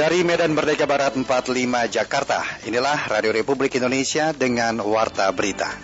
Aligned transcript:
Dari 0.00 0.24
Medan 0.24 0.56
Merdeka 0.56 0.88
Barat 0.88 1.12
45 1.12 1.28
Jakarta, 1.92 2.40
inilah 2.64 3.04
Radio 3.12 3.36
Republik 3.36 3.76
Indonesia 3.76 4.32
dengan 4.32 4.80
Warta 4.80 5.28
Berita. 5.28 5.76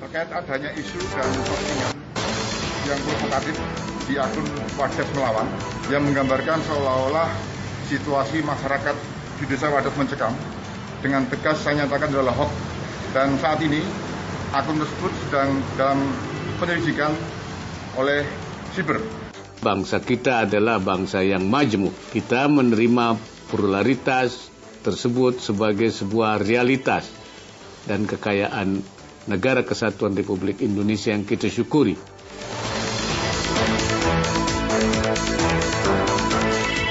Terkait 0.00 0.30
adanya 0.32 0.72
isu 0.72 1.00
dan 1.04 1.28
postingan 1.44 1.94
yang 2.88 3.00
provokatif 3.04 3.56
di 4.08 4.14
akun 4.16 4.48
Wadas 4.80 5.08
Melawan 5.12 5.48
yang 5.92 6.08
menggambarkan 6.08 6.56
seolah-olah 6.64 7.28
situasi 7.92 8.40
masyarakat 8.40 8.96
di 9.36 9.44
desa 9.52 9.68
Wadas 9.68 9.92
mencekam 10.00 10.32
dengan 11.04 11.28
tegas 11.28 11.60
saya 11.60 11.84
nyatakan 11.84 12.08
adalah 12.08 12.32
hoax 12.32 12.56
dan 13.12 13.36
saat 13.36 13.60
ini 13.60 13.84
akun 14.56 14.80
tersebut 14.80 15.12
sedang 15.28 15.60
dalam 15.76 16.08
penyelidikan 16.56 17.12
oleh 18.00 18.45
siber. 18.76 19.00
Bangsa 19.64 20.04
kita 20.04 20.44
adalah 20.44 20.76
bangsa 20.76 21.24
yang 21.24 21.48
majemuk. 21.48 21.96
Kita 22.12 22.44
menerima 22.44 23.16
pluralitas 23.48 24.52
tersebut 24.84 25.40
sebagai 25.40 25.88
sebuah 25.88 26.44
realitas 26.44 27.08
dan 27.88 28.04
kekayaan 28.04 28.84
negara 29.26 29.64
kesatuan 29.64 30.12
Republik 30.12 30.60
Indonesia 30.60 31.10
yang 31.10 31.24
kita 31.24 31.48
syukuri. 31.48 31.96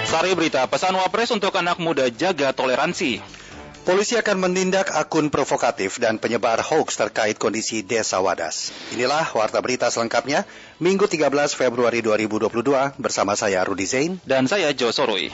Sari 0.10 0.32
berita 0.34 0.66
pesan 0.66 0.96
Wapres 0.98 1.30
untuk 1.32 1.54
anak 1.54 1.78
muda 1.78 2.10
jaga 2.10 2.52
toleransi. 2.52 3.45
Polisi 3.86 4.18
akan 4.18 4.50
menindak 4.50 4.90
akun 4.98 5.30
provokatif 5.30 6.02
dan 6.02 6.18
penyebar 6.18 6.58
hoax 6.58 6.98
terkait 6.98 7.38
kondisi 7.38 7.86
Desa 7.86 8.18
Wadas. 8.18 8.74
Inilah 8.98 9.30
warta 9.38 9.62
berita 9.62 9.94
selengkapnya, 9.94 10.42
Minggu 10.82 11.06
13 11.06 11.30
Februari 11.54 12.02
2022 12.02 12.50
bersama 12.98 13.38
saya 13.38 13.62
Rudi 13.62 13.86
Zain 13.86 14.18
dan 14.26 14.50
saya 14.50 14.74
Jo 14.74 14.90
Soroi. 14.90 15.30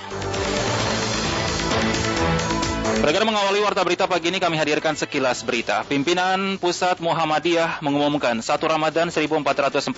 Bergerak 3.02 3.26
mengawali 3.26 3.66
warta 3.66 3.82
berita 3.82 4.06
pagi 4.06 4.30
ini 4.30 4.38
kami 4.38 4.62
hadirkan 4.62 4.94
sekilas 4.94 5.42
berita. 5.42 5.82
Pimpinan 5.90 6.62
Pusat 6.62 7.02
Muhammadiyah 7.02 7.82
mengumumkan 7.82 8.38
1 8.38 8.46
Ramadan 8.62 9.10
1443 9.10 9.90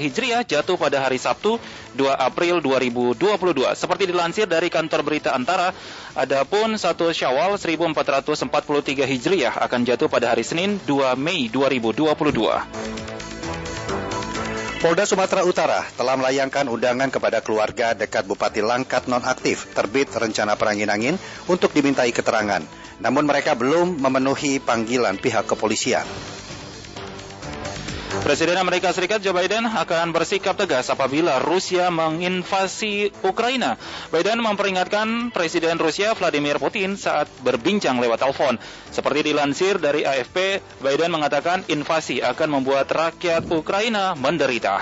Hijriah 0.00 0.40
jatuh 0.48 0.80
pada 0.80 0.96
hari 0.96 1.20
Sabtu 1.20 1.60
2 1.92 2.08
April 2.08 2.64
2022. 2.64 3.20
Seperti 3.76 4.08
dilansir 4.08 4.48
dari 4.48 4.72
kantor 4.72 5.04
berita 5.04 5.36
Antara, 5.36 5.76
adapun 6.16 6.80
1 6.80 6.88
Syawal 7.12 7.60
1443 7.60 8.40
Hijriah 9.04 9.52
akan 9.68 9.84
jatuh 9.84 10.08
pada 10.08 10.32
hari 10.32 10.40
Senin 10.40 10.80
2 10.88 11.20
Mei 11.20 11.52
2022. 11.52 12.08
Polda 14.78 15.02
Sumatera 15.02 15.42
Utara 15.42 15.82
telah 15.98 16.14
melayangkan 16.14 16.70
undangan 16.70 17.10
kepada 17.10 17.42
keluarga 17.42 17.98
dekat 17.98 18.22
Bupati 18.30 18.62
Langkat 18.62 19.10
nonaktif 19.10 19.66
terbit 19.74 20.06
rencana 20.14 20.54
perangin-angin 20.54 21.18
untuk 21.50 21.74
dimintai 21.74 22.14
keterangan. 22.14 22.62
Namun 23.02 23.26
mereka 23.26 23.58
belum 23.58 23.98
memenuhi 23.98 24.62
panggilan 24.62 25.18
pihak 25.18 25.50
kepolisian. 25.50 26.06
Presiden 28.08 28.56
Amerika 28.56 28.88
Serikat 28.88 29.20
Joe 29.20 29.36
Biden 29.36 29.68
akan 29.68 30.16
bersikap 30.16 30.56
tegas 30.56 30.88
apabila 30.88 31.36
Rusia 31.44 31.92
menginvasi 31.92 33.12
Ukraina. 33.20 33.76
Biden 34.08 34.40
memperingatkan 34.40 35.28
Presiden 35.28 35.76
Rusia 35.76 36.16
Vladimir 36.16 36.56
Putin 36.56 36.96
saat 36.96 37.28
berbincang 37.44 38.00
lewat 38.00 38.24
telepon. 38.24 38.56
Seperti 38.88 39.28
dilansir 39.28 39.76
dari 39.76 40.08
AFP, 40.08 40.64
Biden 40.80 41.12
mengatakan 41.12 41.68
invasi 41.68 42.24
akan 42.24 42.60
membuat 42.60 42.88
rakyat 42.88 43.44
Ukraina 43.52 44.16
menderita. 44.16 44.80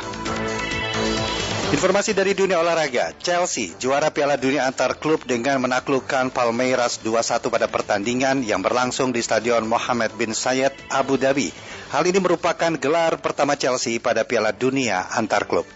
Informasi 1.77 2.17
dari 2.17 2.33
dunia 2.33 2.57
olahraga, 2.57 3.13
Chelsea 3.21 3.77
juara 3.77 4.09
Piala 4.09 4.41
Dunia 4.41 4.65
antar 4.65 4.97
klub 4.97 5.29
dengan 5.29 5.61
menaklukkan 5.61 6.33
Palmeiras 6.33 7.05
2-1 7.05 7.53
pada 7.53 7.69
pertandingan 7.69 8.41
yang 8.41 8.65
berlangsung 8.65 9.13
di 9.13 9.21
Stadion 9.21 9.69
Mohammed 9.69 10.17
bin 10.17 10.33
Zayed 10.33 10.73
Abu 10.89 11.21
Dhabi. 11.21 11.53
Hal 11.93 12.09
ini 12.09 12.17
merupakan 12.17 12.73
gelar 12.81 13.21
pertama 13.21 13.61
Chelsea 13.61 14.01
pada 14.01 14.25
Piala 14.25 14.57
Dunia 14.57 15.05
antar 15.21 15.45
klub. 15.45 15.69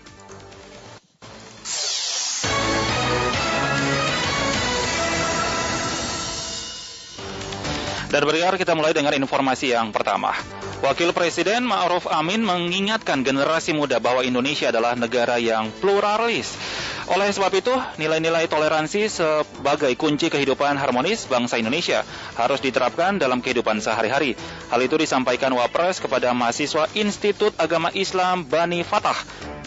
Dan 8.10 8.26
berikut 8.26 8.59
kita 8.59 8.75
mulai 8.75 8.91
dengan 8.91 9.15
informasi 9.15 9.71
yang 9.71 9.94
pertama. 9.94 10.34
Wakil 10.82 11.15
Presiden 11.15 11.62
Ma'ruf 11.62 12.10
Amin 12.10 12.43
mengingatkan 12.43 13.22
generasi 13.22 13.71
muda 13.71 14.03
bahwa 14.03 14.26
Indonesia 14.26 14.66
adalah 14.75 14.98
negara 14.98 15.38
yang 15.38 15.71
pluralis. 15.78 16.59
Oleh 17.06 17.31
sebab 17.31 17.54
itu, 17.54 17.71
nilai-nilai 18.03 18.50
toleransi 18.50 19.06
sebagai 19.06 19.94
kunci 19.94 20.26
kehidupan 20.26 20.75
harmonis 20.75 21.31
bangsa 21.31 21.62
Indonesia 21.62 22.03
harus 22.34 22.59
diterapkan 22.59 23.22
dalam 23.22 23.38
kehidupan 23.38 23.78
sehari-hari. 23.78 24.34
Hal 24.75 24.82
itu 24.82 24.98
disampaikan 24.98 25.54
Wapres 25.54 26.03
kepada 26.03 26.34
mahasiswa 26.34 26.91
Institut 26.98 27.54
Agama 27.62 27.94
Islam 27.94 28.42
Bani 28.42 28.82
Fatah, 28.82 29.19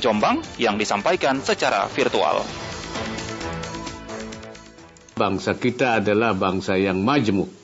Jombang, 0.04 0.44
yang 0.60 0.76
disampaikan 0.76 1.40
secara 1.40 1.88
virtual. 1.96 2.44
Bangsa 5.16 5.56
kita 5.56 6.04
adalah 6.04 6.36
bangsa 6.36 6.76
yang 6.76 7.00
majemuk 7.00 7.63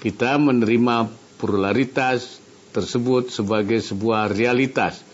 kita 0.00 0.40
menerima 0.40 1.12
pluralitas 1.36 2.40
tersebut 2.72 3.28
sebagai 3.28 3.84
sebuah 3.84 4.32
realitas 4.32 5.04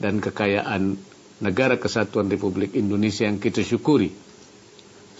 dan 0.00 0.18
kekayaan 0.18 0.96
negara 1.44 1.76
kesatuan 1.76 2.32
Republik 2.32 2.72
Indonesia 2.72 3.28
yang 3.28 3.36
kita 3.36 3.60
syukuri. 3.60 4.08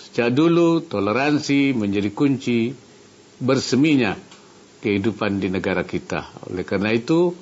Sejak 0.00 0.32
dulu 0.32 0.80
toleransi 0.80 1.76
menjadi 1.76 2.10
kunci 2.16 2.72
berseminya 3.42 4.16
kehidupan 4.80 5.42
di 5.42 5.52
negara 5.52 5.84
kita. 5.84 6.48
Oleh 6.48 6.64
karena 6.64 6.94
itu, 6.94 7.34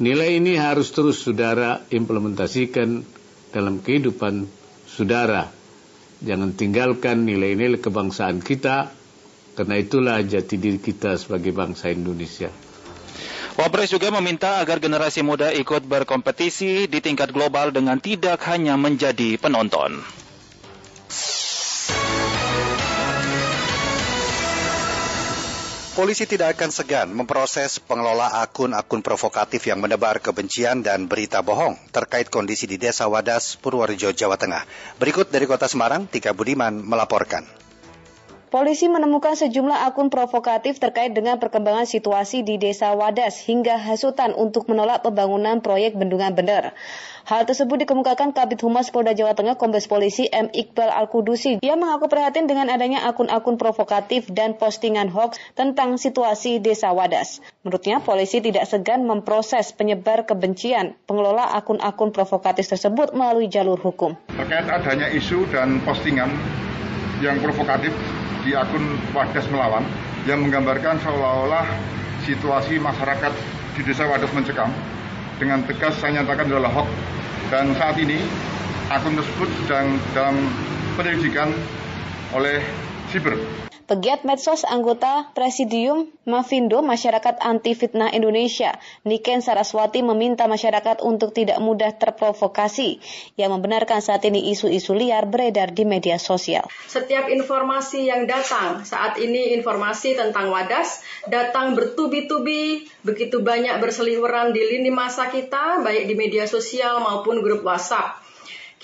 nilai 0.00 0.38
ini 0.38 0.56
harus 0.56 0.94
terus 0.94 1.20
saudara 1.20 1.82
implementasikan 1.92 3.04
dalam 3.52 3.84
kehidupan 3.84 4.48
saudara. 4.88 5.50
Jangan 6.24 6.56
tinggalkan 6.56 7.26
nilai-nilai 7.26 7.82
kebangsaan 7.82 8.40
kita 8.40 9.03
karena 9.54 9.78
itulah 9.78 10.18
jati 10.20 10.58
diri 10.58 10.82
kita 10.82 11.14
sebagai 11.14 11.54
bangsa 11.54 11.94
Indonesia. 11.94 12.50
Wapres 13.54 13.94
juga 13.94 14.10
meminta 14.10 14.58
agar 14.58 14.82
generasi 14.82 15.22
muda 15.22 15.54
ikut 15.54 15.86
berkompetisi 15.86 16.90
di 16.90 16.98
tingkat 16.98 17.30
global 17.30 17.70
dengan 17.70 18.02
tidak 18.02 18.42
hanya 18.50 18.74
menjadi 18.74 19.38
penonton. 19.38 20.02
Polisi 25.94 26.26
tidak 26.26 26.58
akan 26.58 26.74
segan 26.74 27.08
memproses 27.14 27.78
pengelola 27.78 28.42
akun-akun 28.42 28.98
provokatif 28.98 29.70
yang 29.70 29.78
menebar 29.78 30.18
kebencian 30.18 30.82
dan 30.82 31.06
berita 31.06 31.38
bohong 31.38 31.78
terkait 31.94 32.26
kondisi 32.34 32.66
di 32.66 32.74
Desa 32.82 33.06
Wadas, 33.06 33.54
Purworejo, 33.62 34.10
Jawa 34.10 34.34
Tengah. 34.34 34.66
Berikut 34.98 35.30
dari 35.30 35.46
Kota 35.46 35.70
Semarang, 35.70 36.10
Tika 36.10 36.34
Budiman 36.34 36.82
melaporkan. 36.82 37.63
Polisi 38.54 38.86
menemukan 38.86 39.34
sejumlah 39.34 39.82
akun 39.82 40.14
provokatif 40.14 40.78
terkait 40.78 41.10
dengan 41.10 41.42
perkembangan 41.42 41.90
situasi 41.90 42.46
di 42.46 42.54
Desa 42.54 42.94
Wadas 42.94 43.42
hingga 43.42 43.74
hasutan 43.82 44.30
untuk 44.30 44.70
menolak 44.70 45.02
pembangunan 45.02 45.58
proyek 45.58 45.98
bendungan 45.98 46.38
bener. 46.38 46.70
Hal 47.26 47.50
tersebut 47.50 47.82
dikemukakan 47.82 48.30
Kabit 48.30 48.62
Humas 48.62 48.94
Polda 48.94 49.10
Jawa 49.10 49.34
Tengah 49.34 49.58
Kombes 49.58 49.90
Polisi 49.90 50.30
M. 50.30 50.54
Iqbal 50.54 50.86
Al-Kudusi. 50.86 51.58
Dia 51.66 51.74
mengaku 51.74 52.06
prihatin 52.06 52.46
dengan 52.46 52.70
adanya 52.70 53.02
akun-akun 53.10 53.58
provokatif 53.58 54.30
dan 54.30 54.54
postingan 54.54 55.10
hoax 55.10 55.34
tentang 55.58 55.98
situasi 55.98 56.62
Desa 56.62 56.94
Wadas. 56.94 57.42
Menurutnya, 57.66 58.06
polisi 58.06 58.38
tidak 58.38 58.70
segan 58.70 59.02
memproses 59.02 59.74
penyebar 59.74 60.30
kebencian 60.30 60.94
pengelola 61.10 61.58
akun-akun 61.58 62.14
provokatif 62.14 62.70
tersebut 62.70 63.18
melalui 63.18 63.50
jalur 63.50 63.82
hukum. 63.82 64.14
Terkait 64.30 64.70
adanya 64.70 65.10
isu 65.10 65.42
dan 65.50 65.82
postingan 65.82 66.30
yang 67.18 67.42
provokatif 67.42 67.90
di 68.44 68.52
akun 68.52 69.00
Wadas 69.16 69.48
Melawan 69.48 69.88
yang 70.28 70.44
menggambarkan 70.44 71.00
seolah-olah 71.00 71.64
situasi 72.28 72.76
masyarakat 72.76 73.32
di 73.74 73.82
desa 73.82 74.04
Wadas 74.04 74.30
mencekam 74.36 74.68
dengan 75.40 75.64
tegas 75.64 75.96
saya 75.98 76.22
nyatakan 76.22 76.46
adalah 76.46 76.70
hoax 76.70 76.88
dan 77.48 77.72
saat 77.74 77.96
ini 77.98 78.20
akun 78.92 79.16
tersebut 79.16 79.48
sedang 79.64 79.96
dalam 80.12 80.36
penyelidikan 80.94 81.50
oleh 82.36 82.60
siber. 83.10 83.34
Pegiat 83.84 84.24
medsos 84.24 84.64
anggota 84.64 85.28
Presidium 85.36 86.08
Mavindo 86.24 86.80
Masyarakat 86.80 87.36
Anti 87.36 87.76
Fitnah 87.76 88.08
Indonesia, 88.16 88.72
Niken 89.04 89.44
Saraswati 89.44 90.00
meminta 90.00 90.48
masyarakat 90.48 91.04
untuk 91.04 91.36
tidak 91.36 91.60
mudah 91.60 91.92
terprovokasi 91.92 92.96
yang 93.36 93.52
membenarkan 93.52 94.00
saat 94.00 94.24
ini 94.24 94.48
isu-isu 94.56 94.96
liar 94.96 95.28
beredar 95.28 95.76
di 95.76 95.84
media 95.84 96.16
sosial. 96.16 96.64
Setiap 96.88 97.28
informasi 97.28 98.08
yang 98.08 98.24
datang, 98.24 98.88
saat 98.88 99.20
ini 99.20 99.52
informasi 99.52 100.16
tentang 100.16 100.48
Wadas, 100.48 101.04
datang 101.28 101.76
bertubi-tubi, 101.76 102.88
begitu 103.04 103.44
banyak 103.44 103.84
berseliweran 103.84 104.56
di 104.56 104.64
lini 104.64 104.88
masa 104.88 105.28
kita, 105.28 105.84
baik 105.84 106.08
di 106.08 106.16
media 106.16 106.48
sosial 106.48 107.04
maupun 107.04 107.44
grup 107.44 107.60
WhatsApp. 107.60 108.23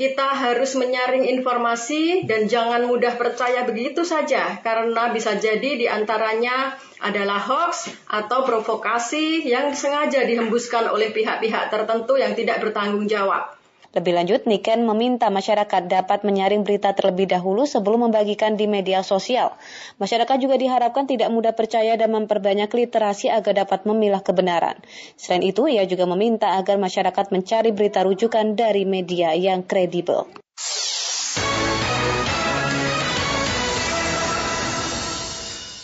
Kita 0.01 0.33
harus 0.33 0.81
menyaring 0.81 1.29
informasi 1.29 2.25
dan 2.25 2.49
jangan 2.49 2.89
mudah 2.89 3.21
percaya 3.21 3.69
begitu 3.69 4.01
saja 4.01 4.57
karena 4.65 5.13
bisa 5.13 5.37
jadi 5.37 5.77
di 5.77 5.85
antaranya 5.85 6.73
adalah 7.05 7.37
hoax 7.37 7.93
atau 8.09 8.41
provokasi 8.49 9.45
yang 9.45 9.77
sengaja 9.77 10.25
dihembuskan 10.25 10.89
oleh 10.89 11.13
pihak-pihak 11.13 11.69
tertentu 11.69 12.17
yang 12.17 12.33
tidak 12.33 12.65
bertanggung 12.65 13.05
jawab. 13.13 13.60
Lebih 13.91 14.13
lanjut, 14.15 14.47
Niken 14.47 14.87
meminta 14.87 15.27
masyarakat 15.35 15.91
dapat 15.91 16.23
menyaring 16.23 16.63
berita 16.63 16.95
terlebih 16.95 17.27
dahulu 17.27 17.67
sebelum 17.67 18.07
membagikan 18.07 18.55
di 18.55 18.71
media 18.71 19.03
sosial. 19.03 19.59
Masyarakat 19.99 20.37
juga 20.39 20.55
diharapkan 20.55 21.11
tidak 21.11 21.27
mudah 21.35 21.51
percaya 21.59 21.99
dan 21.99 22.15
memperbanyak 22.15 22.71
literasi 22.71 23.35
agar 23.35 23.67
dapat 23.67 23.83
memilah 23.91 24.23
kebenaran. 24.23 24.79
Selain 25.19 25.43
itu, 25.43 25.67
ia 25.67 25.83
juga 25.91 26.07
meminta 26.07 26.55
agar 26.55 26.79
masyarakat 26.79 27.35
mencari 27.35 27.75
berita 27.75 28.07
rujukan 28.07 28.55
dari 28.55 28.87
media 28.87 29.35
yang 29.35 29.67
kredibel. 29.67 30.31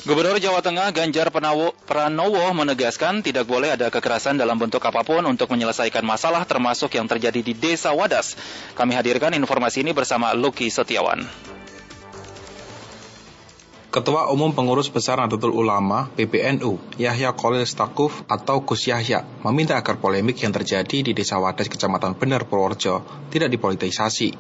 Gubernur 0.07 0.39
Jawa 0.39 0.63
Tengah 0.63 0.95
Ganjar 0.95 1.35
Pranowo 1.35 2.47
menegaskan 2.55 3.27
tidak 3.27 3.51
boleh 3.51 3.75
ada 3.75 3.91
kekerasan 3.91 4.39
dalam 4.39 4.55
bentuk 4.55 4.79
apa 4.87 5.03
pun 5.03 5.19
untuk 5.27 5.51
menyelesaikan 5.51 6.07
masalah 6.07 6.47
termasuk 6.47 6.95
yang 6.95 7.11
terjadi 7.11 7.43
di 7.43 7.59
Desa 7.59 7.91
Wadas. 7.91 8.39
Kami 8.79 8.95
hadirkan 8.95 9.35
informasi 9.35 9.83
ini 9.83 9.91
bersama 9.91 10.31
Luki 10.31 10.71
Setiawan. 10.71 11.27
Ketua 13.91 14.31
Umum 14.31 14.55
Pengurus 14.55 14.87
Besar 14.95 15.19
Nahdlatul 15.19 15.51
Ulama 15.51 16.07
PBNU, 16.15 17.03
Yahya 17.03 17.35
Kolil 17.35 17.67
Stakuf 17.67 18.23
atau 18.31 18.63
Gus 18.63 18.87
Yahya, 18.87 19.27
meminta 19.43 19.75
agar 19.75 19.99
polemik 19.99 20.39
yang 20.39 20.55
terjadi 20.55 21.03
di 21.03 21.19
Desa 21.19 21.43
Wadas 21.43 21.67
Kecamatan 21.67 22.15
Bener 22.15 22.47
Purworejo 22.47 23.03
tidak 23.35 23.51
dipolitisasi, 23.51 24.31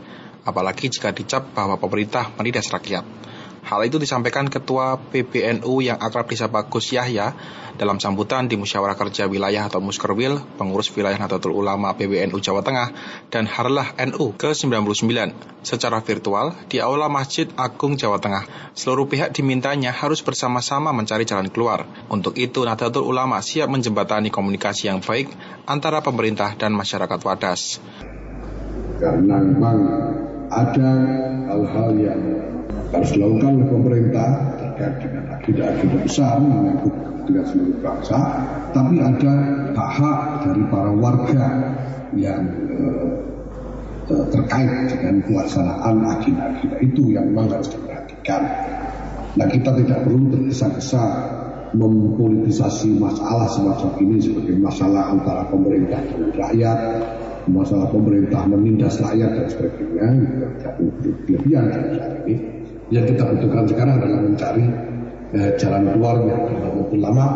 apalagi 0.46 0.94
jika 0.94 1.10
dicap 1.10 1.50
bahwa 1.50 1.74
pemerintah 1.74 2.30
menindas 2.38 2.70
rakyat. 2.70 3.25
Hal 3.66 3.82
itu 3.82 3.98
disampaikan 3.98 4.46
Ketua 4.46 4.94
PBNU 4.94 5.82
yang 5.82 5.98
akrab 5.98 6.30
disapa 6.30 6.70
Gus 6.70 6.94
Yahya 6.94 7.34
dalam 7.74 7.98
sambutan 7.98 8.46
di 8.46 8.54
Musyawarah 8.54 8.94
Kerja 8.94 9.26
Wilayah 9.26 9.66
atau 9.66 9.82
Muskerwil, 9.82 10.38
pengurus 10.54 10.94
wilayah 10.94 11.18
Nahdlatul 11.18 11.50
Ulama 11.50 11.90
PBNU 11.98 12.38
Jawa 12.38 12.62
Tengah 12.62 12.94
dan 13.34 13.50
Harlah 13.50 13.90
NU 14.06 14.38
ke-99 14.38 15.34
secara 15.66 15.98
virtual 15.98 16.54
di 16.70 16.78
Aula 16.78 17.10
Masjid 17.10 17.50
Agung 17.58 17.98
Jawa 17.98 18.22
Tengah. 18.22 18.46
Seluruh 18.78 19.10
pihak 19.10 19.34
dimintanya 19.34 19.90
harus 19.90 20.22
bersama-sama 20.22 20.94
mencari 20.94 21.26
jalan 21.26 21.50
keluar. 21.50 21.90
Untuk 22.06 22.38
itu 22.38 22.62
Nahdlatul 22.62 23.02
Ulama 23.02 23.42
siap 23.42 23.66
menjembatani 23.66 24.30
komunikasi 24.30 24.94
yang 24.94 25.02
baik 25.02 25.26
antara 25.66 26.06
pemerintah 26.06 26.54
dan 26.54 26.70
masyarakat 26.70 27.18
Wadas. 27.18 27.82
Karena 29.02 29.42
memang 29.42 29.78
ada 30.54 30.90
hal-hal 31.50 31.90
yang 31.98 32.22
harus 32.94 33.10
dilakukan 33.14 33.50
oleh 33.58 33.68
pemerintah 33.68 34.28
terkait 34.60 34.94
dengan 35.02 35.24
agenda-agenda 35.34 35.98
besar 36.06 36.38
menyangkut 36.38 36.94
dengan 37.26 37.44
seluruh 37.50 37.78
bangsa, 37.82 38.18
tapi 38.70 39.02
ada 39.02 39.32
hak-hak 39.74 40.20
dari 40.46 40.62
para 40.70 40.92
warga 40.94 41.46
yang 42.14 42.42
eh, 42.70 43.14
eh, 44.14 44.26
terkait 44.30 44.94
dengan 44.94 45.14
pelaksanaan 45.26 45.96
agenda-agenda 46.06 46.76
itu 46.78 47.02
yang 47.10 47.26
memang 47.34 47.50
harus 47.50 47.74
diperhatikan. 47.74 48.42
Nah 49.36 49.46
kita 49.50 49.70
tidak 49.82 49.98
perlu 50.06 50.32
tergesa-gesa 50.32 51.04
mempolitisasi 51.74 52.96
masalah 52.96 53.50
semacam 53.50 53.90
ini 54.00 54.16
sebagai 54.22 54.56
masalah 54.56 55.12
antara 55.12 55.44
pemerintah 55.50 55.98
dan 56.08 56.32
rakyat, 56.32 56.78
masalah 57.50 57.90
pemerintah 57.90 58.48
menindas 58.48 58.96
rakyat 59.02 59.30
dan 59.34 59.46
sebagainya, 59.50 60.08
tidak 60.56 60.72
perlu 60.78 60.90
berlebihan 61.02 61.64
ini 62.24 62.55
yang 62.90 63.04
kita 63.06 63.22
butuhkan 63.26 63.64
sekarang 63.66 63.94
adalah 63.98 64.20
mencari 64.22 64.64
eh, 65.34 65.50
jalan 65.58 65.82
keluarnya 65.90 66.36
dalam 66.54 67.00
lama. 67.02 67.26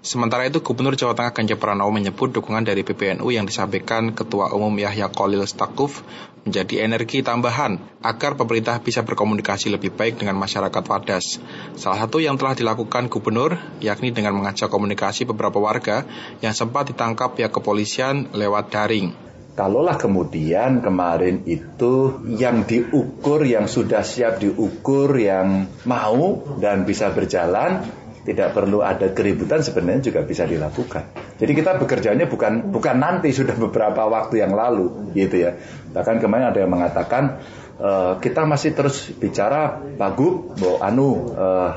Sementara 0.00 0.48
itu, 0.48 0.64
Gubernur 0.64 0.96
Jawa 0.96 1.12
Tengah 1.12 1.36
Ganjar 1.36 1.60
Pranowo 1.60 1.92
menyebut 1.92 2.32
dukungan 2.32 2.64
dari 2.64 2.80
PBNU 2.80 3.28
yang 3.36 3.44
disampaikan 3.44 4.16
Ketua 4.16 4.48
Umum 4.56 4.72
Yahya 4.80 5.12
Kolil 5.12 5.44
Stakuf 5.44 6.00
menjadi 6.48 6.88
energi 6.88 7.20
tambahan 7.20 7.76
agar 8.00 8.32
pemerintah 8.32 8.80
bisa 8.80 9.04
berkomunikasi 9.04 9.68
lebih 9.68 9.92
baik 9.92 10.16
dengan 10.16 10.40
masyarakat 10.40 10.80
Wadas. 10.88 11.36
Salah 11.76 12.00
satu 12.00 12.16
yang 12.16 12.40
telah 12.40 12.56
dilakukan 12.56 13.12
Gubernur 13.12 13.60
yakni 13.84 14.08
dengan 14.08 14.40
mengajak 14.40 14.72
komunikasi 14.72 15.28
beberapa 15.28 15.60
warga 15.60 16.08
yang 16.40 16.56
sempat 16.56 16.88
ditangkap 16.88 17.36
pihak 17.36 17.52
kepolisian 17.52 18.32
lewat 18.32 18.72
daring. 18.72 19.12
Kalaulah 19.50 19.98
kemudian 19.98 20.80
kemarin 20.80 21.42
itu 21.44 22.22
yang 22.38 22.64
diukur, 22.64 23.42
yang 23.44 23.66
sudah 23.66 24.00
siap 24.06 24.40
diukur, 24.40 25.12
yang 25.18 25.66
mau 25.84 26.40
dan 26.62 26.86
bisa 26.86 27.10
berjalan, 27.10 27.82
tidak 28.24 28.52
perlu 28.52 28.84
ada 28.84 29.10
keributan 29.10 29.64
sebenarnya 29.64 30.12
juga 30.12 30.20
bisa 30.22 30.46
dilakukan. 30.46 31.34
Jadi 31.40 31.52
kita 31.56 31.80
bekerjanya 31.80 32.28
bukan 32.28 32.68
bukan 32.70 32.96
nanti 33.00 33.32
sudah 33.32 33.56
beberapa 33.56 34.06
waktu 34.06 34.44
yang 34.44 34.52
lalu 34.52 35.12
gitu 35.16 35.40
ya. 35.40 35.56
Bahkan 35.90 36.20
kemarin 36.20 36.52
ada 36.52 36.58
yang 36.60 36.70
mengatakan 36.70 37.42
uh, 37.80 38.20
kita 38.20 38.44
masih 38.44 38.76
terus 38.76 39.08
bicara 39.16 39.80
Pak 39.96 40.10
Gub, 40.14 40.52
Anu 40.78 41.32
uh, 41.32 41.72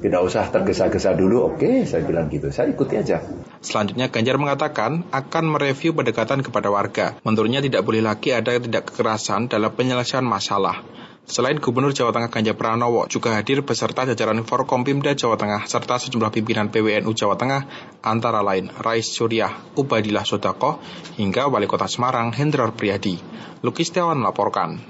tidak 0.00 0.20
usah 0.22 0.48
tergesa-gesa 0.48 1.14
dulu. 1.18 1.54
Oke, 1.54 1.84
saya 1.84 2.06
bilang 2.06 2.30
gitu. 2.30 2.48
Saya 2.54 2.70
ikuti 2.70 2.98
aja. 2.98 3.22
Selanjutnya 3.62 4.10
Ganjar 4.10 4.36
mengatakan 4.38 5.06
akan 5.10 5.44
mereview 5.50 5.94
pendekatan 5.94 6.42
kepada 6.42 6.70
warga. 6.70 7.18
Menurutnya 7.22 7.62
tidak 7.62 7.82
boleh 7.86 8.02
lagi 8.02 8.34
ada 8.34 8.54
tidak 8.58 8.90
kekerasan 8.90 9.50
dalam 9.50 9.70
penyelesaian 9.74 10.26
masalah. 10.26 10.82
Selain 11.22 11.54
Gubernur 11.54 11.94
Jawa 11.94 12.10
Tengah 12.10 12.34
Ganjar 12.34 12.58
Pranowo 12.58 13.06
juga 13.06 13.38
hadir 13.38 13.62
beserta 13.62 14.02
jajaran 14.02 14.42
Forkompimda 14.42 15.14
Jawa 15.14 15.38
Tengah 15.38 15.70
serta 15.70 16.02
sejumlah 16.02 16.34
pimpinan 16.34 16.66
PWNU 16.74 17.14
Jawa 17.14 17.38
Tengah 17.38 17.62
antara 18.02 18.42
lain 18.42 18.74
Rais 18.74 19.06
Suryah, 19.06 19.78
Ubadillah 19.78 20.26
Sodako, 20.26 20.82
hingga 21.14 21.46
Wali 21.46 21.70
Kota 21.70 21.86
Semarang 21.86 22.34
Hendrar 22.34 22.74
Priyadi. 22.74 23.22
Lukis 23.62 23.94
Tiawan 23.94 24.18
melaporkan. 24.18 24.82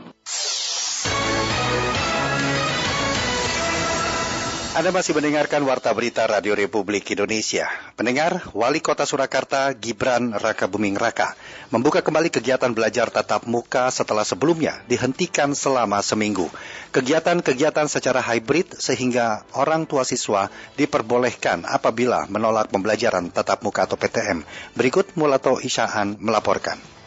Anda 4.73 4.89
masih 4.89 5.13
mendengarkan 5.13 5.61
Warta 5.69 5.93
Berita 5.93 6.25
Radio 6.25 6.57
Republik 6.57 7.05
Indonesia. 7.13 7.69
Pendengar, 7.93 8.41
Wali 8.57 8.81
Kota 8.81 9.05
Surakarta 9.05 9.69
Gibran 9.77 10.33
Raka 10.33 10.65
Buming 10.65 10.97
Raka 10.97 11.37
membuka 11.69 12.01
kembali 12.01 12.33
kegiatan 12.33 12.73
belajar 12.73 13.13
tatap 13.13 13.45
muka 13.45 13.93
setelah 13.93 14.25
sebelumnya 14.25 14.81
dihentikan 14.89 15.53
selama 15.53 16.01
seminggu. 16.01 16.49
Kegiatan-kegiatan 16.89 17.85
secara 17.85 18.25
hybrid 18.25 18.73
sehingga 18.81 19.45
orang 19.53 19.85
tua 19.85 20.09
siswa 20.09 20.49
diperbolehkan 20.81 21.69
apabila 21.69 22.25
menolak 22.33 22.73
pembelajaran 22.73 23.29
tatap 23.29 23.61
muka 23.61 23.85
atau 23.85 24.01
PTM. 24.01 24.41
Berikut 24.73 25.13
Mulato 25.21 25.61
Isyaan 25.61 26.17
melaporkan. 26.17 27.02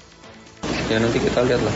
Ya 0.85 1.01
nanti 1.01 1.17
kita 1.17 1.41
lihatlah 1.41 1.73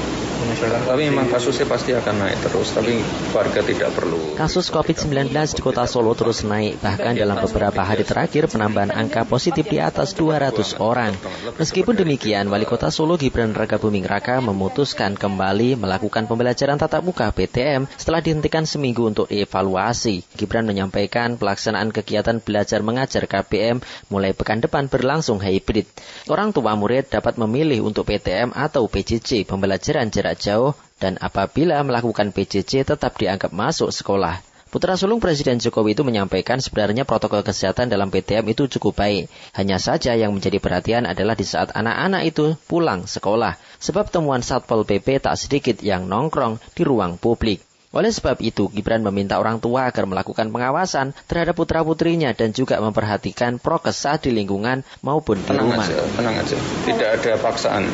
tapi 0.87 1.11
memang 1.11 1.27
kasusnya 1.27 1.67
pasti 1.67 1.91
akan 1.91 2.15
naik 2.15 2.39
terus, 2.47 2.71
tapi 2.71 3.03
warga 3.35 3.59
tidak 3.59 3.91
perlu. 3.91 4.39
Kasus 4.39 4.71
COVID-19 4.71 5.35
di 5.35 5.61
kota 5.61 5.83
Solo 5.83 6.15
terus 6.15 6.47
naik, 6.47 6.79
bahkan 6.79 7.11
dalam 7.11 7.43
beberapa 7.43 7.83
hari 7.83 8.07
terakhir 8.07 8.47
penambahan 8.47 8.95
angka 8.95 9.27
positif 9.27 9.67
di 9.67 9.83
atas 9.83 10.15
200 10.15 10.79
orang. 10.79 11.11
Meskipun 11.59 11.99
demikian, 11.99 12.47
Wali 12.47 12.63
Kota 12.63 12.87
Solo 12.87 13.19
Gibran 13.19 13.51
Raka 13.51 13.75
Buming 13.75 14.07
Raka 14.07 14.39
memutuskan 14.39 15.19
kembali 15.19 15.75
melakukan 15.75 16.23
pembelajaran 16.25 16.79
tatap 16.79 17.03
muka 17.03 17.27
PTM 17.35 17.91
setelah 17.99 18.23
dihentikan 18.23 18.63
seminggu 18.63 19.11
untuk 19.11 19.27
evaluasi. 19.27 20.23
Gibran 20.39 20.63
menyampaikan 20.63 21.35
pelaksanaan 21.35 21.91
kegiatan 21.91 22.39
belajar 22.39 22.79
mengajar 22.79 23.27
KPM 23.27 23.83
mulai 24.07 24.31
pekan 24.31 24.63
depan 24.63 24.87
berlangsung 24.87 25.43
hybrid. 25.43 25.85
Orang 26.31 26.55
tua 26.55 26.79
murid 26.79 27.11
dapat 27.11 27.35
memilih 27.35 27.83
untuk 27.83 28.07
PTM 28.07 28.55
atau 28.55 28.87
PJJ 29.00 29.48
pembelajaran 29.48 30.12
jarak 30.12 30.36
jauh 30.44 30.75
dan 31.00 31.15
apabila 31.24 31.79
melakukan 31.88 32.36
PJJ 32.36 32.84
tetap 32.84 33.15
dianggap 33.15 33.56
masuk 33.56 33.96
sekolah. 33.96 34.44
Putra 34.68 35.00
sulung 35.00 35.24
Presiden 35.24 35.56
Jokowi 35.56 35.96
itu 35.96 36.03
menyampaikan 36.03 36.60
sebenarnya 36.60 37.08
protokol 37.08 37.41
kesehatan 37.41 37.88
dalam 37.88 38.12
PTM 38.12 38.44
itu 38.51 38.68
cukup 38.68 39.00
baik. 39.00 39.32
Hanya 39.56 39.79
saja 39.79 40.20
yang 40.20 40.36
menjadi 40.36 40.60
perhatian 40.60 41.08
adalah 41.08 41.34
di 41.34 41.48
saat 41.48 41.72
anak-anak 41.72 42.27
itu 42.27 42.60
pulang 42.68 43.08
sekolah. 43.08 43.56
Sebab 43.79 44.12
temuan 44.12 44.44
Satpol 44.44 44.84
PP 44.84 45.24
tak 45.24 45.39
sedikit 45.39 45.79
yang 45.79 46.06
nongkrong 46.12 46.60
di 46.75 46.84
ruang 46.84 47.15
publik. 47.15 47.63
Oleh 47.89 48.13
sebab 48.13 48.38
itu, 48.46 48.70
Gibran 48.70 49.01
meminta 49.01 49.41
orang 49.41 49.58
tua 49.58 49.89
agar 49.89 50.06
melakukan 50.06 50.53
pengawasan 50.53 51.18
terhadap 51.25 51.58
putra-putrinya 51.58 52.38
dan 52.38 52.53
juga 52.53 52.77
memperhatikan 52.77 53.58
prokes 53.58 54.06
saat 54.06 54.27
di 54.27 54.36
lingkungan 54.36 54.86
maupun 55.01 55.41
di 55.41 55.50
tenang 55.50 55.74
rumah. 55.74 55.88
Aja, 55.89 56.06
tenang 56.13 56.36
aja, 56.38 56.58
tidak 56.86 57.10
ada 57.18 57.32
paksaan. 57.41 57.89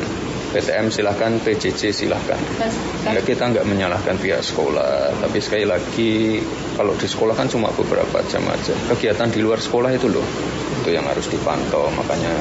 PTM 0.56 0.88
silahkan, 0.88 1.36
PJJ 1.44 1.92
silahkan. 1.92 2.40
Ya, 3.04 3.20
kita 3.20 3.52
nggak 3.52 3.68
menyalahkan 3.68 4.16
pihak 4.16 4.40
sekolah, 4.40 5.12
tapi 5.20 5.36
sekali 5.44 5.68
lagi 5.68 6.40
kalau 6.80 6.96
di 6.96 7.04
sekolah 7.04 7.36
kan 7.36 7.44
cuma 7.44 7.68
beberapa 7.76 8.24
jam 8.24 8.40
aja. 8.48 8.72
Kegiatan 8.96 9.28
di 9.28 9.44
luar 9.44 9.60
sekolah 9.60 9.92
itu 9.92 10.08
loh, 10.08 10.24
itu 10.80 10.96
yang 10.96 11.04
harus 11.04 11.28
dipantau. 11.28 11.92
Makanya 11.92 12.32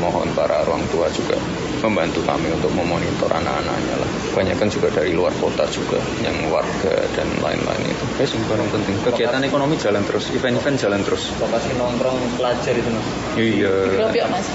mohon 0.00 0.32
para 0.32 0.64
orang 0.64 0.80
tua 0.88 1.12
juga 1.12 1.36
membantu 1.84 2.24
kami 2.24 2.48
untuk 2.48 2.72
memonitor 2.72 3.28
anak-anaknya 3.28 3.96
lah. 4.00 4.10
Banyak 4.32 4.56
kan 4.56 4.68
juga 4.72 4.88
dari 4.96 5.12
luar 5.12 5.36
kota 5.36 5.68
juga, 5.68 6.00
yang 6.24 6.48
warga 6.48 6.96
dan 7.12 7.28
lain-lain 7.44 7.84
itu. 7.92 8.04
Semua 8.24 8.56
yang 8.56 8.72
penting. 8.72 8.96
Kegiatan 9.04 9.44
ekonomi 9.44 9.76
jalan 9.76 10.00
terus, 10.08 10.32
event-event 10.32 10.80
jalan 10.80 11.00
terus. 11.04 11.28
Lokasi 11.36 11.76
nongkrong 11.76 12.40
pelajar 12.40 12.72
itu 12.72 12.88
mas? 12.88 13.06
Iya. 13.36 13.74
Berapa 14.00 14.32
mas? 14.32 14.48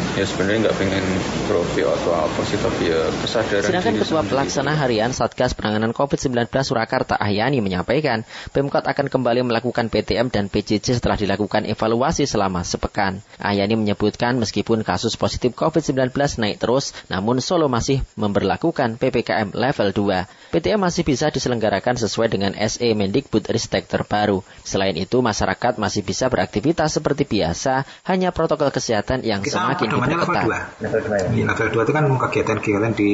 ya 0.18 0.24
sebenarnya 0.26 0.68
nggak 0.68 0.76
pengen 0.76 1.04
profil 1.46 1.88
atau 1.88 2.12
apa 2.14 2.40
sih 2.46 2.58
tapi 2.58 2.90
ya 2.90 3.02
kesadaran 3.22 3.68
Sedangkan 3.70 3.94
Ketua 4.02 4.22
Pelaksana 4.26 4.72
Harian 4.74 5.12
Satgas 5.14 5.54
Penanganan 5.54 5.94
COVID-19 5.94 6.50
Surakarta 6.66 7.14
Ahyani 7.16 7.62
menyampaikan 7.62 8.26
Pemkot 8.50 8.84
akan 8.84 9.06
kembali 9.08 9.46
melakukan 9.46 9.88
PTM 9.88 10.28
dan 10.30 10.50
PJJ 10.50 10.98
setelah 10.98 11.18
dilakukan 11.18 11.66
evaluasi 11.66 12.26
selama 12.26 12.66
sepekan. 12.66 13.22
Ahyani 13.38 13.78
menyebutkan 13.78 14.38
meskipun 14.38 14.82
kasus 14.82 15.14
positif 15.14 15.54
COVID-19 15.54 16.10
naik 16.38 16.58
terus, 16.58 16.94
namun 17.06 17.38
Solo 17.38 17.70
masih 17.70 18.02
memperlakukan 18.18 18.98
PPKM 18.98 19.54
level 19.54 19.88
2. 19.94 20.54
PTM 20.54 20.80
masih 20.86 21.02
bisa 21.02 21.34
diselenggarakan 21.34 21.98
sesuai 21.98 22.30
dengan 22.30 22.52
SE 22.54 22.86
Mendikbud 22.94 23.42
Ristek 23.50 23.90
terbaru. 23.90 24.46
Selain 24.62 24.94
itu, 24.94 25.18
masyarakat 25.18 25.82
masih 25.82 26.06
bisa 26.06 26.30
beraktivitas 26.30 26.94
seperti 26.94 27.26
biasa, 27.26 27.82
hanya 28.06 28.30
protokol 28.30 28.70
kesehatan 28.70 29.26
yang 29.26 29.42
Kita 29.42 29.58
semakin 29.58 29.83
pedomannya 29.86 30.16
level 30.16 30.34
diperketat. 30.34 30.62
2. 30.80 30.84
Level 30.84 31.00
2 31.04 31.38
ya. 31.38 31.44
level 31.50 31.68
2 31.68 31.84
itu 31.84 31.92
kan 31.92 32.04
kegiatan-kegiatan 32.08 32.92
di 32.96 33.12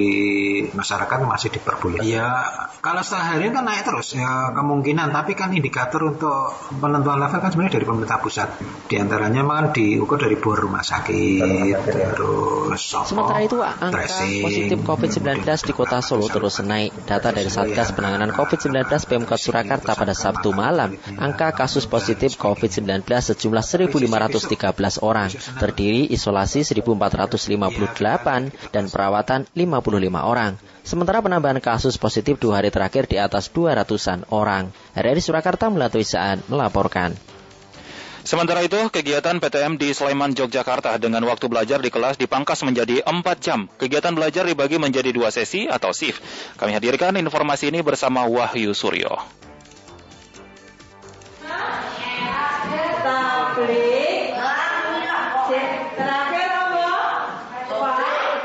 masyarakat 0.71 1.19
masih 1.27 1.49
diperbolehkan. 1.53 2.07
Ya, 2.07 2.29
kalau 2.81 3.03
setelah 3.05 3.37
hari 3.37 3.51
kan 3.51 3.65
naik 3.67 3.83
terus 3.85 4.15
ya 4.15 4.55
kemungkinan 4.55 5.13
tapi 5.13 5.33
kan 5.35 5.51
indikator 5.53 6.01
untuk 6.07 6.55
penentuan 6.81 7.19
level 7.21 7.39
kan 7.43 7.51
sebenarnya 7.53 7.75
dari 7.81 7.87
pemerintah 7.87 8.19
pusat. 8.23 8.49
Di 8.87 8.97
antaranya 8.97 9.43
kan 9.45 9.75
diukur 9.75 10.17
dari 10.17 10.37
bor 10.41 10.57
rumah 10.57 10.81
sakit, 10.81 11.75
terus 11.85 12.83
apa, 12.95 13.07
Sementara 13.07 13.41
itu, 13.45 13.59
angka 13.61 13.91
tracing, 13.91 14.43
positif 14.45 14.79
COVID-19 14.87 15.45
di 15.45 15.73
kota 15.75 15.99
Solo 16.01 16.27
terus 16.31 16.63
naik. 16.63 16.93
Data 17.05 17.35
dari 17.35 17.51
Satgas 17.51 17.93
Penanganan 17.93 18.31
COVID-19 18.33 18.87
Pemkot 18.87 19.41
Surakarta 19.41 19.93
pada 19.99 20.15
Sabtu 20.15 20.55
malam, 20.55 20.95
angka 21.19 21.53
kasus 21.53 21.85
positif 21.85 22.39
COVID-19 22.39 23.05
sejumlah 23.05 23.65
1.513 23.91 25.05
orang, 25.05 25.29
terdiri 25.59 26.09
isolasi 26.11 26.60
1.458 26.63 28.73
dan 28.73 28.85
perawatan 28.87 29.41
55 29.53 30.23
orang. 30.23 30.55
Sementara 30.81 31.21
penambahan 31.21 31.61
kasus 31.63 32.01
positif 32.01 32.41
dua 32.41 32.63
hari 32.63 32.73
terakhir 32.73 33.07
di 33.07 33.21
atas 33.21 33.53
200-an 33.53 34.27
orang. 34.33 34.73
RRI 34.97 35.23
Surakarta 35.23 35.69
melalui 35.69 36.03
saat 36.03 36.43
melaporkan. 36.51 37.15
Sementara 38.21 38.61
itu, 38.61 38.77
kegiatan 38.93 39.41
PTM 39.41 39.81
di 39.81 39.97
Sleman, 39.97 40.37
Yogyakarta 40.37 40.93
dengan 41.01 41.25
waktu 41.25 41.49
belajar 41.49 41.81
di 41.81 41.89
kelas 41.89 42.21
dipangkas 42.21 42.61
menjadi 42.69 43.01
4 43.01 43.17
jam. 43.41 43.65
Kegiatan 43.81 44.13
belajar 44.13 44.45
dibagi 44.45 44.77
menjadi 44.77 45.09
dua 45.09 45.33
sesi 45.33 45.65
atau 45.65 45.97
shift. 45.97 46.21
Kami 46.61 46.77
hadirkan 46.77 47.17
informasi 47.17 47.73
ini 47.73 47.81
bersama 47.81 48.29
Wahyu 48.29 48.77
Suryo. 48.77 49.41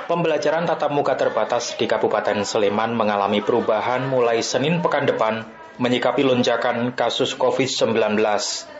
Pembelajaran 0.05 0.69
tatap 0.69 0.93
muka 0.93 1.17
terbatas 1.17 1.73
di 1.81 1.89
Kabupaten 1.89 2.45
Sleman 2.45 2.93
mengalami 2.93 3.41
perubahan 3.41 4.05
mulai 4.05 4.45
Senin 4.45 4.77
pekan 4.77 5.09
depan 5.09 5.41
menyikapi 5.81 6.21
lonjakan 6.21 6.93
kasus 6.93 7.33
COVID-19. 7.33 8.13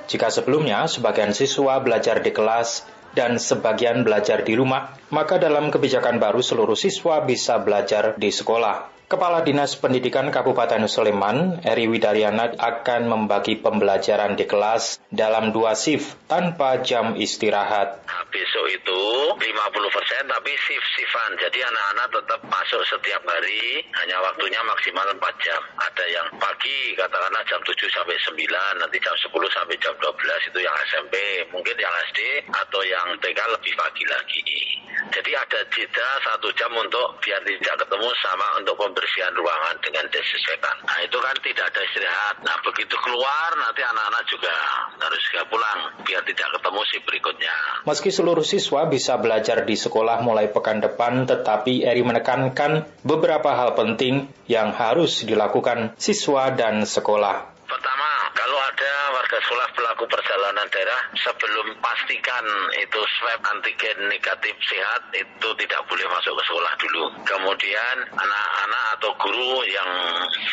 Jika 0.05 0.29
sebelumnya 0.29 0.86
sebagian 0.86 1.34
siswa 1.34 1.82
belajar 1.82 2.22
di 2.22 2.29
kelas 2.29 2.86
dan 3.17 3.41
sebagian 3.41 4.05
belajar 4.05 4.46
di 4.46 4.53
rumah, 4.53 4.94
maka 5.10 5.41
dalam 5.41 5.74
kebijakan 5.74 6.22
baru 6.22 6.46
seluruh 6.46 6.77
siswa 6.77 7.25
bisa 7.25 7.58
belajar 7.58 8.13
di 8.22 8.29
sekolah. 8.29 8.95
Kepala 9.06 9.46
Dinas 9.46 9.78
Pendidikan 9.78 10.34
Kabupaten 10.34 10.90
Sleman, 10.90 11.62
Eri 11.62 11.86
Widaryana 11.86 12.58
akan 12.58 13.06
membagi 13.06 13.54
pembelajaran 13.62 14.34
di 14.34 14.50
kelas 14.50 14.98
dalam 15.14 15.54
dua 15.54 15.78
shift 15.78 16.26
tanpa 16.26 16.82
jam 16.82 17.14
istirahat. 17.14 18.02
besok 18.34 18.66
itu 18.66 19.02
50% 19.38 20.26
tapi 20.26 20.52
shift-shiftan. 20.58 21.38
Jadi 21.38 21.62
anak-anak 21.62 22.18
tetap 22.18 22.42
masuk 22.50 22.82
setiap 22.90 23.22
hari, 23.30 23.86
hanya 23.94 24.18
waktunya 24.26 24.58
maksimal 24.66 25.06
4 25.14 25.22
jam. 25.38 25.62
Ada 25.78 26.06
yang 26.10 26.28
pagi, 26.42 26.98
katakanlah 26.98 27.46
jam 27.46 27.62
7 27.62 27.78
sampai 27.94 28.18
9, 28.18 28.82
nanti 28.82 28.98
jam 28.98 29.14
10 29.14 29.30
sampai 29.54 29.78
jam 29.86 29.94
12 30.02 30.50
itu 30.50 30.60
yang 30.66 30.76
SMP, 30.90 31.16
mungkin 31.54 31.78
yang 31.78 31.94
SD 32.10 32.50
atau 32.50 32.82
yang 32.82 33.14
TK 33.22 33.40
lebih 33.54 33.74
pagi 33.78 34.04
lagi. 34.10 34.42
Jadi 35.14 35.32
ada 35.32 35.60
jeda 35.70 36.10
satu 36.24 36.50
jam 36.58 36.72
untuk 36.74 37.20
biar 37.22 37.40
tidak 37.46 37.76
ketemu 37.86 38.10
sama 38.20 38.48
untuk 38.58 38.76
pembersihan 39.06 39.38
ruangan 39.38 39.78
dengan 39.86 40.06
desinfektan. 40.10 40.82
Nah 40.82 40.98
itu 41.06 41.18
kan 41.22 41.38
tidak 41.38 41.70
ada 41.70 41.82
istirahat. 41.86 42.36
Nah 42.42 42.58
begitu 42.66 42.98
keluar 43.06 43.54
nanti 43.54 43.86
anak-anak 43.86 44.24
juga 44.26 44.54
harus 44.98 45.22
segera 45.30 45.46
pulang 45.46 45.80
biar 46.02 46.26
tidak 46.26 46.50
ketemu 46.58 46.82
si 46.90 46.98
berikutnya. 47.06 47.54
Meski 47.86 48.10
seluruh 48.10 48.42
siswa 48.42 48.90
bisa 48.90 49.22
belajar 49.22 49.62
di 49.62 49.78
sekolah 49.78 50.26
mulai 50.26 50.50
pekan 50.50 50.82
depan, 50.82 51.30
tetapi 51.30 51.86
Eri 51.86 52.02
menekankan 52.02 53.06
beberapa 53.06 53.54
hal 53.54 53.78
penting 53.78 54.26
yang 54.50 54.74
harus 54.74 55.22
dilakukan 55.22 55.94
siswa 56.02 56.50
dan 56.58 56.90
sekolah. 56.90 57.55
Ada 58.75 59.15
warga 59.15 59.39
sekolah 59.39 59.72
pelaku 59.72 60.03
perjalanan 60.03 60.67
daerah 60.67 61.00
sebelum 61.15 61.79
pastikan 61.79 62.44
itu 62.75 63.00
swab 63.08 63.39
antigen 63.55 64.12
negatif 64.12 64.51
sehat 64.67 65.15
itu 65.15 65.48
tidak 65.63 65.79
boleh 65.88 66.03
masuk 66.12 66.36
ke 66.36 66.44
sekolah 66.44 66.74
dulu. 66.84 67.03
Kemudian 67.24 67.96
anak-anak 68.12 68.86
atau 69.00 69.15
guru 69.15 69.63
yang 69.63 69.88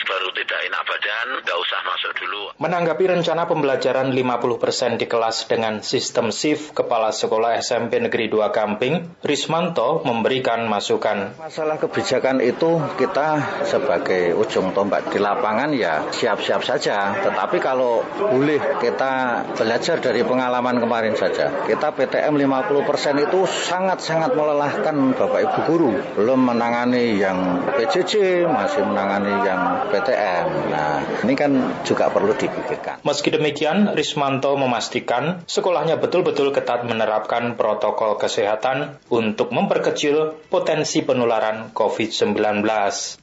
baru 0.06 0.30
tidak 0.38 0.54
enak 0.70 0.82
badan 0.86 1.26
nggak 1.42 1.58
usah 1.66 1.80
masuk 1.82 2.12
dulu. 2.22 2.42
Menanggapi 2.62 3.04
rencana 3.10 3.42
pembelajaran 3.50 4.14
50% 4.14 5.02
di 5.02 5.06
kelas 5.10 5.50
dengan 5.50 5.82
sistem 5.82 6.30
shift, 6.30 6.78
Kepala 6.78 7.10
Sekolah 7.10 7.58
SMP 7.58 7.98
Negeri 7.98 8.30
2 8.30 8.54
Gamping, 8.54 9.18
Rismanto 9.26 10.06
memberikan 10.06 10.70
masukan. 10.70 11.42
Masalah 11.42 11.74
kebijakan 11.74 12.38
itu 12.38 12.86
kita 13.02 13.42
sebagai 13.66 14.38
ujung 14.38 14.70
tombak 14.70 15.10
di 15.10 15.18
lapangan 15.18 15.74
ya 15.74 16.06
siap-siap 16.14 16.62
saja. 16.62 17.18
Tetapi 17.18 17.58
kalau 17.58 18.11
boleh 18.18 18.60
kita 18.80 19.44
belajar 19.56 19.96
dari 20.02 20.20
pengalaman 20.26 20.82
kemarin 20.82 21.14
saja. 21.16 21.52
Kita 21.64 21.94
PTM 21.94 22.34
50% 22.36 23.24
itu 23.24 23.44
sangat-sangat 23.46 24.34
melelahkan 24.36 25.16
Bapak 25.16 25.40
Ibu 25.40 25.60
guru. 25.68 25.90
Belum 26.18 26.40
menangani 26.42 27.16
yang 27.16 27.64
PJJ, 27.72 28.44
masih 28.48 28.82
menangani 28.84 29.34
yang 29.46 29.62
PTM. 29.88 30.46
Nah, 30.68 30.96
ini 31.24 31.34
kan 31.38 31.52
juga 31.86 32.10
perlu 32.10 32.34
dipikirkan. 32.36 33.00
Meski 33.06 33.32
demikian, 33.32 33.94
Rismanto 33.96 34.54
memastikan 34.58 35.44
sekolahnya 35.46 35.96
betul-betul 35.96 36.50
ketat 36.52 36.84
menerapkan 36.84 37.54
protokol 37.54 38.18
kesehatan 38.18 38.98
untuk 39.08 39.54
memperkecil 39.54 40.36
potensi 40.50 41.00
penularan 41.06 41.70
COVID-19. 41.72 43.21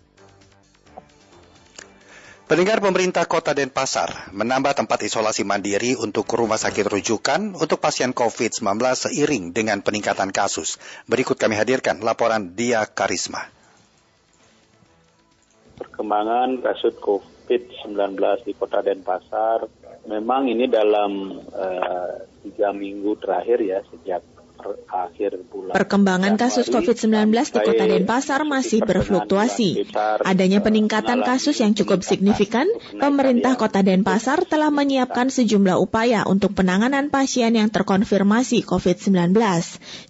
Pendengar 2.49 2.81
pemerintah 2.81 3.29
kota 3.29 3.53
Denpasar 3.53 4.33
menambah 4.33 4.73
tempat 4.73 5.05
isolasi 5.05 5.45
mandiri 5.45 5.93
untuk 5.93 6.25
rumah 6.33 6.57
sakit 6.57 6.81
rujukan 6.81 7.53
untuk 7.53 7.77
pasien 7.77 8.09
COVID-19 8.09 8.65
seiring 8.89 9.53
dengan 9.53 9.85
peningkatan 9.85 10.33
kasus. 10.33 10.81
Berikut 11.05 11.37
kami 11.37 11.53
hadirkan 11.53 12.01
laporan 12.01 12.57
Dia 12.57 12.89
Karisma. 12.89 13.45
Perkembangan 15.77 16.65
kasus 16.65 16.97
COVID-19 16.97 18.17
di 18.41 18.57
kota 18.57 18.81
Denpasar 18.81 19.69
memang 20.09 20.49
ini 20.49 20.65
dalam 20.65 21.37
uh, 21.53 22.13
tiga 22.49 22.73
minggu 22.73 23.13
terakhir 23.21 23.61
ya 23.61 23.85
sejak 23.93 24.25
akhir 24.89 25.39
bulan. 25.47 25.73
Perkembangan 25.73 26.33
kasus 26.35 26.67
COVID-19 26.67 27.31
di 27.31 27.59
Kota 27.63 27.85
Denpasar 27.85 28.41
masih 28.43 28.83
berfluktuasi. 28.83 29.89
Adanya 30.25 30.59
peningkatan 30.59 31.23
kasus 31.23 31.61
yang 31.61 31.77
cukup 31.77 32.03
signifikan, 32.03 32.67
pemerintah 32.97 33.55
Kota 33.55 33.85
Denpasar 33.85 34.43
telah 34.45 34.73
menyiapkan 34.73 35.31
sejumlah 35.31 35.79
upaya 35.79 36.27
untuk 36.27 36.57
penanganan 36.57 37.07
pasien 37.13 37.55
yang 37.55 37.71
terkonfirmasi 37.71 38.65
COVID-19. 38.67 39.33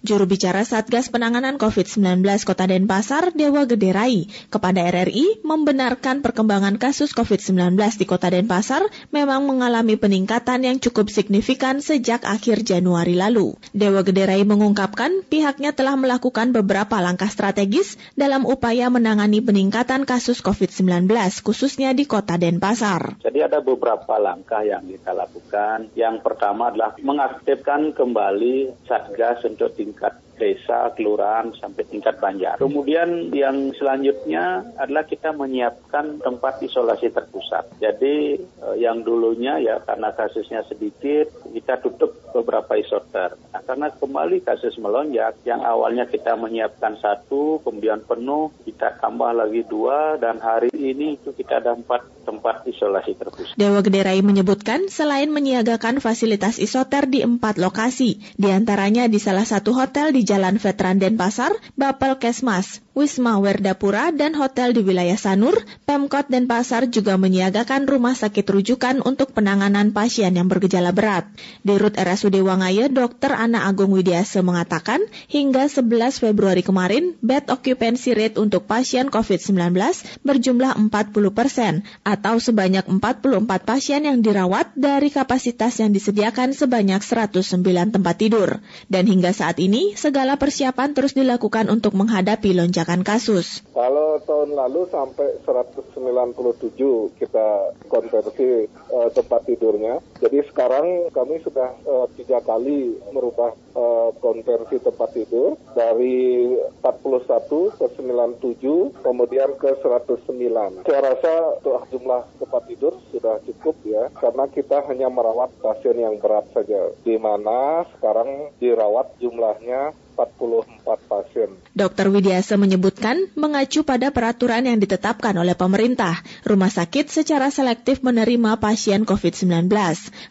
Juru 0.02 0.24
bicara 0.26 0.66
Satgas 0.66 1.12
Penanganan 1.12 1.56
COVID-19 1.60 2.24
Kota 2.42 2.66
Denpasar, 2.66 3.32
Dewa 3.36 3.68
Gederai, 3.68 4.26
kepada 4.50 4.82
RRI 4.88 5.44
membenarkan 5.46 6.24
perkembangan 6.24 6.76
kasus 6.80 7.12
COVID-19 7.14 7.76
di 8.00 8.04
Kota 8.08 8.32
Denpasar 8.32 8.82
memang 9.14 9.46
mengalami 9.46 9.94
peningkatan 10.00 10.64
yang 10.66 10.76
cukup 10.80 11.12
signifikan 11.12 11.84
sejak 11.84 12.24
akhir 12.24 12.64
Januari 12.64 13.14
lalu. 13.14 13.54
Dewa 13.76 14.00
Gederai 14.00 14.39
mengungkapkan 14.46 15.26
pihaknya 15.26 15.74
telah 15.74 15.98
melakukan 15.98 16.54
beberapa 16.54 17.00
langkah 17.02 17.28
strategis 17.28 18.00
dalam 18.14 18.46
upaya 18.46 18.88
menangani 18.88 19.42
peningkatan 19.42 20.06
kasus 20.08 20.40
COVID-19 20.40 21.10
khususnya 21.42 21.92
di 21.92 22.06
Kota 22.06 22.38
Denpasar. 22.38 23.20
Jadi 23.20 23.38
ada 23.42 23.58
beberapa 23.60 24.16
langkah 24.16 24.62
yang 24.62 24.86
kita 24.86 25.12
lakukan. 25.12 25.92
Yang 25.98 26.22
pertama 26.24 26.70
adalah 26.70 26.96
mengaktifkan 27.00 27.92
kembali 27.92 28.86
Satgas 28.86 29.42
untuk 29.44 29.74
tingkat 29.74 30.29
desa, 30.40 30.88
kelurahan, 30.96 31.52
sampai 31.60 31.84
tingkat 31.84 32.16
banjar. 32.16 32.56
Kemudian 32.56 33.28
yang 33.36 33.76
selanjutnya 33.76 34.64
adalah 34.80 35.04
kita 35.04 35.36
menyiapkan 35.36 36.24
tempat 36.24 36.64
isolasi 36.64 37.12
terpusat. 37.12 37.76
Jadi 37.76 38.40
eh, 38.40 38.76
yang 38.80 39.04
dulunya 39.04 39.60
ya 39.60 39.76
karena 39.84 40.16
kasusnya 40.16 40.64
sedikit, 40.64 41.28
kita 41.52 41.76
tutup 41.84 42.16
beberapa 42.32 42.80
isoter. 42.80 43.36
Nah, 43.52 43.60
karena 43.60 43.92
kembali 43.92 44.40
kasus 44.40 44.80
melonjak, 44.80 45.36
yang 45.44 45.60
awalnya 45.60 46.08
kita 46.08 46.32
menyiapkan 46.38 46.96
satu, 46.96 47.60
kemudian 47.60 48.00
penuh, 48.06 48.54
kita 48.64 48.96
tambah 49.02 49.36
lagi 49.36 49.66
dua, 49.68 50.16
dan 50.16 50.40
hari 50.40 50.72
ini 50.72 51.20
itu 51.20 51.36
kita 51.36 51.60
ada 51.60 51.76
empat 51.76 52.24
tempat 52.24 52.62
isolasi 52.70 53.18
terpusat. 53.18 53.58
Dewa 53.58 53.82
Gederai 53.82 54.22
menyebutkan 54.22 54.86
selain 54.86 55.34
menyiagakan 55.34 55.98
fasilitas 55.98 56.62
isoter 56.62 57.10
di 57.10 57.26
empat 57.26 57.58
lokasi, 57.58 58.22
di 58.38 58.48
antaranya 58.54 59.10
di 59.10 59.18
salah 59.18 59.44
satu 59.44 59.74
hotel 59.74 60.14
di 60.14 60.22
Jalan 60.30 60.62
Veteran 60.62 61.02
Denpasar, 61.02 61.50
Bapel 61.74 62.14
Kesmas, 62.22 62.78
Wisma 62.94 63.34
Werdapura, 63.42 64.14
dan 64.14 64.38
hotel 64.38 64.70
di 64.70 64.86
wilayah 64.86 65.18
Sanur, 65.18 65.58
Pemkot 65.90 66.30
Denpasar 66.30 66.86
juga 66.86 67.18
menyiagakan 67.18 67.90
rumah 67.90 68.14
sakit 68.14 68.46
rujukan 68.46 69.02
untuk 69.02 69.34
penanganan 69.34 69.90
pasien 69.90 70.30
yang 70.38 70.46
bergejala 70.46 70.94
berat. 70.94 71.26
Di 71.66 71.74
Rut 71.74 71.98
RSUD 71.98 72.38
Wangaya, 72.46 72.86
Dr. 72.86 73.34
Ana 73.34 73.66
Agung 73.66 73.90
Widiase 73.90 74.38
mengatakan, 74.46 75.02
hingga 75.26 75.66
11 75.66 76.22
Februari 76.22 76.62
kemarin, 76.62 77.18
bed 77.18 77.50
occupancy 77.50 78.14
rate 78.14 78.38
untuk 78.38 78.70
pasien 78.70 79.10
COVID-19 79.10 79.74
berjumlah 80.22 80.78
40 80.78 81.10
persen, 81.34 81.82
atau 82.06 82.38
sebanyak 82.38 82.86
44 82.86 83.66
pasien 83.66 84.06
yang 84.06 84.22
dirawat 84.22 84.76
dari 84.78 85.10
kapasitas 85.10 85.80
yang 85.80 85.90
disediakan 85.90 86.52
sebanyak 86.52 87.00
109 87.00 87.96
tempat 87.96 88.14
tidur. 88.20 88.60
Dan 88.92 89.08
hingga 89.08 89.32
saat 89.32 89.56
ini, 89.56 89.96
segala 89.96 90.19
persiapan 90.40 90.92
terus 90.92 91.16
dilakukan 91.16 91.70
untuk 91.72 91.96
menghadapi 91.96 92.52
lonjakan 92.56 93.06
kasus. 93.06 93.64
Kalau 93.72 94.20
tahun 94.24 94.52
lalu 94.56 94.88
sampai 94.90 95.40
197 95.46 97.16
kita 97.16 97.48
konversi 97.86 98.68
uh, 98.92 99.08
tempat 99.12 99.40
tidurnya. 99.46 100.02
Jadi 100.20 100.44
sekarang 100.50 101.08
kami 101.14 101.40
sudah 101.40 101.72
uh, 101.86 102.06
tiga 102.16 102.42
kali 102.44 102.98
merubah 103.14 103.54
uh, 103.76 104.10
konversi 104.18 104.82
tempat 104.82 105.14
tidur 105.14 105.56
dari 105.72 106.52
41 106.84 107.78
ke 107.78 107.86
97 107.96 109.04
kemudian 109.04 109.50
ke 109.56 109.70
109. 109.80 110.84
Saya 110.86 111.00
rasa 111.00 111.32
untuk 111.60 111.84
jumlah 111.90 112.22
tempat 112.40 112.62
tidur 112.68 112.92
sudah 113.12 113.38
cukup 113.46 113.76
ya 113.86 114.08
karena 114.18 114.44
kita 114.50 114.84
hanya 114.88 115.08
merawat 115.08 115.50
pasien 115.60 115.96
yang 115.98 116.16
berat 116.18 116.46
saja 116.52 116.92
di 117.02 117.16
mana 117.16 117.84
sekarang 117.96 118.54
dirawat 118.58 119.14
jumlahnya 119.22 119.92
44 120.12 120.98
pasien. 121.06 121.48
Dr. 121.70 122.10
Widiasa 122.10 122.58
menyebutkan 122.58 123.30
mengacu 123.38 123.86
pada 123.86 124.10
peraturan 124.10 124.66
yang 124.66 124.82
ditetapkan 124.82 125.32
oleh 125.38 125.54
pemerintah, 125.54 126.18
rumah 126.42 126.68
sakit 126.68 127.06
secara 127.06 127.48
selektif 127.54 128.02
menerima 128.02 128.58
pasien 128.58 129.06
COVID-19. 129.06 129.70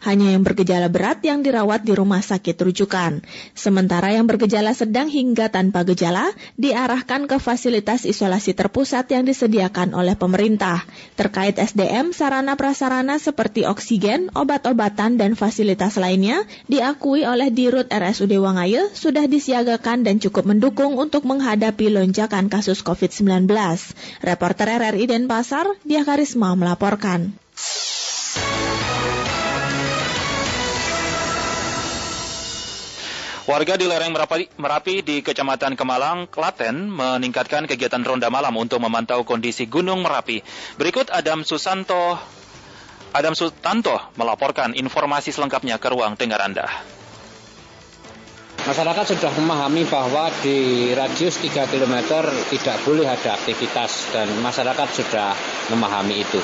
Hanya 0.04 0.36
yang 0.36 0.44
bergejala 0.44 0.92
berat 0.92 1.24
yang 1.24 1.40
dirawat 1.40 1.88
di 1.88 1.96
rumah 1.96 2.20
sakit 2.20 2.60
rujukan. 2.60 3.24
Sementara 3.56 4.12
yang 4.12 4.28
bergejala 4.28 4.76
sedang 4.76 5.08
hingga 5.08 5.48
tanpa 5.48 5.82
gejala 5.88 6.28
diarahkan 6.60 7.24
ke 7.24 7.40
fasilitas 7.40 8.04
isolasi 8.04 8.52
terpusat 8.52 9.08
yang 9.08 9.24
disediakan 9.24 9.96
oleh 9.96 10.14
pemerintah. 10.14 10.84
Terkait 11.16 11.56
SDM, 11.56 12.12
sarana 12.12 12.54
prasarana 12.54 13.16
seperti 13.16 13.64
oksigen, 13.64 14.28
obat-obatan, 14.36 15.16
dan 15.16 15.32
fasilitas 15.40 15.96
lainnya 15.96 16.44
diakui 16.68 17.24
oleh 17.24 17.48
Dirut 17.48 17.88
RSUD 17.88 18.36
Wangaya 18.38 18.92
sudah 18.92 19.24
disiagakan 19.24 19.69
dan 19.78 20.18
cukup 20.18 20.48
mendukung 20.48 20.98
untuk 20.98 21.22
menghadapi 21.28 21.92
lonjakan 21.94 22.50
kasus 22.50 22.82
COVID-19. 22.82 23.46
Reporter 24.24 24.66
RRI 24.66 25.06
Denpasar, 25.06 25.78
Dia 25.86 26.02
Karisma 26.02 26.56
melaporkan. 26.58 27.36
Warga 33.50 33.74
di 33.74 33.86
lereng 33.90 34.14
Merapi, 34.14 34.46
Merapi 34.62 35.02
di 35.02 35.26
Kecamatan 35.26 35.74
Kemalang, 35.74 36.30
Klaten 36.30 36.86
meningkatkan 36.86 37.66
kegiatan 37.66 37.98
ronda 37.98 38.30
malam 38.30 38.54
untuk 38.54 38.78
memantau 38.78 39.26
kondisi 39.26 39.66
Gunung 39.66 40.06
Merapi. 40.06 40.38
Berikut 40.78 41.10
Adam 41.10 41.42
Susanto 41.42 42.14
Adam 43.10 43.34
Sutanto 43.34 43.98
melaporkan 44.14 44.70
informasi 44.78 45.34
selengkapnya 45.34 45.82
ke 45.82 45.90
ruang 45.90 46.14
dengar 46.14 46.38
Anda. 46.46 46.70
Masyarakat 48.70 49.18
sudah 49.18 49.34
memahami 49.34 49.82
bahwa 49.82 50.30
di 50.46 50.94
radius 50.94 51.42
3 51.42 51.66
km 51.74 52.22
tidak 52.54 52.78
boleh 52.86 53.02
ada 53.02 53.34
aktivitas 53.34 54.14
dan 54.14 54.30
masyarakat 54.38 54.88
sudah 54.94 55.34
memahami 55.74 56.22
itu. 56.22 56.38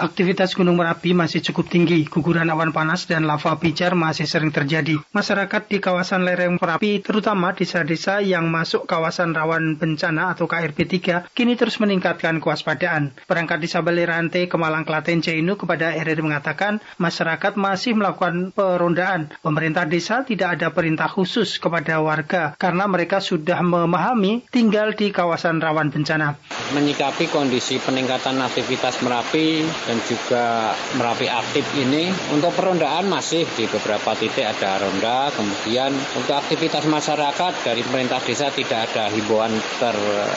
Aktivitas 0.00 0.56
Gunung 0.56 0.80
Merapi 0.80 1.12
masih 1.12 1.44
cukup 1.44 1.68
tinggi, 1.68 2.08
guguran 2.08 2.48
awan 2.48 2.72
panas 2.72 3.04
dan 3.04 3.28
lava 3.28 3.52
pijar 3.60 3.92
masih 3.92 4.24
sering 4.24 4.48
terjadi. 4.48 4.96
Masyarakat 5.12 5.68
di 5.68 5.76
kawasan 5.76 6.24
lereng 6.24 6.56
Merapi, 6.56 7.04
terutama 7.04 7.52
desa-desa 7.52 8.24
yang 8.24 8.48
masuk 8.48 8.88
kawasan 8.88 9.36
rawan 9.36 9.76
bencana 9.76 10.32
atau 10.32 10.48
KRB 10.48 10.88
3, 10.88 11.28
kini 11.36 11.52
terus 11.60 11.76
meningkatkan 11.76 12.40
kewaspadaan. 12.40 13.12
Perangkat 13.28 13.60
Desa 13.60 13.84
Balirante, 13.84 14.48
Kemalang 14.48 14.88
Klaten 14.88 15.20
Jainu 15.20 15.60
kepada 15.60 15.92
RRI 15.92 16.24
mengatakan, 16.24 16.80
masyarakat 16.96 17.60
masih 17.60 17.92
melakukan 17.92 18.56
perondaan. 18.56 19.28
Pemerintah 19.44 19.84
desa 19.84 20.24
tidak 20.24 20.56
ada 20.56 20.72
perintah 20.72 21.12
khusus 21.12 21.60
kepada 21.60 22.00
warga 22.00 22.56
karena 22.56 22.88
mereka 22.88 23.20
sudah 23.20 23.60
memahami 23.60 24.48
tinggal 24.48 24.96
di 24.96 25.12
kawasan 25.12 25.60
rawan 25.60 25.92
bencana. 25.92 26.40
Menyikapi 26.72 27.28
kondisi 27.28 27.76
peningkatan 27.76 28.40
aktivitas 28.40 29.04
Merapi 29.04 29.60
dan 29.90 29.98
juga 30.06 30.78
Merapi 30.94 31.26
aktif 31.26 31.66
ini 31.74 32.14
untuk 32.30 32.54
perondaan 32.54 33.10
masih 33.10 33.42
di 33.58 33.66
beberapa 33.66 34.14
titik 34.14 34.46
ada 34.46 34.78
ronda 34.78 35.34
kemudian 35.34 35.90
untuk 36.14 36.38
aktivitas 36.38 36.86
masyarakat 36.86 37.66
dari 37.66 37.82
pemerintah 37.82 38.22
desa 38.22 38.54
tidak 38.54 38.86
ada 38.86 39.10
himbauan 39.10 39.50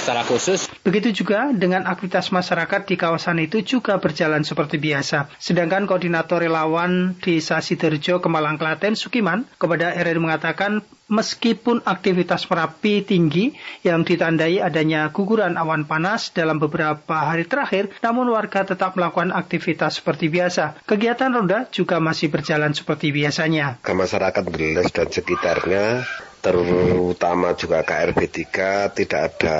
secara 0.01 0.25
khusus 0.25 0.65
Begitu 0.83 1.23
juga 1.23 1.47
dengan 1.55 1.87
aktivitas 1.87 2.27
masyarakat 2.35 2.83
di 2.83 2.99
kawasan 2.99 3.39
itu 3.39 3.63
juga 3.63 4.03
berjalan 4.03 4.43
seperti 4.43 4.75
biasa. 4.83 5.31
Sedangkan 5.39 5.87
koordinator 5.87 6.43
relawan 6.43 7.15
Desa 7.23 7.63
Sidoarjo 7.63 8.19
Kemalang 8.19 8.59
Klaten 8.59 8.99
Sukiman 8.99 9.47
kepada 9.55 9.95
RRI 9.95 10.19
mengatakan 10.19 10.83
meskipun 11.13 11.85
aktivitas 11.85 12.49
Merapi 12.49 13.05
tinggi 13.05 13.53
yang 13.85 14.01
ditandai 14.01 14.57
adanya 14.57 15.13
guguran 15.13 15.53
awan 15.53 15.85
panas 15.85 16.33
dalam 16.33 16.57
beberapa 16.57 17.29
hari 17.29 17.45
terakhir, 17.45 17.93
namun 18.01 18.33
warga 18.33 18.65
tetap 18.65 18.97
melakukan 18.97 19.29
aktivitas 19.29 20.01
seperti 20.01 20.33
biasa. 20.33 20.81
Kegiatan 20.89 21.29
ronda 21.29 21.69
juga 21.69 22.01
masih 22.01 22.33
berjalan 22.33 22.73
seperti 22.73 23.13
biasanya. 23.13 23.77
Ke 23.85 23.93
masyarakat 23.93 24.43
Beles 24.49 24.89
dan 24.89 25.07
sekitarnya 25.13 26.01
terutama 26.43 27.55
juga 27.55 27.87
KRB 27.87 28.19
3 28.51 28.91
tidak 28.99 29.21
ada 29.31 29.57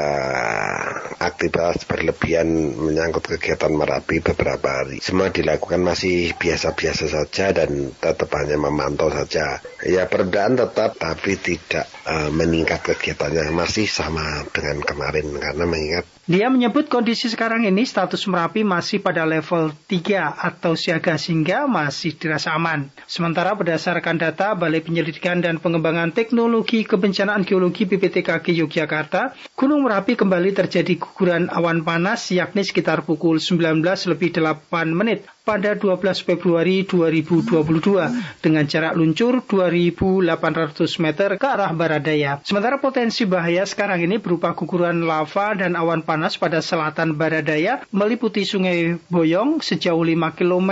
aktivitas 1.15 1.88
berlebihan 1.88 2.76
menyangkut 2.76 3.24
kegiatan 3.24 3.72
Merapi 3.72 4.19
beberapa 4.19 4.84
hari. 4.84 5.00
Semua 5.00 5.32
dilakukan 5.32 5.80
masih 5.80 6.36
biasa-biasa 6.36 7.08
saja 7.08 7.56
dan 7.56 7.96
tetap 7.96 8.28
hanya 8.36 8.60
memantau 8.60 9.08
saja. 9.08 9.63
Ya 9.88 10.04
perendahan 10.12 10.60
tetap 10.60 11.00
tapi 11.00 11.39
tidak 11.39 11.88
uh, 12.04 12.28
meningkat 12.36 12.84
kegiatannya 12.84 13.56
masih 13.56 13.88
sama 13.88 14.43
dengan 14.52 14.84
kemarin 14.84 15.39
karena 15.39 15.63
mengingat 15.63 16.06
Dia 16.23 16.47
menyebut 16.47 16.88
kondisi 16.88 17.27
sekarang 17.27 17.67
ini 17.67 17.83
status 17.83 18.31
Merapi 18.31 18.63
masih 18.63 19.03
pada 19.03 19.27
level 19.27 19.75
3 19.91 20.31
atau 20.31 20.71
siaga 20.71 21.19
sehingga 21.19 21.67
masih 21.67 22.15
dirasa 22.15 22.55
aman. 22.55 22.88
Sementara 23.12 23.51
berdasarkan 23.51 24.15
data 24.15 24.55
Balai 24.55 24.79
Penyelidikan 24.79 25.43
dan 25.43 25.59
Pengembangan 25.59 26.15
Teknologi 26.15 26.88
Kebencanaan 26.88 27.43
Geologi 27.43 27.83
BPTKG 27.83 28.55
Yogyakarta, 28.55 29.36
Gunung 29.51 29.83
Merapi 29.83 30.15
kembali 30.15 30.55
terjadi 30.55 30.95
guguran 30.95 31.51
awan 31.51 31.83
panas 31.83 32.31
yakni 32.31 32.63
sekitar 32.63 33.03
pukul 33.03 33.43
19 33.43 33.83
lebih 33.83 34.31
8 34.31 34.95
menit 34.95 35.27
pada 35.43 35.75
12 35.75 35.99
Februari 36.23 36.88
2022 36.88 38.39
dengan 38.39 38.63
jarak 38.63 38.95
luncur 38.95 39.43
2.800 39.43 41.03
meter 41.03 41.36
ke 41.36 41.47
arah 41.47 41.75
barat 41.75 41.99
daya. 41.99 42.39
Sementara 42.47 42.79
potensi 42.79 43.27
bahaya 43.27 43.67
sekarang 43.67 44.08
ini 44.08 44.23
berupa 44.23 44.56
guguran 44.56 45.03
lava 45.03 45.51
dan 45.51 45.75
awan 45.75 45.99
panas 45.99 46.39
pada 46.39 46.63
selatan 46.63 47.19
barat 47.19 47.43
daya 47.43 47.84
meliputi 47.91 48.47
Sungai 48.47 48.95
Boyong 49.12 49.60
sejauh 49.60 49.99
5 49.99 50.39
km. 50.39 50.71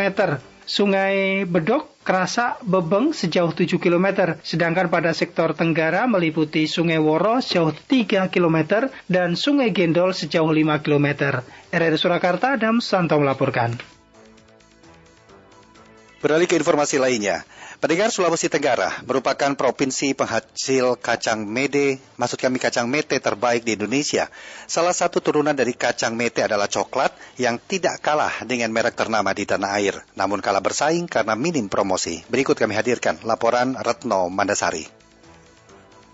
Sungai 0.64 1.44
Bedok, 1.44 2.00
Kerasa, 2.08 2.56
Bebeng 2.64 3.12
sejauh 3.12 3.52
7 3.52 3.76
km, 3.76 4.40
sedangkan 4.40 4.88
pada 4.88 5.12
sektor 5.12 5.52
Tenggara 5.52 6.08
meliputi 6.08 6.64
Sungai 6.64 6.96
Woro 6.96 7.44
sejauh 7.44 7.76
3 7.76 8.32
km 8.32 8.88
dan 9.12 9.36
Sungai 9.36 9.76
Gendol 9.76 10.16
sejauh 10.16 10.48
5 10.48 10.80
km. 10.80 11.44
RRI 11.76 11.98
Surakarta, 12.00 12.56
Adam 12.56 12.80
Santo 12.80 13.20
melaporkan. 13.20 14.01
Beralih 16.22 16.46
ke 16.46 16.54
informasi 16.54 17.02
lainnya. 17.02 17.42
Pendengar 17.82 18.14
Sulawesi 18.14 18.46
Tenggara 18.46 19.02
merupakan 19.10 19.58
provinsi 19.58 20.14
penghasil 20.14 21.02
kacang 21.02 21.50
mede, 21.50 21.98
maksud 22.22 22.38
kami 22.38 22.62
kacang 22.62 22.86
mete 22.86 23.18
terbaik 23.18 23.66
di 23.66 23.74
Indonesia. 23.74 24.30
Salah 24.70 24.94
satu 24.94 25.18
turunan 25.18 25.58
dari 25.58 25.74
kacang 25.74 26.14
mete 26.14 26.46
adalah 26.46 26.70
coklat 26.70 27.10
yang 27.42 27.58
tidak 27.58 28.06
kalah 28.06 28.46
dengan 28.46 28.70
merek 28.70 28.94
ternama 28.94 29.34
di 29.34 29.50
tanah 29.50 29.82
air, 29.82 29.98
namun 30.14 30.46
kalah 30.46 30.62
bersaing 30.62 31.10
karena 31.10 31.34
minim 31.34 31.66
promosi. 31.74 32.22
Berikut 32.30 32.54
kami 32.54 32.78
hadirkan 32.78 33.18
laporan 33.26 33.74
Retno 33.74 34.30
Mandasari. 34.30 35.01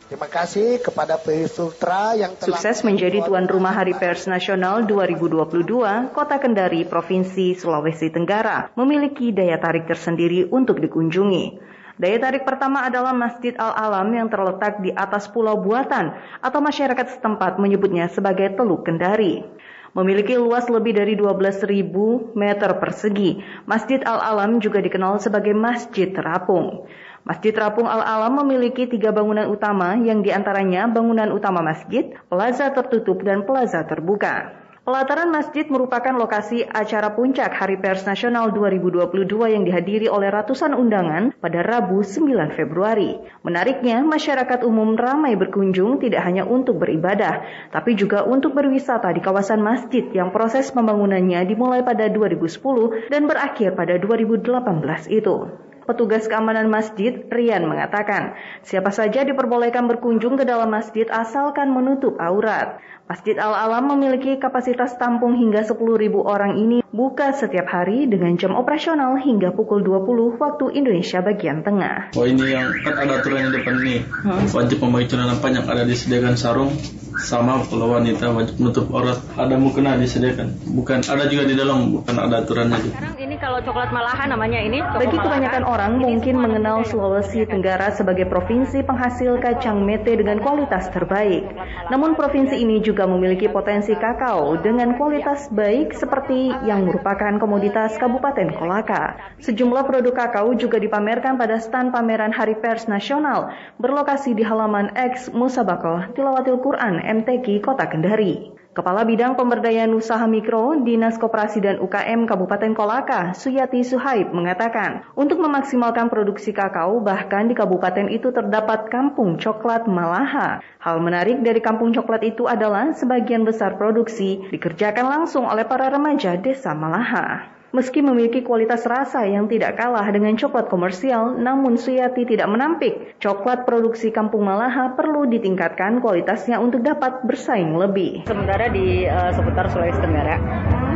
Terima 0.07 0.31
kasih 0.31 0.79
kepada 0.79 1.19
PI 1.19 1.51
Sultra 1.51 2.15
yang 2.15 2.31
telah 2.39 2.55
Sukses 2.55 2.79
menjadi 2.87 3.27
tuan 3.27 3.43
rumah 3.43 3.75
Hari 3.75 3.91
Pers 3.91 4.23
Nasional 4.31 4.87
2022, 4.87 5.67
Kota 6.15 6.39
Kendari, 6.39 6.87
Provinsi 6.87 7.51
Sulawesi 7.59 8.07
Tenggara, 8.07 8.71
memiliki 8.79 9.35
daya 9.35 9.59
tarik 9.59 9.83
tersendiri 9.83 10.47
untuk 10.47 10.79
dikunjungi. 10.79 11.59
Daya 11.99 12.23
tarik 12.23 12.47
pertama 12.47 12.87
adalah 12.87 13.11
Masjid 13.11 13.51
Al-Alam 13.59 14.07
yang 14.15 14.31
terletak 14.31 14.79
di 14.79 14.95
atas 14.95 15.27
pulau 15.27 15.59
buatan 15.59 16.15
atau 16.39 16.63
masyarakat 16.63 17.19
setempat 17.19 17.59
menyebutnya 17.59 18.07
sebagai 18.07 18.55
Teluk 18.55 18.87
Kendari. 18.87 19.43
Memiliki 19.91 20.39
luas 20.39 20.71
lebih 20.71 20.95
dari 20.95 21.19
12.000 21.19 22.31
meter 22.31 22.79
persegi, 22.79 23.43
Masjid 23.67 23.99
Al-Alam 24.07 24.63
juga 24.63 24.79
dikenal 24.79 25.19
sebagai 25.19 25.51
Masjid 25.51 26.15
Terapung. 26.15 26.87
Masjid 27.27 27.51
Terapung 27.51 27.91
Al-Alam 27.91 28.39
memiliki 28.39 28.87
tiga 28.87 29.11
bangunan 29.11 29.51
utama 29.51 29.99
yang 29.99 30.23
di 30.23 30.31
antaranya 30.31 30.87
bangunan 30.87 31.27
utama 31.35 31.59
masjid, 31.59 32.15
plaza 32.31 32.71
tertutup, 32.71 33.19
dan 33.19 33.43
plaza 33.43 33.83
terbuka. 33.83 34.55
Pelataran 34.87 35.27
masjid 35.35 35.67
merupakan 35.67 36.15
lokasi 36.15 36.63
acara 36.63 37.11
puncak 37.11 37.51
Hari 37.51 37.83
Pers 37.83 38.07
Nasional 38.07 38.55
2022 38.55 39.27
yang 39.51 39.67
dihadiri 39.67 40.07
oleh 40.07 40.31
ratusan 40.31 40.71
undangan 40.71 41.35
pada 41.43 41.59
Rabu 41.67 41.99
9 41.99 42.55
Februari. 42.55 43.19
Menariknya, 43.43 44.07
masyarakat 44.07 44.63
umum 44.63 44.95
ramai 44.95 45.35
berkunjung 45.35 45.99
tidak 45.99 46.23
hanya 46.23 46.47
untuk 46.47 46.79
beribadah, 46.79 47.43
tapi 47.75 47.99
juga 47.99 48.23
untuk 48.23 48.55
berwisata 48.55 49.11
di 49.11 49.19
kawasan 49.19 49.59
masjid 49.59 50.07
yang 50.15 50.31
proses 50.31 50.71
pembangunannya 50.71 51.43
dimulai 51.43 51.83
pada 51.83 52.07
2010 52.07 53.11
dan 53.11 53.27
berakhir 53.27 53.75
pada 53.75 53.99
2018 53.99 55.11
itu. 55.11 55.66
Petugas 55.87 56.27
keamanan 56.27 56.67
masjid, 56.67 57.23
Rian 57.31 57.63
mengatakan, 57.63 58.35
siapa 58.59 58.91
saja 58.91 59.23
diperbolehkan 59.23 59.87
berkunjung 59.87 60.35
ke 60.35 60.43
dalam 60.43 60.67
masjid 60.67 61.07
asalkan 61.07 61.71
menutup 61.71 62.19
aurat. 62.19 62.83
Masjid 63.07 63.39
Al-Alam 63.39 63.95
memiliki 63.95 64.35
kapasitas 64.35 64.99
tampung 64.99 65.39
hingga 65.39 65.63
10.000 65.63 65.79
orang 66.19 66.59
ini 66.59 66.83
buka 66.91 67.31
setiap 67.31 67.63
hari 67.71 68.03
dengan 68.03 68.35
jam 68.35 68.51
operasional 68.51 69.15
hingga 69.15 69.55
pukul 69.55 69.79
20 69.79 70.35
waktu 70.35 70.65
Indonesia 70.75 71.23
bagian 71.23 71.63
tengah. 71.63 72.11
Oh 72.19 72.27
ini 72.27 72.51
yang 72.51 72.67
kan 72.83 72.99
ada 72.99 73.23
aturan 73.23 73.47
di 73.47 73.51
depan 73.55 73.75
nih, 73.79 74.03
hmm. 74.03 74.51
wajib 74.51 74.83
memakai 74.83 75.07
celana 75.07 75.39
panjang 75.39 75.63
ada 75.71 75.87
disediakan 75.87 76.35
sarung 76.35 76.75
sama 77.17 77.65
kalau 77.65 77.97
wanita 77.97 78.29
wajib 78.29 78.55
menutup 78.61 78.85
aurat 78.93 79.17
ada 79.37 79.57
mukena 79.57 79.97
disediakan 79.97 80.53
bukan 80.77 81.01
ada 81.01 81.25
juga 81.25 81.49
di 81.49 81.55
dalam 81.57 82.01
bukan 82.01 82.15
ada 82.17 82.45
aturannya 82.45 82.77
juga. 82.81 82.93
Sekarang 82.97 83.17
ini 83.21 83.35
kalau 83.37 83.59
coklat 83.61 83.89
malahan 83.93 84.29
namanya 84.33 84.59
ini 84.61 84.81
bagi 84.81 85.17
kebanyakan 85.17 85.63
orang 85.65 85.91
mungkin 86.01 86.35
mengenal 86.41 86.85
Sulawesi 86.85 87.45
Tenggara 87.45 87.93
sebagai 87.93 88.25
provinsi 88.29 88.81
penghasil 88.81 89.37
kacang 89.41 89.85
mete 89.85 90.17
dengan 90.17 90.41
kualitas 90.41 90.89
terbaik. 90.89 91.45
Namun 91.93 92.17
provinsi 92.17 92.57
ini 92.57 92.81
juga 92.81 92.96
juga 92.97 93.13
memiliki 93.13 93.45
potensi 93.45 93.93
kakao 93.93 94.57
dengan 94.57 94.97
kualitas 94.97 95.53
baik 95.53 95.93
seperti 95.93 96.49
yang 96.65 96.89
merupakan 96.89 97.37
komoditas 97.37 97.93
Kabupaten 98.01 98.57
Kolaka. 98.57 99.37
Sejumlah 99.37 99.85
produk 99.85 100.17
kakao 100.17 100.57
juga 100.57 100.81
dipamerkan 100.81 101.37
pada 101.37 101.61
stand 101.61 101.93
pameran 101.93 102.33
Hari 102.33 102.57
Pers 102.57 102.89
Nasional 102.89 103.53
berlokasi 103.77 104.33
di 104.33 104.41
halaman 104.41 104.89
X 104.97 105.29
Musabakoh 105.29 106.09
Tilawatil 106.17 106.57
Quran 106.57 106.97
MTQ 106.97 107.61
Kota 107.61 107.85
Kendari. 107.85 108.49
Kepala 108.77 109.09
Bidang 109.09 109.33
Pemberdayaan 109.33 109.89
Usaha 109.97 110.29
Mikro 110.29 110.77
Dinas 110.85 111.17
Koperasi 111.17 111.65
dan 111.65 111.81
UKM 111.81 112.29
Kabupaten 112.29 112.77
Kolaka, 112.77 113.33
Suyati 113.33 113.81
Suhaib 113.81 114.29
mengatakan, 114.29 115.01
untuk 115.17 115.41
memaksimalkan 115.41 116.13
produksi 116.13 116.53
kakao 116.53 117.01
bahkan 117.01 117.49
di 117.49 117.57
kabupaten 117.57 118.05
itu 118.13 118.29
terdapat 118.29 118.85
kampung 118.93 119.41
coklat 119.41 119.89
Malaha. 119.89 120.61
Hal 120.77 121.01
menarik 121.01 121.41
dari 121.41 121.57
kampung 121.57 121.89
coklat 121.89 122.21
itu 122.21 122.45
adalah 122.45 122.93
sebagian 122.93 123.49
besar 123.49 123.81
produksi 123.81 124.45
dikerjakan 124.53 125.09
langsung 125.09 125.49
oleh 125.49 125.65
para 125.65 125.89
remaja 125.89 126.37
desa 126.37 126.77
Malaha. 126.77 127.56
Meski 127.77 128.01
memiliki 128.01 128.41
kualitas 128.41 128.89
rasa 128.89 129.29
yang 129.29 129.45
tidak 129.45 129.77
kalah 129.77 130.09
dengan 130.09 130.33
coklat 130.33 130.65
komersial, 130.65 131.37
namun 131.37 131.77
Suyati 131.77 132.25
tidak 132.25 132.49
menampik 132.49 133.21
coklat 133.21 133.69
produksi 133.69 134.09
Kampung 134.09 134.49
Malaha 134.49 134.97
perlu 134.97 135.29
ditingkatkan 135.29 136.01
kualitasnya 136.01 136.57
untuk 136.57 136.81
dapat 136.81 137.21
bersaing 137.21 137.77
lebih. 137.77 138.25
Sementara 138.25 138.73
di 138.73 139.05
uh, 139.05 139.29
seputar 139.29 139.69
Sulawesi 139.69 140.01
Tenggara, 140.01 140.41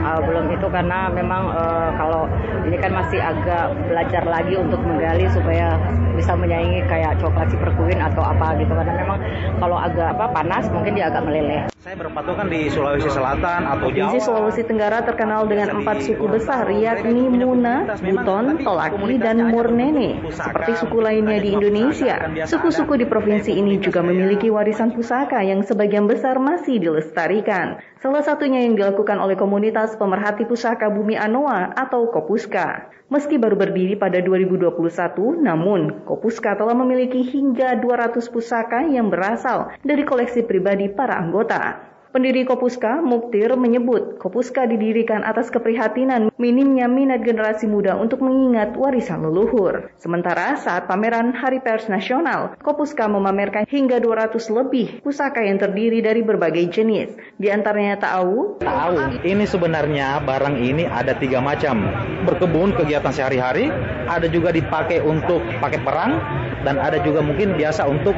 uh, 0.04 0.22
belum 0.22 0.52
itu 0.54 0.68
karena 0.70 1.10
memang 1.10 1.44
uh, 1.54 1.90
kalau 1.96 2.28
ini 2.68 2.78
kan 2.78 2.92
masih 2.94 3.20
agak 3.22 3.74
belajar 3.88 4.24
lagi 4.26 4.54
untuk 4.58 4.82
menggali 4.82 5.26
supaya 5.32 5.78
bisa 6.16 6.36
menyaingi 6.36 6.84
kayak 6.86 7.18
coklat 7.24 7.48
si 7.50 7.58
perkuin 7.58 8.00
atau 8.00 8.22
apa 8.22 8.54
gitu 8.60 8.74
karena 8.76 8.94
memang 8.94 9.20
kalau 9.58 9.78
agak 9.80 10.14
apa 10.14 10.26
panas 10.30 10.68
mungkin 10.70 10.94
dia 10.94 11.10
agak 11.10 11.24
meleleh. 11.24 11.72
Saya 11.82 11.98
berpatokan 11.98 12.46
di 12.46 12.70
Sulawesi 12.70 13.10
Selatan 13.10 13.66
atau 13.66 13.90
Jawa. 13.90 14.14
Di 14.14 14.22
Sulawesi 14.22 14.62
Tenggara 14.70 15.02
terkenal 15.02 15.50
dengan 15.50 15.82
empat 15.82 16.06
suku 16.06 16.30
besar 16.30 16.70
yakni 16.70 17.26
Muna, 17.26 17.98
Buton, 17.98 18.62
Tolaki, 18.62 19.18
dan 19.18 19.50
Murnene. 19.50 20.22
Seperti 20.30 20.78
suku 20.78 21.02
lainnya 21.02 21.42
di 21.42 21.58
Indonesia, 21.58 22.22
suku-suku 22.46 23.02
di 23.02 23.10
provinsi 23.10 23.58
ini 23.58 23.82
juga 23.82 24.06
memiliki 24.06 24.54
warisan 24.54 24.94
pusaka 24.94 25.42
yang 25.42 25.66
sebagian 25.66 26.06
besar 26.06 26.38
masih 26.38 26.78
dilestarikan. 26.78 27.82
Salah 27.98 28.22
satunya 28.22 28.62
yang 28.62 28.78
dilakukan 28.78 29.18
oleh 29.18 29.34
komunitas 29.34 29.90
pemerhati 29.99 30.47
pusaka 30.47 30.88
bumi 30.88 31.19
Anoa 31.19 31.75
atau 31.75 32.08
Kopuska. 32.08 32.88
Meski 33.12 33.36
baru 33.36 33.60
berdiri 33.60 33.99
pada 33.99 34.23
2021, 34.23 35.43
namun 35.43 36.08
Kopuska 36.08 36.56
telah 36.56 36.71
memiliki 36.71 37.19
hingga 37.27 37.75
200 37.75 38.23
pusaka 38.32 38.88
yang 38.88 39.12
berasal 39.12 39.75
dari 39.84 40.08
koleksi 40.08 40.47
pribadi 40.47 40.88
para 40.88 41.19
anggota. 41.19 41.90
Pendiri 42.12 42.43
Kopuska, 42.43 43.00
Muktir, 43.00 43.56
menyebut 43.56 44.19
Kopuska 44.19 44.67
didirikan 44.67 45.24
atas 45.24 45.47
keprihatinan 45.47 46.28
minimnya 46.36 46.91
minat 46.91 47.24
generasi 47.24 47.71
muda 47.71 47.95
untuk 47.95 48.19
mengingat 48.19 48.76
warisan 48.76 49.24
leluhur. 49.24 49.95
Sementara 49.95 50.60
saat 50.60 50.91
pameran 50.91 51.32
Hari 51.32 51.63
Pers 51.63 51.88
Nasional, 51.88 52.60
Kopuska 52.60 53.08
memamerkan 53.08 53.63
hingga 53.63 54.04
200 54.04 54.43
lebih 54.43 55.00
pusaka 55.00 55.39
yang 55.39 55.56
terdiri 55.56 56.04
dari 56.04 56.19
berbagai 56.19 56.67
jenis. 56.67 57.15
Di 57.39 57.47
antaranya 57.47 57.95
tahu. 57.95 58.60
Tahu, 58.60 59.24
ini 59.24 59.47
sebenarnya 59.47 60.19
barang 60.19 60.60
ini 60.60 60.84
ada 60.91 61.15
tiga 61.15 61.39
macam. 61.39 61.80
Berkebun, 62.28 62.76
kegiatan 62.76 63.15
sehari-hari, 63.15 63.71
ada 64.12 64.28
juga 64.28 64.52
dipakai 64.52 65.00
untuk 65.00 65.39
pakai 65.63 65.80
perang, 65.80 66.19
dan 66.67 66.76
ada 66.78 67.02
juga 67.02 67.24
mungkin 67.26 67.58
biasa 67.58 67.88
untuk 67.89 68.13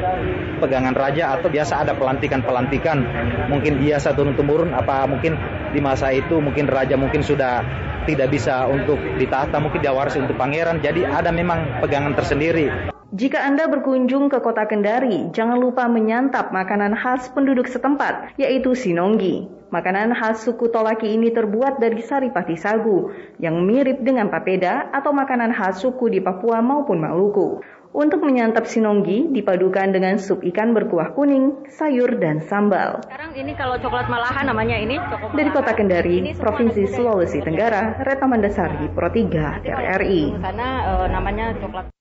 pegangan 0.59 0.95
raja 0.95 1.35
atau 1.35 1.51
biasa 1.51 1.83
ada 1.83 1.91
pelantikan-pelantikan 1.95 3.03
mungkin 3.51 3.82
biasa 3.83 4.15
turun 4.15 4.39
temurun 4.39 4.71
apa 4.71 5.03
mungkin 5.05 5.35
di 5.75 5.83
masa 5.83 6.15
itu 6.15 6.39
mungkin 6.39 6.71
raja 6.71 6.95
mungkin 6.95 7.19
sudah 7.19 7.59
tidak 8.07 8.31
bisa 8.31 8.67
untuk 8.67 8.99
ditata 9.19 9.59
mungkin 9.59 9.83
dia 9.83 9.91
waris 9.91 10.15
untuk 10.15 10.39
pangeran 10.39 10.79
jadi 10.79 11.07
ada 11.07 11.31
memang 11.35 11.83
pegangan 11.83 12.15
tersendiri 12.15 12.71
Jika 13.13 13.45
Anda 13.45 13.69
berkunjung 13.69 14.25
ke 14.33 14.41
kota 14.41 14.65
Kendari, 14.65 15.29
jangan 15.37 15.61
lupa 15.61 15.85
menyantap 15.85 16.49
makanan 16.49 16.97
khas 16.97 17.29
penduduk 17.29 17.69
setempat, 17.69 18.33
yaitu 18.41 18.73
sinonggi. 18.73 19.45
Makanan 19.69 20.17
khas 20.17 20.41
suku 20.41 20.73
Tolaki 20.73 21.13
ini 21.13 21.29
terbuat 21.29 21.77
dari 21.77 22.01
saripati 22.01 22.57
sagu, 22.57 23.13
yang 23.37 23.61
mirip 23.69 24.01
dengan 24.01 24.33
papeda 24.33 24.89
atau 24.89 25.13
makanan 25.13 25.53
khas 25.53 25.85
suku 25.85 26.09
di 26.09 26.25
Papua 26.25 26.65
maupun 26.65 27.05
Maluku. 27.05 27.61
Untuk 27.93 28.25
menyantap 28.25 28.65
sinonggi 28.65 29.29
dipadukan 29.29 29.93
dengan 29.93 30.17
sup 30.17 30.41
ikan 30.41 30.73
berkuah 30.73 31.13
kuning, 31.13 31.69
sayur, 31.69 32.17
dan 32.17 32.41
sambal. 32.41 33.05
Sekarang 33.05 33.37
ini 33.37 33.53
kalau 33.53 33.77
coklat 33.77 34.09
malahan 34.09 34.49
namanya 34.49 34.81
ini 34.81 34.97
Dari 35.37 35.53
kota 35.53 35.77
Kendari, 35.77 36.33
Provinsi 36.33 36.89
Sulawesi 36.89 37.45
Tenggara, 37.45 38.01
Reta 38.01 38.25
Mandasari, 38.25 38.89
Pro 38.89 39.13
3, 39.13 39.61
RRI. 39.61 40.41
Karena 40.41 40.69
e, 40.89 40.91
namanya 41.13 41.53
coklat. 41.53 41.93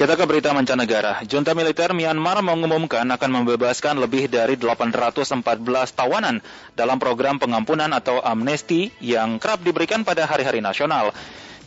Kita 0.00 0.16
ke 0.16 0.24
berita 0.24 0.56
mancanegara. 0.56 1.20
Junta 1.28 1.52
militer 1.52 1.92
Myanmar 1.92 2.40
mengumumkan 2.40 3.04
akan 3.04 3.44
membebaskan 3.44 4.00
lebih 4.00 4.32
dari 4.32 4.56
814 4.56 5.44
tawanan 5.92 6.40
dalam 6.72 6.96
program 6.96 7.36
pengampunan 7.36 7.92
atau 7.92 8.16
amnesti 8.16 8.96
yang 9.04 9.36
kerap 9.36 9.60
diberikan 9.60 10.00
pada 10.00 10.24
hari-hari 10.24 10.64
nasional. 10.64 11.12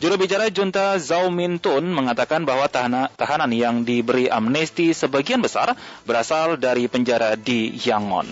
Juru 0.02 0.18
bicara 0.18 0.50
junta 0.50 0.98
Zhao 0.98 1.30
Min 1.30 1.62
Tun 1.62 1.86
mengatakan 1.94 2.42
bahwa 2.42 2.66
tahanan 2.66 3.54
yang 3.54 3.86
diberi 3.86 4.26
amnesti 4.26 4.90
sebagian 4.90 5.38
besar 5.38 5.78
berasal 6.02 6.58
dari 6.58 6.90
penjara 6.90 7.38
di 7.38 7.78
Yangon. 7.86 8.26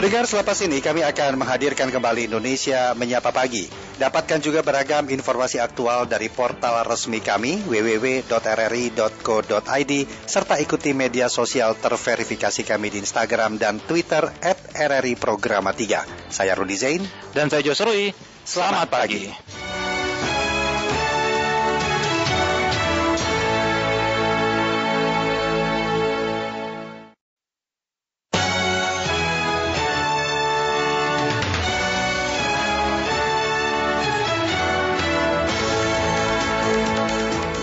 Pendengar 0.00 0.24
selepas 0.24 0.56
ini 0.64 0.80
kami 0.80 1.04
akan 1.04 1.36
menghadirkan 1.36 1.92
kembali 1.92 2.32
Indonesia 2.32 2.96
Menyapa 2.96 3.36
Pagi. 3.36 3.68
Dapatkan 4.00 4.40
juga 4.40 4.64
beragam 4.64 5.04
informasi 5.12 5.60
aktual 5.60 6.08
dari 6.08 6.32
portal 6.32 6.88
resmi 6.88 7.20
kami 7.20 7.60
www.rri.co.id 7.68 8.32
serta 10.24 10.56
ikuti 10.56 10.96
media 10.96 11.28
sosial 11.28 11.76
terverifikasi 11.76 12.64
kami 12.64 12.96
di 12.96 13.04
Instagram 13.04 13.60
dan 13.60 13.76
Twitter 13.76 14.24
at 14.40 14.72
RRI 14.72 15.20
Programa 15.20 15.76
3. 15.76 16.32
Saya 16.32 16.56
Rudi 16.56 16.80
Zain. 16.80 17.04
Dan 17.36 17.52
saya 17.52 17.60
Josrui. 17.60 18.16
Selamat, 18.40 18.88
Selamat 18.88 19.04
pagi. 19.04 19.28
pagi. 19.28 19.69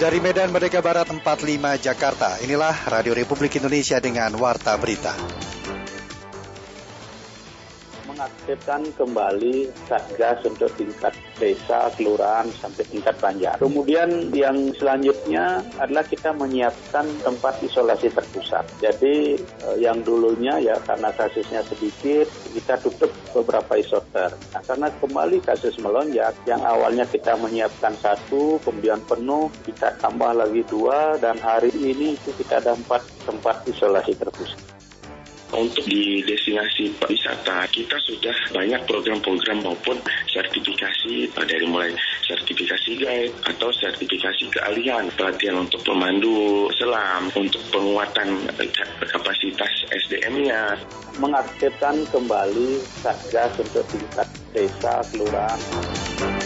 Dari 0.07 0.23
Medan 0.23 0.55
Merdeka 0.55 0.79
Barat 0.79 1.11
45 1.11 1.83
Jakarta, 1.83 2.39
inilah 2.39 2.71
Radio 2.87 3.11
Republik 3.11 3.59
Indonesia 3.59 3.99
dengan 3.99 4.39
Warta 4.39 4.79
Berita 4.79 5.11
mengaktifkan 8.17 8.81
kembali 8.97 9.69
satgas 9.85 10.41
untuk 10.41 10.73
tingkat 10.73 11.13
desa, 11.37 11.93
kelurahan, 11.93 12.49
sampai 12.57 12.81
tingkat 12.89 13.13
banjar. 13.21 13.53
Kemudian 13.61 14.33
yang 14.33 14.73
selanjutnya 14.73 15.61
adalah 15.77 16.01
kita 16.01 16.33
menyiapkan 16.33 17.05
tempat 17.21 17.61
isolasi 17.61 18.09
terpusat. 18.09 18.65
Jadi 18.81 19.37
eh, 19.37 19.77
yang 19.77 20.01
dulunya 20.01 20.57
ya 20.57 20.81
karena 20.81 21.13
kasusnya 21.13 21.61
sedikit, 21.69 22.25
kita 22.57 22.81
tutup 22.81 23.13
beberapa 23.37 23.77
isoter. 23.77 24.33
Nah, 24.33 24.61
karena 24.65 24.89
kembali 24.97 25.37
kasus 25.45 25.77
melonjak, 25.77 26.33
yang 26.49 26.65
awalnya 26.65 27.05
kita 27.05 27.37
menyiapkan 27.37 27.93
satu, 28.01 28.57
kemudian 28.65 28.97
penuh, 29.05 29.53
kita 29.61 29.93
tambah 30.01 30.33
lagi 30.33 30.65
dua, 30.65 31.21
dan 31.21 31.37
hari 31.37 31.69
ini 31.77 32.17
itu 32.17 32.33
kita 32.41 32.65
ada 32.65 32.73
empat 32.73 33.05
tempat 33.29 33.61
isolasi 33.69 34.17
terpusat. 34.17 34.76
Untuk 35.47 35.87
di 35.87 36.19
destinasi 36.27 36.91
wisata, 37.07 37.63
kita 37.71 37.95
sudah 38.03 38.35
banyak 38.51 38.83
program-program 38.83 39.63
maupun 39.63 39.95
sertifikasi 40.27 41.31
dari 41.39 41.65
mulai 41.65 41.95
sertifikasi 42.27 42.99
guide 42.99 43.31
atau 43.47 43.71
sertifikasi 43.71 44.43
keahlian, 44.51 45.07
pelatihan 45.15 45.63
untuk 45.63 45.79
pemandu 45.87 46.67
selam, 46.75 47.31
untuk 47.39 47.63
penguatan 47.71 48.43
kapasitas 49.07 49.71
SDM-nya. 49.87 50.75
Mengaktifkan 51.15 52.03
kembali 52.11 52.83
Satgas 52.99 53.55
untuk 53.63 53.87
tingkat 53.87 54.27
desa, 54.51 54.99
kelurahan. 55.15 56.36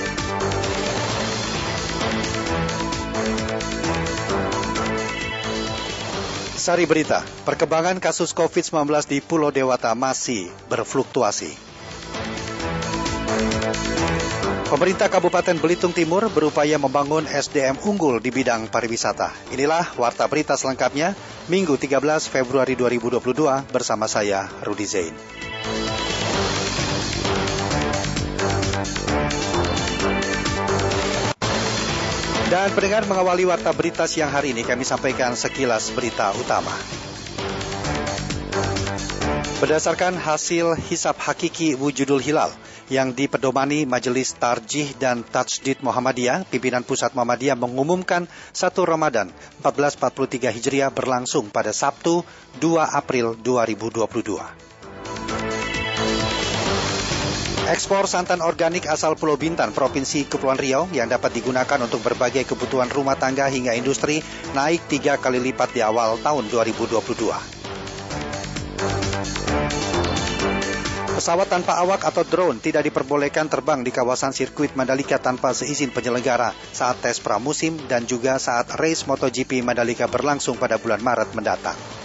Sari 6.61 6.85
berita, 6.85 7.25
perkembangan 7.41 7.97
kasus 7.97 8.37
COVID-19 8.37 8.85
di 9.09 9.17
Pulau 9.17 9.49
Dewata 9.49 9.97
masih 9.97 10.45
berfluktuasi. 10.69 11.57
Pemerintah 14.69 15.09
Kabupaten 15.09 15.57
Belitung 15.57 15.89
Timur 15.89 16.29
berupaya 16.29 16.77
membangun 16.77 17.25
SDM 17.25 17.81
unggul 17.81 18.21
di 18.21 18.29
bidang 18.29 18.69
pariwisata. 18.69 19.33
Inilah 19.49 19.89
warta 19.97 20.29
berita 20.29 20.53
selengkapnya 20.53 21.17
Minggu 21.49 21.81
13 21.81 21.97
Februari 22.29 22.77
2022 22.77 23.73
bersama 23.73 24.05
saya 24.05 24.45
Rudi 24.61 24.85
Zain. 24.85 25.17
Dan 32.51 32.67
pendengar 32.75 33.07
mengawali 33.07 33.47
warta 33.47 33.71
berita 33.71 34.03
siang 34.03 34.27
hari 34.27 34.51
ini 34.51 34.67
kami 34.67 34.83
sampaikan 34.83 35.39
sekilas 35.39 35.87
berita 35.95 36.35
utama. 36.35 36.75
Berdasarkan 39.63 40.19
hasil 40.19 40.75
hisap 40.91 41.15
hakiki 41.15 41.79
wujudul 41.79 42.19
hilal 42.19 42.51
yang 42.91 43.15
dipedomani 43.15 43.87
Majelis 43.87 44.35
Tarjih 44.35 44.91
dan 44.99 45.23
Tajdid 45.23 45.79
Muhammadiyah, 45.79 46.43
pimpinan 46.43 46.83
Pusat 46.83 47.15
Muhammadiyah 47.15 47.55
mengumumkan 47.55 48.27
1 48.27 48.67
Ramadan 48.83 49.31
1443 49.63 50.51
Hijriah 50.51 50.91
berlangsung 50.91 51.47
pada 51.55 51.71
Sabtu 51.71 52.27
2 52.59 52.83
April 52.83 53.39
2022. 53.39 54.70
Ekspor 57.71 58.03
santan 58.03 58.43
organik 58.43 58.83
asal 58.83 59.15
Pulau 59.15 59.39
Bintan, 59.39 59.71
Provinsi 59.71 60.27
Kepulauan 60.27 60.59
Riau 60.59 60.91
yang 60.91 61.07
dapat 61.07 61.31
digunakan 61.31 61.79
untuk 61.79 62.03
berbagai 62.03 62.43
kebutuhan 62.43 62.91
rumah 62.91 63.15
tangga 63.15 63.47
hingga 63.47 63.71
industri 63.79 64.19
naik 64.51 64.91
tiga 64.91 65.15
kali 65.15 65.39
lipat 65.39 65.71
di 65.71 65.79
awal 65.79 66.19
tahun 66.19 66.51
2022. 66.51 66.99
Pesawat 71.15 71.47
tanpa 71.47 71.79
awak 71.79 72.03
atau 72.03 72.27
drone 72.27 72.59
tidak 72.59 72.91
diperbolehkan 72.91 73.47
terbang 73.47 73.87
di 73.87 73.95
kawasan 73.95 74.35
sirkuit 74.35 74.75
Mandalika 74.75 75.15
tanpa 75.15 75.55
seizin 75.55 75.95
penyelenggara 75.95 76.51
saat 76.75 76.99
tes 76.99 77.23
pramusim 77.23 77.79
dan 77.87 78.03
juga 78.03 78.35
saat 78.35 78.67
race 78.75 79.07
MotoGP 79.07 79.63
Mandalika 79.63 80.11
berlangsung 80.11 80.59
pada 80.59 80.75
bulan 80.75 80.99
Maret 80.99 81.31
mendatang. 81.39 82.00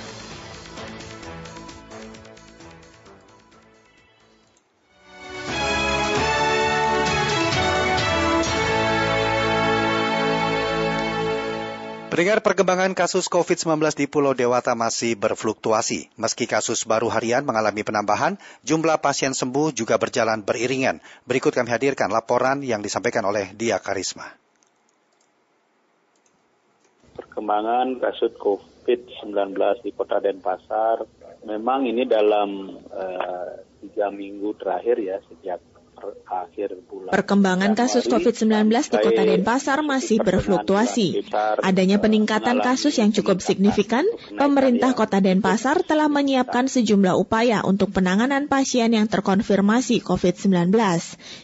Pendengar 12.17 12.41
perkembangan 12.41 12.97
kasus 12.97 13.29
COVID-19 13.29 13.77
di 13.93 14.09
Pulau 14.09 14.33
Dewata 14.33 14.73
masih 14.73 15.21
berfluktuasi. 15.21 16.09
Meski 16.17 16.49
kasus 16.49 16.89
baru 16.89 17.13
harian 17.13 17.45
mengalami 17.45 17.85
penambahan, 17.85 18.41
jumlah 18.65 19.05
pasien 19.05 19.37
sembuh 19.37 19.69
juga 19.77 20.01
berjalan 20.01 20.41
beriringan. 20.41 21.05
Berikut 21.29 21.53
kami 21.53 21.69
hadirkan 21.69 22.09
laporan 22.09 22.65
yang 22.65 22.81
disampaikan 22.81 23.21
oleh 23.29 23.53
Dia 23.53 23.77
Karisma. 23.85 24.33
Perkembangan 27.21 28.01
kasus 28.01 28.33
COVID-19 28.41 29.53
di 29.85 29.93
Kota 29.93 30.17
Denpasar, 30.17 31.05
memang 31.45 31.85
ini 31.85 32.09
dalam 32.09 32.81
uh, 32.97 33.61
tiga 33.85 34.09
minggu 34.09 34.57
terakhir 34.57 35.05
ya, 35.05 35.21
sejak 35.29 35.61
akhir 36.27 36.77
bulan. 36.87 37.11
Perkembangan 37.11 37.73
kasus 37.79 38.05
COVID-19 38.07 38.69
di 38.69 38.99
Kota 39.01 39.23
Denpasar 39.23 39.81
masih 39.83 40.21
berfluktuasi. 40.21 41.27
Adanya 41.63 41.99
peningkatan 42.03 42.61
kasus 42.61 42.99
yang 43.01 43.11
cukup 43.11 43.41
signifikan, 43.41 44.05
pemerintah 44.37 44.93
Kota 44.93 45.19
Denpasar 45.23 45.83
telah 45.83 46.07
menyiapkan 46.07 46.69
sejumlah 46.69 47.17
upaya 47.17 47.65
untuk 47.65 47.91
penanganan 47.95 48.47
pasien 48.47 48.93
yang 48.93 49.09
terkonfirmasi 49.09 50.05
COVID-19. 50.05 50.75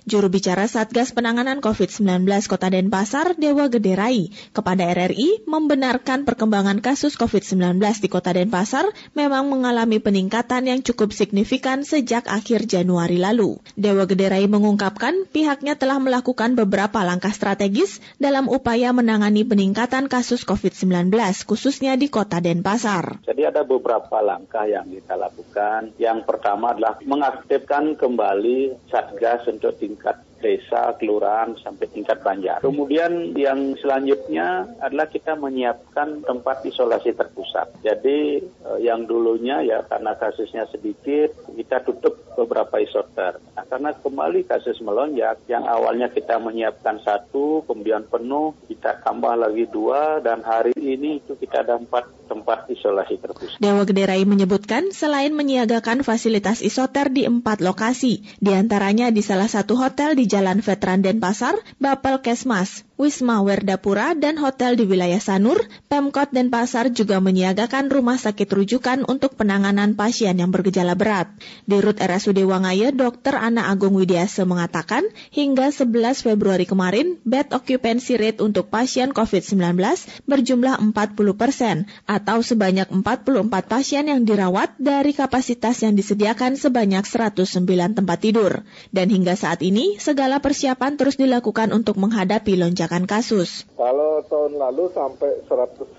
Juru 0.06 0.28
bicara 0.28 0.68
Satgas 0.68 1.16
Penanganan 1.16 1.64
COVID-19 1.64 2.28
Kota 2.46 2.68
Denpasar, 2.68 3.34
Dewa 3.38 3.66
Gederai, 3.72 4.30
kepada 4.52 4.86
RRI 4.92 5.46
membenarkan 5.48 6.28
perkembangan 6.28 6.84
kasus 6.84 7.16
COVID-19 7.16 7.80
di 8.02 8.08
Kota 8.10 8.36
Denpasar 8.36 8.86
memang 9.16 9.48
mengalami 9.48 9.98
peningkatan 9.98 10.68
yang 10.68 10.80
cukup 10.84 11.14
signifikan 11.14 11.86
sejak 11.86 12.28
akhir 12.28 12.66
Januari 12.68 13.16
lalu. 13.16 13.58
Dewa 13.78 14.04
Gederai 14.04 14.44
mengungkapkan 14.52 15.24
pihaknya 15.32 15.80
telah 15.80 15.96
melakukan 15.96 16.52
beberapa 16.52 17.00
langkah 17.00 17.32
strategis 17.32 18.04
dalam 18.20 18.52
upaya 18.52 18.92
menangani 18.92 19.48
peningkatan 19.48 20.12
kasus 20.12 20.44
COVID-19 20.44 21.08
khususnya 21.48 21.96
di 21.96 22.12
Kota 22.12 22.44
Denpasar. 22.44 23.24
Jadi 23.24 23.48
ada 23.48 23.64
beberapa 23.64 24.20
langkah 24.20 24.68
yang 24.68 24.92
kita 24.92 25.16
lakukan. 25.16 25.96
Yang 25.96 26.28
pertama 26.28 26.76
adalah 26.76 27.00
mengaktifkan 27.00 27.96
kembali 27.96 28.92
Satgas 28.92 29.48
untuk 29.48 29.80
tingkat 29.80 30.20
desa, 30.42 30.98
kelurahan, 30.98 31.55
sampai 31.62 31.87
tingkat 31.87 32.18
banjar. 32.20 32.59
Kemudian 32.61 33.33
yang 33.38 33.78
selanjutnya 33.78 34.66
adalah 34.83 35.07
kita 35.07 35.38
menyiapkan 35.38 36.26
tempat 36.26 36.66
isolasi 36.66 37.14
terpusat. 37.14 37.70
Jadi 37.87 38.42
eh, 38.42 38.78
yang 38.83 39.07
dulunya 39.07 39.62
ya 39.62 39.87
karena 39.87 40.18
kasusnya 40.18 40.66
sedikit, 40.68 41.31
kita 41.55 41.87
tutup 41.87 42.18
beberapa 42.35 42.81
isoter. 42.83 43.38
Nah, 43.55 43.64
karena 43.68 43.94
kembali 43.94 44.48
kasus 44.48 44.81
melonjak, 44.81 45.44
yang 45.46 45.68
awalnya 45.68 46.09
kita 46.09 46.40
menyiapkan 46.40 46.98
satu, 47.05 47.62
kemudian 47.68 48.09
penuh, 48.09 48.57
kita 48.66 49.05
tambah 49.05 49.37
lagi 49.37 49.68
dua, 49.68 50.18
dan 50.24 50.40
hari 50.42 50.74
ini 50.76 51.20
itu 51.22 51.37
kita 51.37 51.62
ada 51.62 51.76
empat 51.78 52.09
tempat 52.33 52.64
isolasi 52.72 53.20
terpusat. 53.20 53.61
Dewa 53.61 53.85
Gederai 53.85 54.24
menyebutkan 54.24 54.88
selain 54.96 55.37
menyiagakan 55.37 56.00
fasilitas 56.00 56.64
isoter 56.64 57.12
di 57.12 57.28
empat 57.28 57.61
lokasi, 57.61 58.24
di 58.40 58.50
antaranya 58.57 59.12
di 59.12 59.20
salah 59.20 59.52
satu 59.52 59.76
hotel 59.76 60.16
di 60.16 60.24
Jalan 60.32 60.64
Veteran 60.64 61.04
Denpasar, 61.04 61.52
Bapel 61.78 62.22
Kesmas, 62.24 62.70
Wisma 63.00 63.40
Werdapura, 63.40 64.12
dan 64.12 64.37
hotel 64.37 64.76
di 64.76 64.85
wilayah 64.85 65.18
Sanur, 65.18 65.64
Pemkot 65.90 66.31
Denpasar 66.31 66.92
juga 66.92 67.18
menyiagakan 67.24 67.88
rumah 67.88 68.20
sakit 68.20 68.46
rujukan 68.46 69.09
untuk 69.09 69.35
penanganan 69.35 69.98
pasien 69.98 70.37
yang 70.37 70.52
bergejala 70.52 70.92
berat. 70.92 71.33
Di 71.66 71.81
Rut 71.81 71.98
RSUD 71.98 72.44
Wangaya, 72.44 72.92
Dr. 72.92 73.40
Ana 73.40 73.72
Agung 73.72 73.96
Widiase 73.96 74.44
mengatakan, 74.44 75.09
hingga 75.33 75.72
11 75.72 76.20
Februari 76.20 76.68
kemarin, 76.68 77.16
bed 77.24 77.50
occupancy 77.57 78.20
rate 78.20 78.44
untuk 78.44 78.68
pasien 78.68 79.16
COVID-19 79.16 79.81
berjumlah 80.28 80.78
40 80.92 80.92
persen, 81.35 81.90
atau 82.05 82.44
sebanyak 82.44 82.92
44 82.92 83.50
pasien 83.66 84.05
yang 84.07 84.22
dirawat 84.28 84.76
dari 84.76 85.16
kapasitas 85.16 85.81
yang 85.81 85.96
disediakan 85.96 86.61
sebanyak 86.61 87.09
109 87.09 87.57
tempat 87.98 88.18
tidur. 88.20 88.62
Dan 88.92 89.09
hingga 89.09 89.33
saat 89.33 89.64
ini, 89.64 89.96
segala 89.96 90.44
persiapan 90.44 91.00
terus 91.00 91.16
dilakukan 91.16 91.72
untuk 91.72 91.96
menghadapi 91.96 92.61
lonjakan 92.61 92.91
kasus. 93.09 93.64
Kalau 93.81 94.20
tahun 94.28 94.61
lalu 94.61 94.92
sampai 94.92 95.40
197 95.48 95.96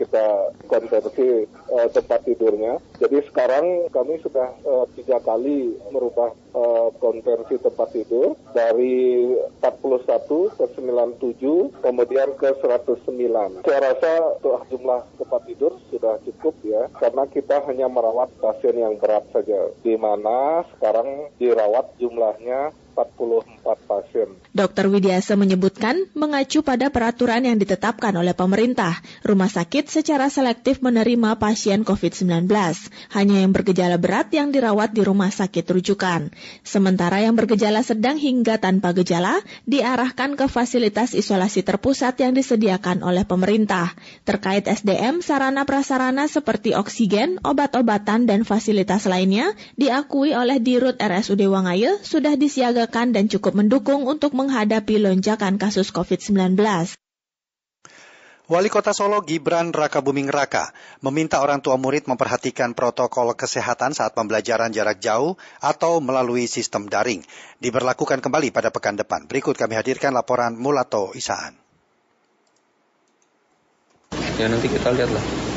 kita 0.00 0.26
konversi 0.64 1.44
uh, 1.68 1.88
tempat 1.92 2.24
tidurnya. 2.24 2.80
Jadi 2.96 3.20
sekarang 3.28 3.92
kami 3.92 4.16
sudah 4.24 4.48
uh, 4.64 4.88
tiga 4.96 5.20
kali 5.20 5.76
merubah 5.92 6.32
uh, 6.56 6.88
konversi 6.96 7.60
tempat 7.60 7.92
tidur 7.92 8.34
dari 8.56 9.28
41 9.60 10.56
ke 10.56 10.64
97 10.80 11.84
kemudian 11.84 12.28
ke 12.40 12.48
109. 12.64 13.68
Saya 13.68 13.80
rasa 13.84 14.12
untuk 14.40 14.64
jumlah 14.72 15.00
tempat 15.20 15.40
tidur 15.44 15.76
sudah 15.92 16.16
cukup 16.24 16.54
ya 16.64 16.88
karena 16.96 17.28
kita 17.28 17.60
hanya 17.68 17.86
merawat 17.92 18.32
pasien 18.40 18.80
yang 18.80 18.96
berat 18.96 19.26
saja 19.30 19.68
di 19.84 19.94
mana 20.00 20.64
sekarang 20.76 21.28
dirawat 21.36 21.92
jumlahnya 22.00 22.72
44 22.98 23.86
pasien. 23.86 24.28
Dr. 24.50 24.90
Widiasa 24.90 25.38
menyebutkan 25.38 26.10
mengacu 26.18 26.66
pada 26.66 26.90
peraturan 26.90 27.46
yang 27.46 27.54
ditetapkan 27.54 28.10
oleh 28.18 28.34
pemerintah, 28.34 28.98
rumah 29.22 29.46
sakit 29.46 29.86
secara 29.86 30.26
selektif 30.26 30.82
menerima 30.82 31.38
pasien 31.38 31.86
COVID-19. 31.86 32.50
Hanya 33.14 33.36
yang 33.46 33.54
bergejala 33.54 34.02
berat 34.02 34.34
yang 34.34 34.50
dirawat 34.50 34.90
di 34.98 35.06
rumah 35.06 35.30
sakit 35.30 35.62
rujukan. 35.62 36.34
Sementara 36.66 37.22
yang 37.22 37.38
bergejala 37.38 37.86
sedang 37.86 38.18
hingga 38.18 38.58
tanpa 38.58 38.90
gejala 38.98 39.38
diarahkan 39.70 40.34
ke 40.34 40.50
fasilitas 40.50 41.14
isolasi 41.14 41.62
terpusat 41.62 42.18
yang 42.18 42.34
disediakan 42.34 43.06
oleh 43.06 43.22
pemerintah. 43.22 43.94
Terkait 44.26 44.66
SDM, 44.66 45.22
sarana 45.22 45.62
prasarana 45.62 46.26
seperti 46.26 46.74
oksigen, 46.74 47.38
obat-obatan, 47.46 48.26
dan 48.26 48.42
fasilitas 48.42 49.06
lainnya 49.06 49.54
diakui 49.78 50.34
oleh 50.34 50.58
Dirut 50.58 50.98
RSUD 50.98 51.46
Wangaya 51.46 51.94
sudah 52.02 52.34
disiagakan 52.34 52.87
dan 52.88 53.28
cukup 53.28 53.52
mendukung 53.52 54.08
untuk 54.08 54.32
menghadapi 54.32 54.96
lonjakan 54.96 55.60
kasus 55.60 55.92
COVID-19. 55.92 56.56
Wali 58.48 58.72
Kota 58.72 58.96
Solo 58.96 59.20
Gibran 59.20 59.76
Raka 59.76 60.00
Buming 60.00 60.32
Raka 60.32 60.72
meminta 61.04 61.44
orang 61.44 61.60
tua 61.60 61.76
murid 61.76 62.08
memperhatikan 62.08 62.72
protokol 62.72 63.36
kesehatan 63.36 63.92
saat 63.92 64.16
pembelajaran 64.16 64.72
jarak 64.72 65.04
jauh 65.04 65.36
atau 65.60 66.00
melalui 66.00 66.48
sistem 66.48 66.88
daring. 66.88 67.20
Diberlakukan 67.60 68.24
kembali 68.24 68.48
pada 68.48 68.72
pekan 68.72 68.96
depan. 68.96 69.28
Berikut 69.28 69.52
kami 69.52 69.76
hadirkan 69.76 70.16
laporan 70.16 70.56
Mulato 70.56 71.12
Isaan. 71.12 71.60
Ya 74.40 74.48
nanti 74.48 74.72
kita 74.72 74.96
lihatlah 74.96 75.47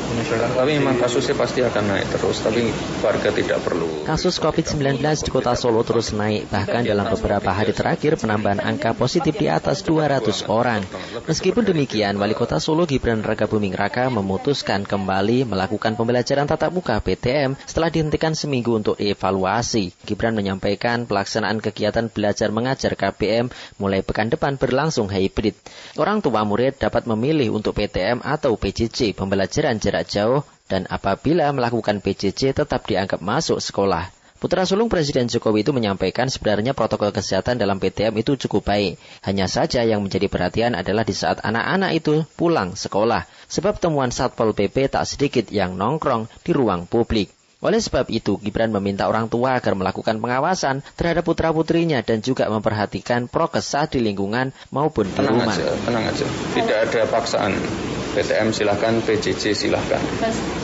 tapi 0.52 0.76
memang 0.76 1.00
kasusnya 1.00 1.32
pasti 1.32 1.64
akan 1.64 1.84
naik 1.88 2.06
terus, 2.12 2.44
tapi 2.44 2.68
warga 3.00 3.32
tidak 3.32 3.64
perlu. 3.64 4.04
Kasus 4.04 4.36
COVID-19 4.36 5.00
di 5.00 5.30
kota 5.32 5.56
Solo 5.56 5.80
terus 5.80 6.12
naik, 6.12 6.52
bahkan 6.52 6.84
dalam 6.84 7.08
beberapa 7.08 7.48
hari 7.48 7.72
terakhir 7.72 8.20
penambahan 8.20 8.60
angka 8.60 8.92
positif 8.92 9.32
di 9.40 9.48
atas 9.48 9.80
200 9.86 10.52
orang. 10.52 10.84
Meskipun 11.24 11.64
demikian, 11.64 12.20
Wali 12.20 12.36
Kota 12.36 12.60
Solo 12.60 12.84
Gibran 12.84 13.24
Raka 13.24 13.48
Buming 13.48 13.72
Raka 13.72 14.12
memutuskan 14.12 14.84
kembali 14.84 15.48
melakukan 15.48 15.96
pembelajaran 15.96 16.44
tatap 16.44 16.76
muka 16.76 17.00
PTM 17.00 17.56
setelah 17.64 17.88
dihentikan 17.88 18.36
seminggu 18.36 18.76
untuk 18.76 19.00
evaluasi. 19.00 19.96
Gibran 20.04 20.36
menyampaikan 20.36 21.08
pelaksanaan 21.08 21.64
kegiatan 21.64 22.12
belajar 22.12 22.52
mengajar 22.52 22.92
KPM 22.98 23.48
mulai 23.80 24.04
pekan 24.04 24.28
depan 24.28 24.60
berlangsung 24.60 25.08
hybrid. 25.08 25.56
Orang 25.96 26.20
tua 26.20 26.44
murid 26.44 26.76
dapat 26.76 27.08
memilih 27.08 27.56
untuk 27.56 27.80
PTM 27.80 28.20
atau 28.20 28.58
PJJ 28.60 29.16
pembelajaran 29.16 29.80
jarak 29.80 30.01
jarak 30.02 30.10
jauh 30.10 30.40
dan 30.66 30.90
apabila 30.90 31.46
melakukan 31.54 32.02
PJJ 32.02 32.58
tetap 32.58 32.82
dianggap 32.88 33.22
masuk 33.22 33.62
sekolah. 33.62 34.10
Putra 34.42 34.66
sulung 34.66 34.90
Presiden 34.90 35.30
Jokowi 35.30 35.62
itu 35.62 35.70
menyampaikan 35.70 36.26
sebenarnya 36.26 36.74
protokol 36.74 37.14
kesehatan 37.14 37.62
dalam 37.62 37.78
PTM 37.78 38.10
itu 38.18 38.34
cukup 38.34 38.74
baik. 38.74 38.98
Hanya 39.22 39.46
saja 39.46 39.86
yang 39.86 40.02
menjadi 40.02 40.26
perhatian 40.26 40.74
adalah 40.74 41.06
di 41.06 41.14
saat 41.14 41.38
anak-anak 41.46 41.94
itu 41.94 42.26
pulang 42.34 42.74
sekolah. 42.74 43.22
Sebab 43.46 43.78
temuan 43.78 44.10
Satpol 44.10 44.50
PP 44.50 44.90
tak 44.90 45.06
sedikit 45.06 45.46
yang 45.54 45.78
nongkrong 45.78 46.26
di 46.42 46.50
ruang 46.50 46.90
publik. 46.90 47.30
Oleh 47.62 47.78
sebab 47.78 48.10
itu, 48.10 48.42
Gibran 48.42 48.74
meminta 48.74 49.06
orang 49.06 49.30
tua 49.30 49.54
agar 49.54 49.78
melakukan 49.78 50.18
pengawasan 50.18 50.82
terhadap 50.98 51.22
putra-putrinya 51.22 52.02
dan 52.02 52.18
juga 52.18 52.50
memperhatikan 52.50 53.30
prokes 53.30 53.62
saat 53.62 53.94
di 53.94 54.02
lingkungan 54.02 54.50
maupun 54.74 55.06
di 55.06 55.14
tenang 55.14 55.38
rumah. 55.38 55.54
Aja, 55.54 55.70
tenang 55.86 56.04
aja, 56.10 56.26
tidak 56.58 56.78
ada 56.90 57.00
paksaan. 57.06 57.54
PTM 58.12 58.52
silahkan, 58.52 58.92
PJJ 59.00 59.56
silahkan. 59.56 60.00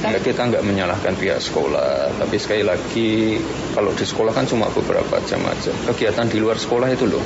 Nah, 0.05 0.21
kita 0.21 0.53
nggak 0.53 0.61
menyalahkan 0.61 1.17
pihak 1.17 1.41
sekolah, 1.41 2.13
tapi 2.21 2.37
sekali 2.37 2.63
lagi 2.63 3.41
kalau 3.73 3.91
di 3.97 4.05
sekolah 4.05 4.33
kan 4.37 4.45
cuma 4.45 4.69
beberapa 4.69 5.17
jam 5.25 5.41
aja. 5.49 5.73
Kegiatan 5.89 6.29
di 6.29 6.39
luar 6.39 6.61
sekolah 6.61 6.93
itu 6.93 7.09
loh, 7.09 7.25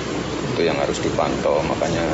itu 0.54 0.62
yang 0.62 0.78
harus 0.78 1.02
dipantau. 1.02 1.58
Makanya 1.66 2.06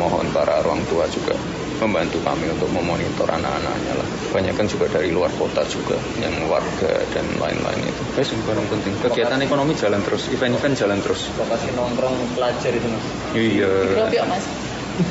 mohon 0.00 0.24
para 0.32 0.64
orang 0.64 0.80
tua 0.88 1.04
juga 1.12 1.36
membantu 1.82 2.22
kami 2.22 2.46
untuk 2.46 2.70
memonitor 2.70 3.26
anak-anaknya 3.26 3.92
lah. 3.98 4.08
Banyak 4.30 4.54
kan 4.54 4.66
juga 4.70 4.86
dari 4.88 5.10
luar 5.10 5.28
kota 5.34 5.66
juga, 5.66 5.98
yang 6.22 6.32
warga 6.46 7.02
dan 7.10 7.26
lain-lain 7.36 7.82
itu. 7.84 8.02
Guys, 8.14 8.30
barang 8.32 8.66
penting. 8.70 8.94
Kegiatan 9.02 9.40
ekonomi 9.42 9.74
jalan 9.74 10.00
terus, 10.06 10.30
event-event 10.30 10.78
jalan 10.78 10.98
terus. 11.02 11.26
Lokasi 11.36 11.74
nongkrong 11.74 12.16
pelajar 12.38 12.70
itu 12.70 12.86
mas. 12.86 13.04
Iya. 13.34 13.72
Ya 14.14 14.24
mas? 14.24 14.46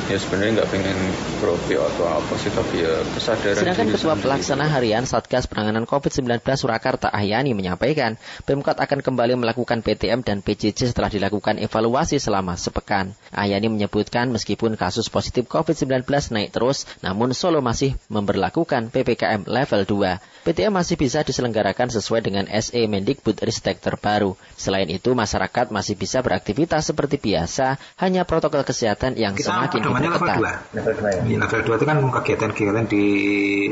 Ya 0.10 0.18
sebenarnya 0.18 0.62
nggak 0.62 0.70
pengen 0.70 0.98
profit 1.42 1.80
atau 1.82 2.06
apa 2.06 2.34
sih 2.38 2.52
tapi 2.54 2.86
ya 2.86 2.94
kesadaran 3.18 3.62
Sedangkan 3.62 3.88
Ketua 3.94 4.16
Pelaksana 4.18 4.66
Harian 4.70 5.06
Satgas 5.10 5.50
Penanganan 5.50 5.90
COVID-19 5.90 6.42
Surakarta 6.56 7.10
Ahyani 7.10 7.58
menyampaikan 7.58 8.22
Pemkot 8.46 8.78
akan 8.78 9.00
kembali 9.02 9.38
melakukan 9.38 9.82
PTM 9.82 10.22
dan 10.22 10.46
PJJ 10.46 10.94
setelah 10.94 11.10
dilakukan 11.10 11.58
evaluasi 11.62 12.18
selama 12.22 12.58
sepekan. 12.58 13.14
Ahyani 13.34 13.70
menyebutkan 13.70 14.30
meskipun 14.30 14.78
kasus 14.78 15.10
positif 15.10 15.46
COVID-19 15.50 16.06
naik 16.34 16.50
terus, 16.54 16.90
namun 17.02 17.34
Solo 17.38 17.62
masih 17.64 17.98
memperlakukan 18.10 18.90
PPKM 18.94 19.46
level 19.50 19.82
2. 19.88 20.46
PTM 20.46 20.74
masih 20.74 20.98
bisa 20.98 21.22
diselenggarakan 21.22 21.94
sesuai 21.94 22.22
dengan 22.26 22.46
SE 22.50 22.82
Mendikbud 22.90 23.38
Ristek 23.46 23.78
terbaru. 23.78 24.34
Selain 24.62 24.86
itu, 24.86 25.18
masyarakat 25.18 25.74
masih 25.74 25.98
bisa 25.98 26.22
beraktivitas 26.22 26.86
seperti 26.86 27.18
biasa, 27.18 27.82
hanya 27.98 28.30
protokol 28.30 28.62
kesehatan 28.62 29.18
yang 29.18 29.34
Kita 29.34 29.58
semakin 29.58 29.80
diperketat. 29.90 30.38
2. 30.38 30.78
Level 30.78 30.94
2 31.02 31.18
ya. 31.18 31.22
Level 31.42 31.62
2 31.66 31.80
itu 31.82 31.86
kan 31.90 31.98
kegiatan-kegiatan 31.98 32.86
di 32.86 33.06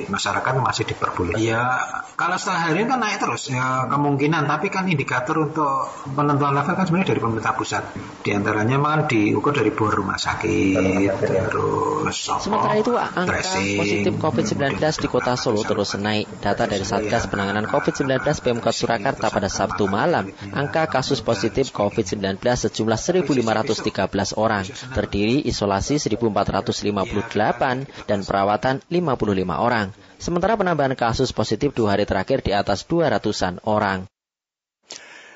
masyarakat 0.09 0.53
masih 0.57 0.83
diperbolehkan. 0.89 1.45
Ya, 1.45 1.61
kalau 2.17 2.41
sehari 2.41 2.89
kan 2.89 2.97
naik 2.97 3.21
terus 3.21 3.53
ya 3.53 3.85
kemungkinan, 3.85 4.49
tapi 4.49 4.73
kan 4.73 4.89
indikator 4.89 5.45
untuk 5.45 5.93
penentuan 6.17 6.57
level 6.57 6.73
kan 6.73 6.85
sebenarnya 6.89 7.13
dari 7.13 7.21
pemerintah 7.21 7.53
pusat. 7.53 7.83
Di 8.25 8.33
antaranya 8.33 8.81
kan 8.81 9.05
diukur 9.05 9.53
dari 9.53 9.69
bor 9.69 9.93
rumah 9.93 10.17
sakit, 10.17 11.11
terus 11.21 12.17
apa, 12.31 12.41
Sementara 12.41 12.75
itu, 12.79 12.93
angka 12.95 13.29
tracing, 13.29 13.77
positif 13.77 14.13
COVID-19 14.17 14.79
di 14.79 15.07
kota 15.11 15.37
Solo 15.37 15.61
terus 15.61 15.93
naik. 15.99 16.25
Data 16.39 16.63
dari 16.65 16.87
Satgas 16.87 17.27
Penanganan 17.27 17.67
COVID-19 17.67 18.23
Pemkot 18.39 18.71
Surakarta 18.71 19.27
pada 19.27 19.51
Sabtu 19.51 19.91
malam, 19.91 20.31
angka 20.55 20.78
kasus 20.87 21.19
positif 21.19 21.75
COVID-19 21.75 22.39
sejumlah 22.39 22.99
1.513 23.25 24.39
orang, 24.39 24.63
terdiri 24.93 25.43
isolasi 25.43 25.97
1.458 25.97 28.07
dan 28.07 28.19
perawatan 28.23 28.79
55 28.87 29.59
orang. 29.59 29.91
Sementara 30.21 30.55
penambahan 30.55 30.93
kasus 30.93 31.33
positif 31.33 31.73
dua 31.73 31.97
hari 31.97 32.05
terakhir 32.07 32.45
di 32.45 32.53
atas 32.53 32.85
200-an 32.85 33.65
orang. 33.65 34.05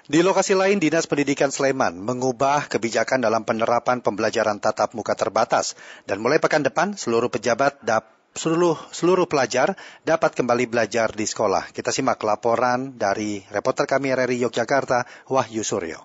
Di 0.04 0.20
lokasi 0.20 0.52
lain, 0.52 0.84
Dinas 0.84 1.08
Pendidikan 1.08 1.48
Sleman 1.48 1.96
mengubah 1.96 2.68
kebijakan 2.68 3.24
dalam 3.24 3.48
penerapan 3.48 4.04
pembelajaran 4.04 4.60
tatap 4.60 4.92
muka 4.94 5.16
terbatas. 5.16 5.80
Dan 6.04 6.20
mulai 6.20 6.44
pekan 6.44 6.60
depan, 6.60 6.92
seluruh 6.94 7.32
pejabat 7.32 7.80
dap 7.82 8.13
seluruh, 8.34 8.78
seluruh 8.90 9.30
pelajar 9.30 9.78
dapat 10.02 10.34
kembali 10.34 10.66
belajar 10.66 11.14
di 11.14 11.26
sekolah. 11.26 11.70
Kita 11.70 11.94
simak 11.94 12.22
laporan 12.26 12.98
dari 12.98 13.46
reporter 13.54 13.86
kami 13.86 14.10
RRI 14.14 14.42
Yogyakarta, 14.50 15.30
Wahyu 15.30 15.62
Suryo. 15.62 16.02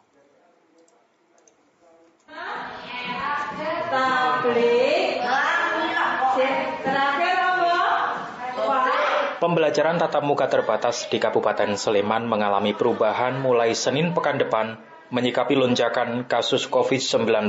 Pembelajaran 9.39 9.97
tatap 10.03 10.27
muka 10.27 10.51
terbatas 10.51 11.07
di 11.09 11.23
Kabupaten 11.23 11.79
Sleman 11.79 12.27
mengalami 12.27 12.75
perubahan 12.75 13.39
mulai 13.39 13.73
Senin 13.73 14.11
pekan 14.11 14.37
depan 14.37 14.77
menyikapi 15.09 15.57
lonjakan 15.57 16.29
kasus 16.29 16.69
COVID-19. 16.69 17.49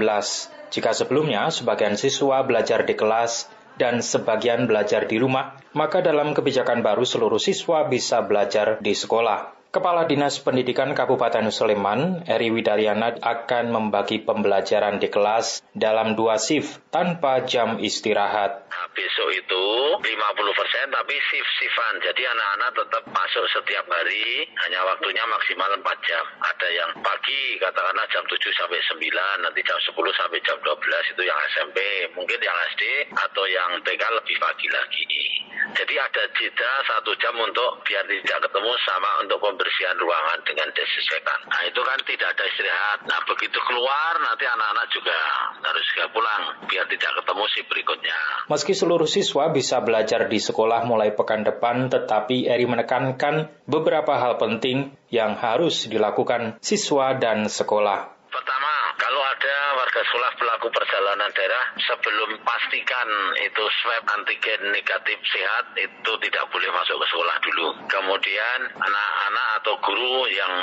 Jika 0.70 0.94
sebelumnya 0.94 1.50
sebagian 1.50 1.98
siswa 1.98 2.46
belajar 2.46 2.86
di 2.86 2.94
kelas 2.94 3.50
dan 3.80 4.04
sebagian 4.04 4.68
belajar 4.68 5.08
di 5.08 5.16
rumah, 5.16 5.56
maka 5.72 6.04
dalam 6.04 6.36
kebijakan 6.36 6.84
baru 6.84 7.08
seluruh 7.08 7.40
siswa 7.40 7.88
bisa 7.88 8.20
belajar 8.28 8.84
di 8.84 8.92
sekolah. 8.92 9.59
Kepala 9.70 10.10
Dinas 10.10 10.42
Pendidikan 10.42 10.98
Kabupaten 10.98 11.54
Sleman, 11.54 12.26
Eri 12.26 12.50
Widaryana 12.50 13.22
akan 13.22 13.70
membagi 13.70 14.18
pembelajaran 14.18 14.98
di 14.98 15.14
kelas 15.14 15.62
dalam 15.78 16.18
dua 16.18 16.42
shift 16.42 16.90
tanpa 16.90 17.46
jam 17.46 17.78
istirahat. 17.78 18.66
besok 18.98 19.30
itu 19.30 19.66
50% 20.02 20.90
tapi 20.90 21.16
shift-shiftan. 21.22 22.02
Jadi 22.02 22.22
anak-anak 22.26 22.82
tetap 22.82 23.04
masuk 23.14 23.46
setiap 23.54 23.86
hari, 23.94 24.50
hanya 24.66 24.90
waktunya 24.90 25.22
maksimal 25.30 25.70
4 25.78 25.86
jam. 26.02 26.26
Ada 26.42 26.68
yang 26.74 26.92
pagi, 27.06 27.62
katakanlah 27.62 28.10
jam 28.10 28.26
7 28.26 28.42
sampai 28.58 28.82
9, 28.82 29.46
nanti 29.46 29.62
jam 29.62 29.78
10 29.78 29.94
sampai 30.18 30.42
jam 30.50 30.58
12 30.66 31.14
itu 31.14 31.22
yang 31.22 31.38
SMP, 31.54 31.78
mungkin 32.18 32.42
yang 32.42 32.58
SD 32.74 33.14
atau 33.14 33.46
yang 33.46 33.78
TK 33.86 34.02
lebih 34.18 34.38
pagi 34.42 34.68
lagi. 34.74 35.06
Jadi 35.78 35.94
ada 35.94 36.24
jeda 36.34 36.72
satu 36.90 37.14
jam 37.22 37.38
untuk 37.38 37.86
biar 37.86 38.02
tidak 38.10 38.40
ketemu 38.50 38.72
sama 38.90 39.12
untuk 39.22 39.38
pembersihan 39.60 40.00
ruangan 40.00 40.40
dengan 40.48 40.72
desinfektan. 40.72 41.40
Nah 41.52 41.68
itu 41.68 41.84
kan 41.84 42.00
tidak 42.08 42.32
ada 42.32 42.44
istirahat. 42.48 43.00
Nah 43.12 43.20
begitu 43.28 43.60
keluar 43.68 44.16
nanti 44.24 44.48
anak-anak 44.48 44.88
juga 44.88 45.18
harus 45.60 45.84
segera 45.92 46.08
pulang 46.16 46.44
biar 46.64 46.88
tidak 46.88 47.12
ketemu 47.20 47.44
si 47.52 47.60
berikutnya. 47.68 48.18
Meski 48.48 48.72
seluruh 48.72 49.10
siswa 49.12 49.52
bisa 49.52 49.84
belajar 49.84 50.32
di 50.32 50.40
sekolah 50.40 50.88
mulai 50.88 51.12
pekan 51.12 51.44
depan, 51.44 51.92
tetapi 51.92 52.48
Eri 52.48 52.64
menekankan 52.64 53.52
beberapa 53.68 54.16
hal 54.16 54.40
penting 54.40 54.96
yang 55.12 55.36
harus 55.36 55.92
dilakukan 55.92 56.56
siswa 56.64 57.20
dan 57.20 57.52
sekolah. 57.52 58.19
Pertama, 58.30 58.94
kalau 59.02 59.22
ada 59.26 59.58
warga 59.74 60.02
sekolah 60.06 60.32
pelaku 60.38 60.68
perjalanan 60.70 61.34
daerah 61.34 61.74
sebelum 61.82 62.38
pastikan 62.46 63.10
itu 63.42 63.64
swab 63.82 64.06
antigen 64.06 64.70
negatif 64.70 65.18
sehat 65.26 65.74
itu 65.74 66.12
tidak 66.22 66.46
boleh 66.54 66.70
masuk 66.70 67.02
ke 67.02 67.06
sekolah 67.10 67.38
dulu. 67.42 67.68
Kemudian 67.90 68.60
anak-anak 68.78 69.48
atau 69.62 69.74
guru 69.82 70.30
yang 70.30 70.54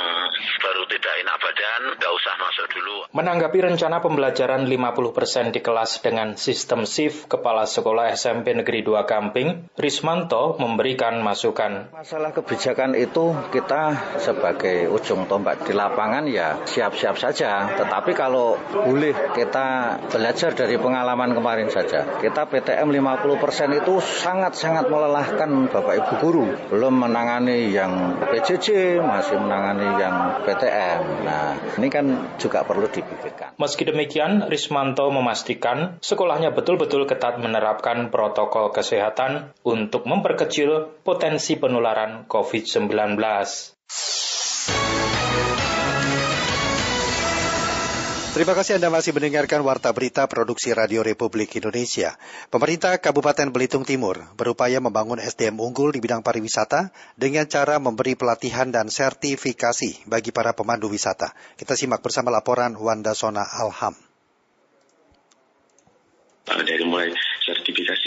baru 0.63 0.83
tidak 0.87 1.13
enak 1.19 1.35
badan 1.43 1.81
nggak 1.99 2.13
usah 2.15 2.33
masuk 2.39 2.65
dulu. 2.71 2.97
Menanggapi 3.11 3.59
rencana 3.59 3.99
pembelajaran 3.99 4.63
50% 4.63 5.51
di 5.51 5.59
kelas 5.59 5.99
dengan 5.99 6.39
sistem 6.39 6.87
shift, 6.87 7.27
Kepala 7.27 7.67
Sekolah 7.67 8.15
SMP 8.15 8.55
Negeri 8.55 8.79
2 8.79 9.03
Gamping, 9.03 9.75
Rismanto 9.75 10.55
memberikan 10.55 11.19
masukan. 11.19 11.91
Masalah 11.91 12.31
kebijakan 12.31 12.95
itu 12.95 13.35
kita 13.51 14.15
sebagai 14.23 14.87
ujung 14.87 15.27
tombak 15.27 15.67
di 15.67 15.75
lapangan 15.75 16.23
ya 16.31 16.63
siap-siap 16.63 17.19
saja. 17.19 17.56
Tetapi 17.77 18.11
kalau 18.13 18.59
boleh 18.71 19.13
kita 19.33 19.97
belajar 20.11 20.53
dari 20.53 20.75
pengalaman 20.77 21.33
kemarin 21.33 21.69
saja. 21.73 22.05
Kita 22.21 22.45
PTM 22.45 22.89
50% 22.89 23.79
itu 23.81 23.93
sangat-sangat 24.01 24.89
melelahkan 24.91 25.49
Bapak 25.69 25.93
Ibu 26.03 26.13
guru. 26.21 26.45
Belum 26.69 26.93
menangani 26.93 27.73
yang 27.73 28.17
PJJ, 28.21 28.99
masih 29.01 29.37
menangani 29.41 29.87
yang 29.97 30.15
PTM. 30.45 31.01
Nah, 31.25 31.47
ini 31.79 31.87
kan 31.89 32.05
juga 32.37 32.61
perlu 32.67 32.85
dipikirkan. 32.89 33.57
Meski 33.57 33.83
demikian, 33.87 34.45
Rismanto 34.51 35.09
memastikan 35.09 35.97
sekolahnya 36.03 36.53
betul-betul 36.53 37.09
ketat 37.09 37.39
menerapkan 37.41 38.09
protokol 38.13 38.69
kesehatan 38.75 39.55
untuk 39.63 40.05
memperkecil 40.05 41.01
potensi 41.01 41.55
penularan 41.57 42.27
COVID-19. 42.29 43.17
Terima 48.37 48.53
kasih 48.53 48.77
Anda 48.77 48.93
masih 48.93 49.17
mendengarkan 49.17 49.65
Warta 49.65 49.89
Berita 49.89 50.21
Produksi 50.29 50.69
Radio 50.69 51.01
Republik 51.01 51.57
Indonesia. 51.57 52.21
Pemerintah 52.53 52.93
Kabupaten 53.01 53.49
Belitung 53.49 53.81
Timur 53.81 54.29
berupaya 54.37 54.77
membangun 54.77 55.17
SDM 55.17 55.57
unggul 55.57 55.89
di 55.89 55.97
bidang 55.97 56.21
pariwisata 56.21 56.93
dengan 57.17 57.49
cara 57.49 57.81
memberi 57.81 58.13
pelatihan 58.13 58.69
dan 58.69 58.93
sertifikasi 58.93 60.05
bagi 60.05 60.29
para 60.29 60.53
pemandu 60.53 60.85
wisata. 60.85 61.33
Kita 61.57 61.73
simak 61.73 62.05
bersama 62.05 62.29
laporan 62.29 62.77
Wanda 62.77 63.17
Sona 63.17 63.41
Alham. 63.41 63.97
Dari 66.45 66.85
mulai 66.85 67.09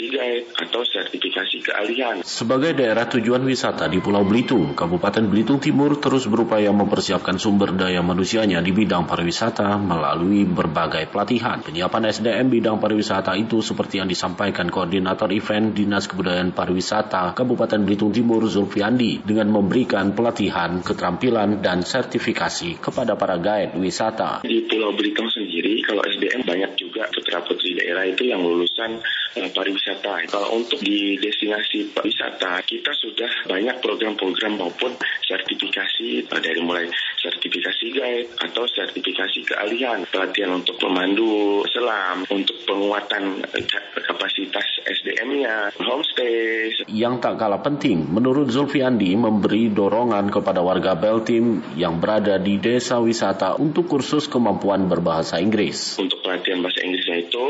guide 0.09 0.47
atau 0.57 0.81
sertifikasi 0.87 1.57
keahlian. 1.67 2.15
Sebagai 2.23 2.73
daerah 2.73 3.05
tujuan 3.05 3.43
wisata 3.43 3.91
di 3.91 3.99
Pulau 3.99 4.23
Belitung, 4.25 4.73
Kabupaten 4.73 5.27
Belitung 5.27 5.59
Timur 5.59 5.99
terus 5.99 6.25
berupaya 6.25 6.71
mempersiapkan 6.71 7.35
sumber 7.35 7.75
daya 7.75 7.99
manusianya 7.99 8.63
di 8.63 8.71
bidang 8.71 9.05
pariwisata 9.05 9.75
melalui 9.75 10.47
berbagai 10.47 11.11
pelatihan. 11.11 11.59
Penyiapan 11.59 12.07
SDM 12.07 12.47
bidang 12.47 12.79
pariwisata 12.79 13.35
itu 13.35 13.59
seperti 13.59 13.99
yang 13.99 14.07
disampaikan 14.07 14.71
Koordinator 14.71 15.27
Event 15.35 15.75
Dinas 15.75 16.07
Kebudayaan 16.07 16.55
Pariwisata 16.55 17.35
Kabupaten 17.35 17.83
Belitung 17.83 18.15
Timur 18.15 18.47
Zulfiandi 18.47 19.19
dengan 19.27 19.51
memberikan 19.51 20.15
pelatihan, 20.15 20.79
keterampilan, 20.79 21.59
dan 21.59 21.83
sertifikasi 21.83 22.79
kepada 22.79 23.19
para 23.19 23.35
guide 23.35 23.75
wisata. 23.75 24.47
Di 24.47 24.63
Pulau 24.71 24.95
Belitung 24.95 25.27
sendiri, 25.27 25.50
kalau 25.85 26.01
SDM 26.07 26.41
banyak 26.41 26.71
juga 26.79 27.05
putra-putri 27.13 27.77
daerah 27.77 28.07
itu 28.09 28.25
yang 28.25 28.41
lulusan 28.41 28.97
uh, 29.37 29.49
pariwisata. 29.53 30.25
Kalau 30.27 30.57
untuk 30.57 30.81
di 30.81 31.15
destinasi 31.21 31.93
wisata, 32.01 32.65
kita 32.65 32.91
sudah 32.97 33.29
banyak 33.45 33.77
program-program 33.79 34.57
maupun 34.57 34.97
sertifikasi 35.23 36.25
uh, 36.33 36.41
dari 36.41 36.61
mulai 36.65 36.89
sertifikasi 37.21 37.85
guide 37.93 38.29
atau 38.41 38.65
sertifikasi 38.65 39.45
keahlian, 39.45 40.09
pelatihan 40.09 40.57
untuk 40.57 40.81
memandu 40.81 41.61
selam, 41.69 42.25
untuk 42.33 42.57
penguatan 42.65 43.45
eh, 43.53 43.65
kapasitas 44.01 44.65
SDM-nya, 44.81 45.69
homestay. 45.77 46.73
Yang 46.89 47.15
tak 47.21 47.37
kalah 47.37 47.61
penting, 47.61 48.09
menurut 48.09 48.49
Zulfiandi 48.49 49.13
memberi 49.13 49.69
dorongan 49.69 50.33
kepada 50.33 50.65
warga 50.65 50.97
Beltim 50.97 51.61
yang 51.77 52.01
berada 52.01 52.41
di 52.41 52.57
desa 52.57 52.97
wisata 52.97 53.55
untuk 53.61 53.85
kursus 53.85 54.25
kemampuan 54.25 54.89
berbahasa 54.89 55.37
Inggris. 55.37 56.01
Untuk 56.01 56.25
pelatihan 56.25 56.65
bahasa 56.65 56.81
Inggrisnya 56.81 57.29
itu 57.29 57.45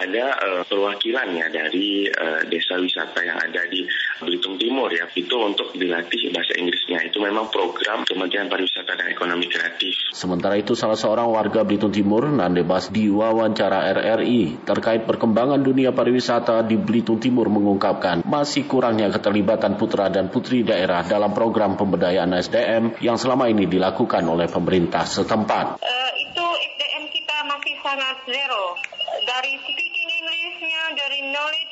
ada 0.00 0.24
uh, 0.40 0.62
perwakilannya 0.64 1.46
dari 1.52 2.08
uh, 2.08 2.40
desa 2.48 2.80
wisata 2.80 3.20
yang 3.20 3.36
ada 3.36 3.68
di 3.68 3.84
Belitung 4.20 4.60
Timur 4.60 4.92
ya. 4.92 5.08
Itu 5.10 5.40
untuk 5.40 5.72
dilatih 5.72 6.30
bahasa 6.30 6.54
Inggrisnya. 6.60 7.00
Itu 7.08 7.18
memang 7.24 7.48
program 7.48 8.04
Kementerian 8.04 8.52
Pariwisata 8.52 8.92
dan 8.94 9.08
Ekonomi 9.08 9.48
Kreatif. 9.48 10.12
Sementara 10.12 10.60
itu 10.60 10.76
salah 10.76 10.96
seorang 10.96 11.32
warga 11.32 11.64
Belitung 11.64 11.90
Timur, 11.90 12.28
Nande 12.28 12.62
Bas 12.62 12.92
di 12.92 13.08
wawancara 13.08 13.88
RRI 13.90 14.62
terkait 14.68 15.08
perkembangan 15.08 15.58
dunia 15.64 15.90
pariwisata 15.96 16.62
di 16.66 16.76
Belitung 16.76 17.16
Timur 17.16 17.48
mengungkapkan 17.48 18.22
masih 18.26 18.68
kurangnya 18.68 19.08
keterlibatan 19.10 19.80
putra 19.80 20.12
dan 20.12 20.28
putri 20.28 20.62
daerah 20.62 21.02
dalam 21.02 21.32
program 21.32 21.74
pemberdayaan 21.80 22.36
SDM 22.36 23.00
yang 23.00 23.16
selama 23.16 23.48
ini 23.48 23.64
dilakukan 23.66 24.22
oleh 24.28 24.46
pemerintah 24.46 25.08
setempat. 25.08 25.80
Uh, 25.80 26.10
itu 26.18 26.46
SDM 26.76 27.04
kita 27.08 27.36
masih 27.48 27.74
sangat 27.80 28.16
zero. 28.28 28.76
Dari 29.20 29.52
speaking 29.62 30.10
Englishnya, 30.20 30.82
dari 30.96 31.20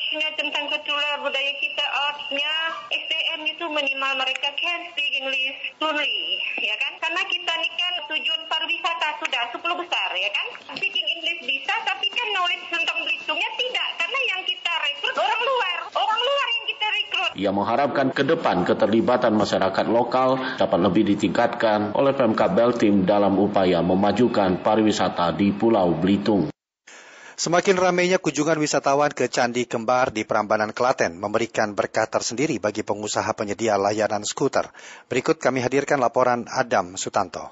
knowledge-nya 0.08 0.40
tentang 0.40 0.64
kultural 0.72 1.20
budaya 1.20 1.52
kita, 1.60 1.84
arts-nya, 1.84 2.52
SDM 2.88 3.44
itu 3.44 3.64
minimal 3.68 4.16
mereka 4.16 4.48
can 4.56 4.80
speak 4.88 5.12
English 5.20 5.76
fluently, 5.76 6.40
ya 6.64 6.72
kan? 6.80 6.96
Karena 6.96 7.22
kita 7.28 7.52
ini 7.60 7.68
kan 7.76 7.92
tujuan 8.08 8.40
pariwisata 8.48 9.08
sudah 9.20 9.42
10 9.52 9.60
besar, 9.84 10.08
ya 10.16 10.30
kan? 10.32 10.46
Speaking 10.80 11.08
English 11.12 11.40
bisa, 11.44 11.74
tapi 11.84 12.08
kan 12.08 12.24
knowledge 12.32 12.64
tentang 12.72 12.98
Belitungnya 13.04 13.50
tidak, 13.60 13.88
karena 14.00 14.18
yang 14.32 14.40
kita 14.48 14.72
rekrut 14.80 15.16
orang 15.20 15.42
luar, 15.44 15.76
orang 15.92 16.20
luar 16.24 16.46
yang 16.56 16.64
kita 16.72 16.86
rekrut. 16.88 17.30
Ia 17.36 17.50
mengharapkan 17.52 18.08
ke 18.08 18.22
depan 18.24 18.56
keterlibatan 18.64 19.36
masyarakat 19.36 19.86
lokal 19.92 20.40
dapat 20.56 20.78
lebih 20.88 21.04
ditingkatkan 21.04 21.92
oleh 21.92 22.16
PMK 22.16 22.42
Beltim 22.56 23.04
dalam 23.04 23.36
upaya 23.36 23.84
memajukan 23.84 24.64
pariwisata 24.64 25.36
di 25.36 25.52
Pulau 25.52 25.92
Belitung. 26.00 26.48
Semakin 27.38 27.78
ramainya 27.78 28.18
kunjungan 28.18 28.58
wisatawan 28.58 29.14
ke 29.14 29.30
Candi 29.30 29.62
Kembar 29.62 30.10
di 30.10 30.26
Prambanan 30.26 30.74
Klaten 30.74 31.22
memberikan 31.22 31.70
berkah 31.70 32.10
tersendiri 32.10 32.58
bagi 32.58 32.82
pengusaha 32.82 33.30
penyedia 33.30 33.78
layanan 33.78 34.26
skuter. 34.26 34.66
Berikut 35.06 35.38
kami 35.38 35.62
hadirkan 35.62 36.02
laporan 36.02 36.50
Adam 36.50 36.98
Sutanto. 36.98 37.46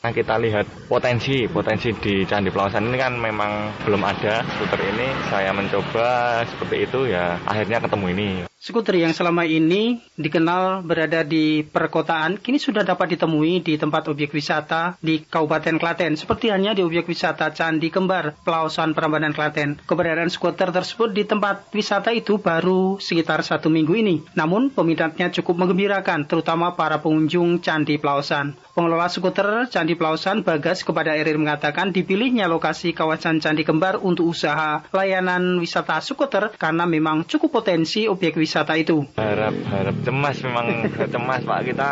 Nah 0.00 0.08
kita 0.16 0.40
lihat 0.40 0.64
potensi 0.88 1.44
potensi 1.52 1.92
di 2.00 2.24
Candi 2.24 2.48
Pelawasan 2.48 2.88
ini 2.88 2.96
kan 2.96 3.12
memang 3.12 3.84
belum 3.84 4.00
ada 4.00 4.40
skuter 4.40 4.80
ini. 4.80 5.08
Saya 5.28 5.52
mencoba 5.52 6.40
seperti 6.48 6.88
itu 6.88 7.12
ya 7.12 7.36
akhirnya 7.44 7.84
ketemu 7.84 8.06
ini. 8.16 8.49
Skuter 8.60 8.92
yang 9.00 9.16
selama 9.16 9.48
ini 9.48 10.04
dikenal 10.20 10.84
berada 10.84 11.24
di 11.24 11.64
perkotaan, 11.64 12.36
kini 12.36 12.60
sudah 12.60 12.84
dapat 12.84 13.16
ditemui 13.16 13.64
di 13.64 13.80
tempat 13.80 14.12
objek 14.12 14.36
wisata 14.36 15.00
di 15.00 15.24
Kabupaten 15.24 15.80
Klaten, 15.80 16.12
seperti 16.20 16.52
hanya 16.52 16.76
di 16.76 16.84
objek 16.84 17.08
wisata 17.08 17.56
Candi 17.56 17.88
Kembar, 17.88 18.36
Pelausan 18.44 18.92
Prambanan 18.92 19.32
Klaten. 19.32 19.80
Keberadaan 19.80 20.28
skuter 20.28 20.76
tersebut 20.76 21.08
di 21.08 21.24
tempat 21.24 21.72
wisata 21.72 22.12
itu 22.12 22.36
baru 22.36 23.00
sekitar 23.00 23.40
satu 23.40 23.72
minggu 23.72 23.96
ini. 23.96 24.20
Namun 24.36 24.68
peminatnya 24.68 25.32
cukup 25.32 25.56
mengembirakan, 25.56 26.28
terutama 26.28 26.76
para 26.76 27.00
pengunjung 27.00 27.64
Candi 27.64 27.96
Pelausan. 27.96 28.60
Pengelola 28.76 29.08
skuter 29.08 29.72
Candi 29.72 29.96
Pelausan 29.96 30.44
Bagas 30.44 30.84
kepada 30.84 31.16
RR 31.16 31.40
mengatakan 31.40 31.96
dipilihnya 31.96 32.44
lokasi 32.44 32.92
kawasan 32.92 33.40
Candi 33.40 33.64
Kembar 33.64 34.04
untuk 34.04 34.28
usaha 34.28 34.84
layanan 34.92 35.56
wisata 35.56 35.96
skuter 36.04 36.52
karena 36.60 36.84
memang 36.84 37.24
cukup 37.24 37.64
potensi 37.64 38.04
objek 38.04 38.36
wisata 38.36 38.49
wisata 38.50 38.74
itu? 38.74 39.06
Harap 39.14 39.54
harap 39.70 39.96
cemas 40.02 40.42
memang 40.42 40.90
cemas 40.90 41.46
Pak. 41.46 41.60
Kita 41.70 41.90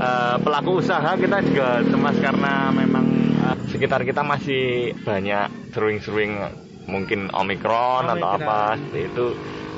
uh, 0.00 0.36
pelaku 0.40 0.80
usaha 0.80 1.12
kita 1.20 1.44
juga 1.44 1.84
cemas 1.84 2.16
karena 2.16 2.72
memang 2.72 3.04
uh, 3.44 3.56
sekitar 3.68 4.00
kita 4.08 4.24
masih 4.24 4.96
banyak 5.04 5.52
seruing-seruing 5.76 6.32
mungkin 6.88 7.28
omikron, 7.36 8.08
omikron 8.08 8.16
atau 8.16 8.28
apa 8.40 8.80
seperti 8.80 9.00
itu 9.12 9.26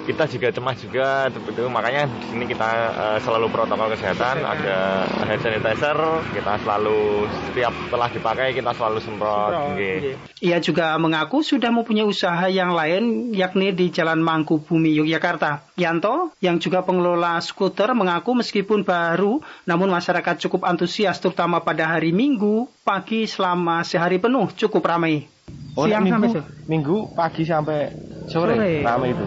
kita 0.05 0.29
juga 0.29 0.49
cemas 0.53 0.77
juga 0.85 1.33
itu 1.33 1.65
makanya 1.73 2.05
di 2.05 2.27
sini 2.29 2.45
kita 2.45 2.71
uh, 2.93 3.19
selalu 3.25 3.49
protokol 3.49 3.89
kesehatan 3.97 4.45
ada 4.45 5.09
hand 5.25 5.41
sanitizer 5.41 5.97
kita 6.37 6.61
selalu 6.61 7.25
setiap 7.51 7.73
telah 7.89 8.09
dipakai 8.13 8.53
kita 8.53 8.71
selalu 8.77 8.99
semprot. 9.01 9.53
Okay. 9.75 10.21
Ia 10.45 10.61
juga 10.61 10.93
mengaku 11.01 11.41
sudah 11.41 11.73
mempunyai 11.73 12.05
usaha 12.05 12.45
yang 12.53 12.77
lain 12.77 13.33
yakni 13.33 13.73
di 13.73 13.89
Jalan 13.89 14.21
Mangku 14.21 14.61
Bumi 14.61 14.93
Yogyakarta. 15.01 15.73
Yanto 15.81 16.37
yang 16.45 16.61
juga 16.61 16.85
pengelola 16.85 17.41
skuter 17.41 17.97
mengaku 17.97 18.37
meskipun 18.37 18.85
baru 18.85 19.41
namun 19.65 19.89
masyarakat 19.89 20.37
cukup 20.47 20.69
antusias 20.69 21.17
terutama 21.19 21.65
pada 21.65 21.89
hari 21.89 22.13
Minggu 22.13 22.69
pagi 22.85 23.25
selama 23.25 23.81
sehari 23.83 24.21
penuh 24.21 24.53
cukup 24.53 24.85
ramai. 24.85 25.27
Oh, 25.75 25.91
Siang 25.91 26.07
minggu, 26.07 26.31
sampai 26.31 26.43
minggu 26.71 26.97
pagi 27.19 27.43
sampai 27.43 27.91
sore, 28.31 28.55
sore. 28.55 28.73
ramai 28.87 29.11
itu. 29.11 29.25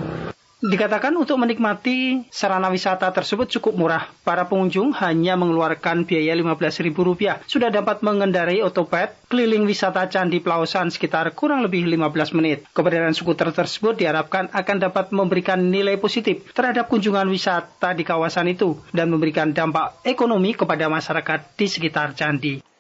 Dikatakan 0.58 1.14
untuk 1.14 1.38
menikmati 1.38 2.26
sarana 2.34 2.74
wisata 2.74 3.06
tersebut 3.14 3.46
cukup 3.46 3.78
murah. 3.78 4.10
Para 4.26 4.50
pengunjung 4.50 4.90
hanya 4.98 5.38
mengeluarkan 5.38 6.10
biaya 6.10 6.34
Rp15.000. 6.34 7.46
Sudah 7.46 7.70
dapat 7.70 8.02
mengendarai 8.02 8.66
otopet 8.66 9.14
keliling 9.30 9.70
wisata 9.70 10.10
Candi 10.10 10.42
Pelausan 10.42 10.90
sekitar 10.90 11.30
kurang 11.38 11.62
lebih 11.62 11.86
15 11.86 12.34
menit. 12.34 12.66
Keberadaan 12.74 13.14
skuter 13.14 13.54
tersebut 13.54 14.02
diharapkan 14.02 14.50
akan 14.50 14.78
dapat 14.82 15.14
memberikan 15.14 15.62
nilai 15.62 16.02
positif 16.02 16.50
terhadap 16.58 16.90
kunjungan 16.90 17.30
wisata 17.30 17.94
di 17.94 18.02
kawasan 18.02 18.50
itu 18.50 18.82
dan 18.90 19.14
memberikan 19.14 19.54
dampak 19.54 20.02
ekonomi 20.10 20.58
kepada 20.58 20.90
masyarakat 20.90 21.54
di 21.54 21.70
sekitar 21.70 22.18
candi. 22.18 22.77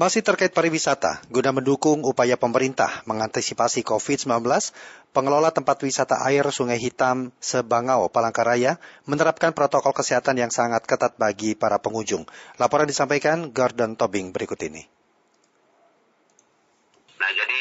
Masih 0.00 0.24
terkait 0.24 0.48
pariwisata, 0.56 1.20
guna 1.28 1.52
mendukung 1.52 2.00
upaya 2.08 2.40
pemerintah 2.40 3.04
mengantisipasi 3.04 3.84
COVID-19, 3.84 4.40
pengelola 5.12 5.52
tempat 5.52 5.76
wisata 5.84 6.24
air 6.24 6.48
Sungai 6.48 6.80
Hitam 6.80 7.36
Sebangau, 7.36 8.08
Palangkaraya 8.08 8.80
menerapkan 9.04 9.52
protokol 9.52 9.92
kesehatan 9.92 10.40
yang 10.40 10.48
sangat 10.48 10.88
ketat 10.88 11.20
bagi 11.20 11.52
para 11.52 11.76
pengunjung. 11.84 12.24
Laporan 12.56 12.88
disampaikan 12.88 13.52
Gordon 13.52 13.92
Tobing 13.92 14.32
berikut 14.32 14.56
ini. 14.64 14.88
Nah, 17.20 17.30
jadi 17.36 17.60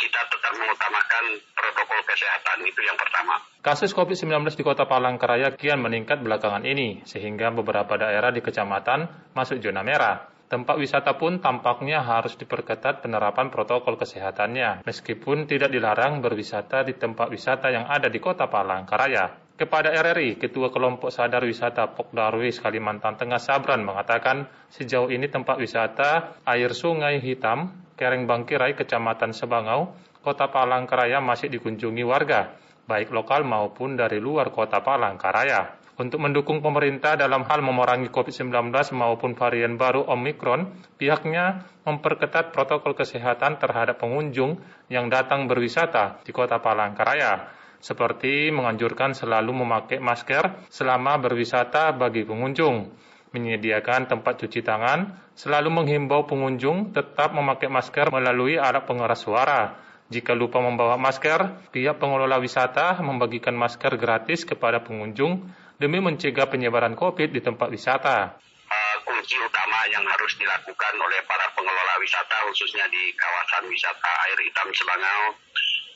kita 0.00 0.20
tetap 0.32 0.56
mengutamakan 0.56 1.24
protokol 1.52 2.00
kesehatan 2.08 2.64
itu 2.64 2.80
yang 2.80 2.96
pertama. 2.96 3.44
Kasus 3.60 3.92
COVID-19 3.92 4.56
di 4.56 4.64
Kota 4.64 4.88
Palangkaraya 4.88 5.52
kian 5.52 5.84
meningkat 5.84 6.24
belakangan 6.24 6.64
ini, 6.64 7.04
sehingga 7.04 7.52
beberapa 7.52 8.00
daerah 8.00 8.32
di 8.32 8.40
kecamatan 8.40 9.36
masuk 9.36 9.60
zona 9.60 9.84
merah. 9.84 10.32
Tempat 10.44 10.76
wisata 10.76 11.16
pun 11.16 11.40
tampaknya 11.40 12.04
harus 12.04 12.36
diperketat 12.36 13.00
penerapan 13.00 13.48
protokol 13.48 13.96
kesehatannya, 13.96 14.84
meskipun 14.84 15.48
tidak 15.48 15.72
dilarang 15.72 16.20
berwisata 16.20 16.84
di 16.84 16.92
tempat 16.94 17.32
wisata 17.32 17.72
yang 17.72 17.88
ada 17.88 18.12
di 18.12 18.20
kota 18.20 18.44
Palangkaraya. 18.46 19.44
Kepada 19.54 19.94
RRI, 19.94 20.34
Ketua 20.34 20.68
Kelompok 20.74 21.14
Sadar 21.14 21.46
Wisata 21.46 21.86
Pokdarwis 21.86 22.58
Kalimantan 22.58 23.14
Tengah 23.14 23.38
Sabran 23.38 23.86
mengatakan 23.86 24.50
sejauh 24.66 25.06
ini 25.14 25.30
tempat 25.30 25.62
wisata 25.62 26.42
air 26.42 26.74
sungai 26.74 27.22
hitam, 27.22 27.70
Kereng 27.94 28.26
Bangkirai, 28.26 28.74
Kecamatan 28.74 29.30
Sebangau, 29.30 29.94
Kota 30.26 30.50
Palangkaraya 30.50 31.22
masih 31.22 31.46
dikunjungi 31.54 32.02
warga, 32.02 32.50
baik 32.90 33.14
lokal 33.14 33.46
maupun 33.46 33.94
dari 33.94 34.18
luar 34.18 34.50
Kota 34.50 34.82
Palangkaraya. 34.82 35.83
Untuk 35.94 36.18
mendukung 36.18 36.58
pemerintah 36.58 37.14
dalam 37.14 37.46
hal 37.46 37.62
memerangi 37.62 38.10
COVID-19 38.10 38.50
maupun 38.98 39.38
varian 39.38 39.78
baru 39.78 40.02
Omicron, 40.10 40.66
pihaknya 40.98 41.70
memperketat 41.86 42.50
protokol 42.50 42.98
kesehatan 42.98 43.62
terhadap 43.62 44.02
pengunjung 44.02 44.58
yang 44.90 45.06
datang 45.06 45.46
berwisata 45.46 46.18
di 46.26 46.34
kota 46.34 46.58
Palangkaraya, 46.58 47.46
seperti 47.78 48.50
menganjurkan 48.50 49.14
selalu 49.14 49.54
memakai 49.62 50.02
masker 50.02 50.66
selama 50.66 51.14
berwisata 51.22 51.94
bagi 51.94 52.26
pengunjung, 52.26 52.90
menyediakan 53.30 54.10
tempat 54.10 54.42
cuci 54.42 54.66
tangan, 54.66 55.14
selalu 55.38 55.78
menghimbau 55.78 56.26
pengunjung 56.26 56.90
tetap 56.90 57.30
memakai 57.30 57.70
masker 57.70 58.10
melalui 58.10 58.58
alat 58.58 58.82
pengeras 58.82 59.22
suara, 59.22 59.78
jika 60.12 60.36
lupa 60.36 60.60
membawa 60.60 61.00
masker, 61.00 61.70
pihak 61.72 61.96
pengelola 61.96 62.36
wisata 62.36 63.00
membagikan 63.00 63.56
masker 63.56 63.96
gratis 63.96 64.44
kepada 64.44 64.84
pengunjung 64.84 65.48
demi 65.78 65.98
mencegah 65.98 66.46
penyebaran 66.48 66.94
COVID 66.94 67.30
di 67.34 67.40
tempat 67.42 67.68
wisata. 67.70 68.38
Uh, 68.64 68.96
kunci 69.04 69.36
utama 69.38 69.86
yang 69.92 70.02
harus 70.06 70.32
dilakukan 70.40 70.94
oleh 70.96 71.20
para 71.28 71.46
pengelola 71.52 71.94
wisata 72.00 72.36
khususnya 72.48 72.88
di 72.88 73.12
kawasan 73.14 73.68
wisata 73.68 74.10
air 74.28 74.38
hitam 74.40 74.68
Selangau 74.72 75.36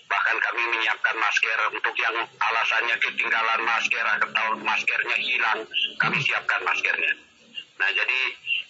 bahkan 0.09 0.37
kami 0.41 0.63
menyiapkan 0.73 1.17
masker 1.21 1.59
untuk 1.69 1.93
yang 2.01 2.17
alasannya 2.41 2.97
ketinggalan 2.97 3.61
masker 3.61 4.05
atau 4.09 4.57
maskernya 4.65 5.17
hilang 5.21 5.69
kami 6.01 6.17
siapkan 6.25 6.65
maskernya 6.65 7.13
Nah, 7.79 7.91
jadi 7.95 8.21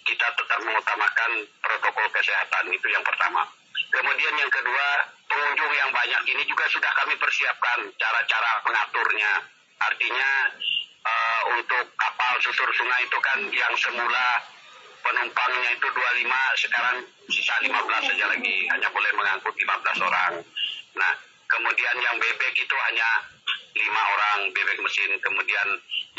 kita 0.05 0.27
tetap 0.37 0.59
mengutamakan 0.61 1.31
protokol 1.65 2.07
kesehatan 2.13 2.69
itu 2.69 2.87
yang 2.93 3.01
pertama. 3.01 3.41
Kemudian 3.89 4.37
yang 4.37 4.51
kedua, 4.53 4.87
pengunjung 5.25 5.73
yang 5.73 5.89
banyak 5.89 6.21
ini 6.29 6.45
juga 6.45 6.69
sudah 6.69 6.91
kami 6.93 7.17
persiapkan 7.17 7.89
cara-cara 7.97 8.61
mengaturnya. 8.61 9.33
Artinya 9.81 10.29
uh, 11.09 11.41
untuk 11.57 11.85
kapal 11.97 12.33
susur 12.41 12.69
sungai 12.77 13.01
itu 13.05 13.17
kan 13.21 13.39
yang 13.49 13.73
semula 13.77 14.45
penumpangnya 14.99 15.69
itu 15.73 15.87
25, 15.87 16.61
sekarang 16.67 16.97
sisa 17.31 17.55
15 17.63 18.09
saja 18.13 18.25
lagi, 18.29 18.57
hanya 18.69 18.87
boleh 18.91 19.11
mengangkut 19.15 19.55
15 19.55 20.05
orang. 20.05 20.33
Nah, 20.95 21.13
kemudian 21.49 21.95
yang 21.97 22.15
bebek 22.19 22.53
itu 22.53 22.75
hanya 22.89 23.09
lima 23.79 24.01
orang 24.01 24.37
bebek 24.51 24.77
mesin, 24.83 25.11
kemudian 25.23 25.67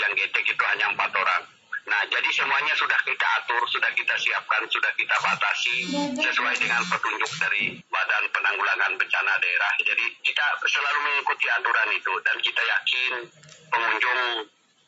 yang 0.00 0.10
getek 0.16 0.46
itu 0.48 0.64
hanya 0.64 0.90
empat 0.90 1.12
orang. 1.12 1.42
Nah, 1.90 2.02
jadi 2.06 2.30
semuanya 2.30 2.70
sudah 2.76 3.00
kita 3.02 3.26
atur, 3.40 3.62
sudah 3.66 3.90
kita 3.96 4.14
siapkan, 4.14 4.62
sudah 4.70 4.92
kita 4.94 5.16
batasi 5.18 5.90
sesuai 6.22 6.54
dengan 6.60 6.86
petunjuk 6.86 7.32
dari 7.40 7.82
Badan 7.90 8.24
Penanggulangan 8.30 8.94
Bencana 8.94 9.34
Daerah. 9.42 9.72
Jadi 9.82 10.04
kita 10.22 10.46
selalu 10.70 10.98
mengikuti 11.08 11.46
aturan 11.50 11.88
itu 11.90 12.14
dan 12.22 12.36
kita 12.38 12.62
yakin 12.62 13.12
pengunjung 13.72 14.20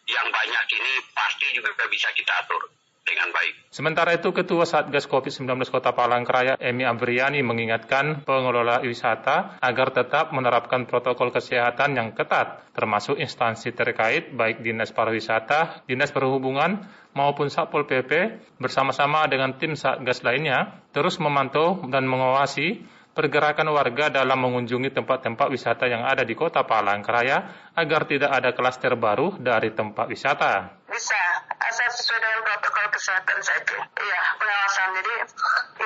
yang 0.08 0.26
banyak 0.30 0.64
ini 0.78 0.92
pasti 1.14 1.46
juga 1.54 1.70
bisa 1.90 2.10
kita 2.14 2.32
atur 2.42 2.62
dengan 3.02 3.34
baik. 3.34 3.54
Sementara 3.74 4.14
itu, 4.14 4.30
Ketua 4.30 4.62
Satgas 4.62 5.10
COVID-19 5.10 5.66
Kota 5.68 5.90
Palangkaraya, 5.90 6.54
Emi 6.62 6.86
Abriani, 6.86 7.42
mengingatkan 7.42 8.22
pengelola 8.22 8.78
wisata 8.86 9.58
agar 9.58 9.90
tetap 9.90 10.30
menerapkan 10.30 10.86
protokol 10.86 11.34
kesehatan 11.34 11.98
yang 11.98 12.14
ketat, 12.14 12.62
termasuk 12.72 13.18
instansi 13.18 13.74
terkait, 13.74 14.30
baik 14.30 14.62
Dinas 14.62 14.94
Pariwisata, 14.94 15.82
Dinas 15.90 16.14
Perhubungan, 16.14 16.86
maupun 17.12 17.50
Satpol 17.50 17.90
PP, 17.90 18.38
bersama-sama 18.62 19.26
dengan 19.26 19.58
tim 19.58 19.74
Satgas 19.74 20.22
lainnya, 20.22 20.80
terus 20.94 21.18
memantau 21.18 21.82
dan 21.90 22.06
mengawasi 22.06 22.86
pergerakan 23.12 23.68
warga 23.72 24.08
dalam 24.08 24.40
mengunjungi 24.40 24.92
tempat-tempat 24.92 25.46
wisata 25.52 25.84
yang 25.84 26.04
ada 26.04 26.24
di 26.24 26.32
Kota 26.32 26.64
Palangkaraya 26.64 27.70
agar 27.76 28.08
tidak 28.08 28.32
ada 28.32 28.50
klaster 28.56 28.96
baru 28.96 29.36
dari 29.36 29.72
tempat 29.72 30.08
wisata. 30.08 30.80
Bisa, 30.88 31.20
asal 31.60 31.88
sesuai 31.92 32.20
dengan 32.20 32.40
protokol 32.44 32.86
kesehatan 32.92 33.38
saja. 33.44 33.78
Iya, 33.84 34.20
pengawasan. 34.40 34.88
Jadi 34.96 35.14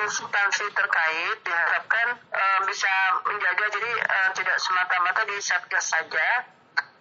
instansi 0.03 0.65
terkait 0.71 1.37
diharapkan 1.43 2.07
uh, 2.31 2.59
bisa 2.67 2.91
menjaga 3.27 3.65
jadi 3.75 3.91
uh, 4.03 4.29
tidak 4.35 4.57
semata-mata 4.59 5.21
di 5.27 5.37
Satgas 5.43 5.85
saja, 5.87 6.27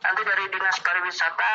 nanti 0.02 0.22
dari 0.22 0.44
dinas 0.50 0.78
pariwisata 0.82 1.54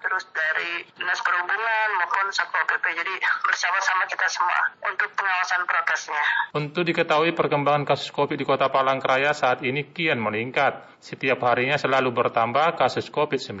terus 0.00 0.24
dari 0.32 0.84
dinas 0.96 1.20
perhubungan 1.20 1.88
maupun 2.00 2.32
satpol 2.32 2.64
pp 2.64 2.84
jadi 2.96 3.14
bersama-sama 3.44 4.04
kita 4.08 4.26
semua 4.32 4.60
untuk 4.88 5.08
pengawasan 5.14 5.62
prokesnya. 5.68 6.24
Untuk 6.56 6.82
diketahui 6.88 7.36
perkembangan 7.36 7.84
kasus 7.84 8.08
COVID 8.10 8.36
di 8.36 8.44
Kota 8.48 8.72
Palangkaraya 8.72 9.36
saat 9.36 9.60
ini 9.62 9.92
kian 9.92 10.18
meningkat. 10.18 10.88
Setiap 11.00 11.40
harinya 11.48 11.80
selalu 11.80 12.12
bertambah 12.12 12.76
kasus 12.76 13.08
COVID-19. 13.08 13.60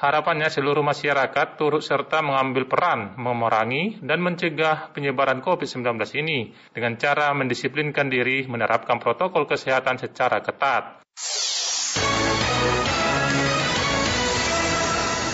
Harapannya 0.00 0.48
seluruh 0.48 0.84
masyarakat 0.84 1.60
turut 1.60 1.84
serta 1.84 2.24
mengambil 2.24 2.64
peran 2.68 3.16
memerangi 3.20 4.00
dan 4.00 4.20
mencegah 4.24 4.92
penyebaran 4.96 5.44
COVID-19 5.44 5.84
ini 6.20 6.52
dengan 6.72 6.96
cara 6.96 7.32
mendisiplinkan 7.36 8.08
diri 8.08 8.48
menerapkan 8.48 8.96
protokol 9.00 9.44
kesehatan 9.44 10.00
secara 10.00 10.40
ketat. 10.40 11.04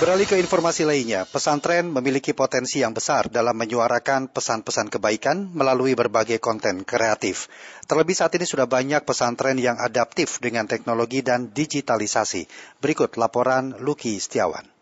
Beralih 0.00 0.24
ke 0.24 0.40
informasi 0.40 0.88
lainnya, 0.88 1.28
pesantren 1.28 1.92
memiliki 1.92 2.32
potensi 2.32 2.80
yang 2.80 2.96
besar 2.96 3.28
dalam 3.28 3.52
menyuarakan 3.52 4.32
pesan-pesan 4.32 4.88
kebaikan 4.88 5.52
melalui 5.52 5.92
berbagai 5.92 6.40
konten 6.40 6.88
kreatif. 6.88 7.52
Terlebih 7.84 8.16
saat 8.16 8.32
ini 8.32 8.48
sudah 8.48 8.64
banyak 8.64 9.04
pesantren 9.04 9.60
yang 9.60 9.76
adaptif 9.76 10.40
dengan 10.40 10.64
teknologi 10.64 11.20
dan 11.20 11.52
digitalisasi. 11.52 12.48
Berikut 12.80 13.20
laporan 13.20 13.76
Luki 13.84 14.16
Setiawan. 14.16 14.79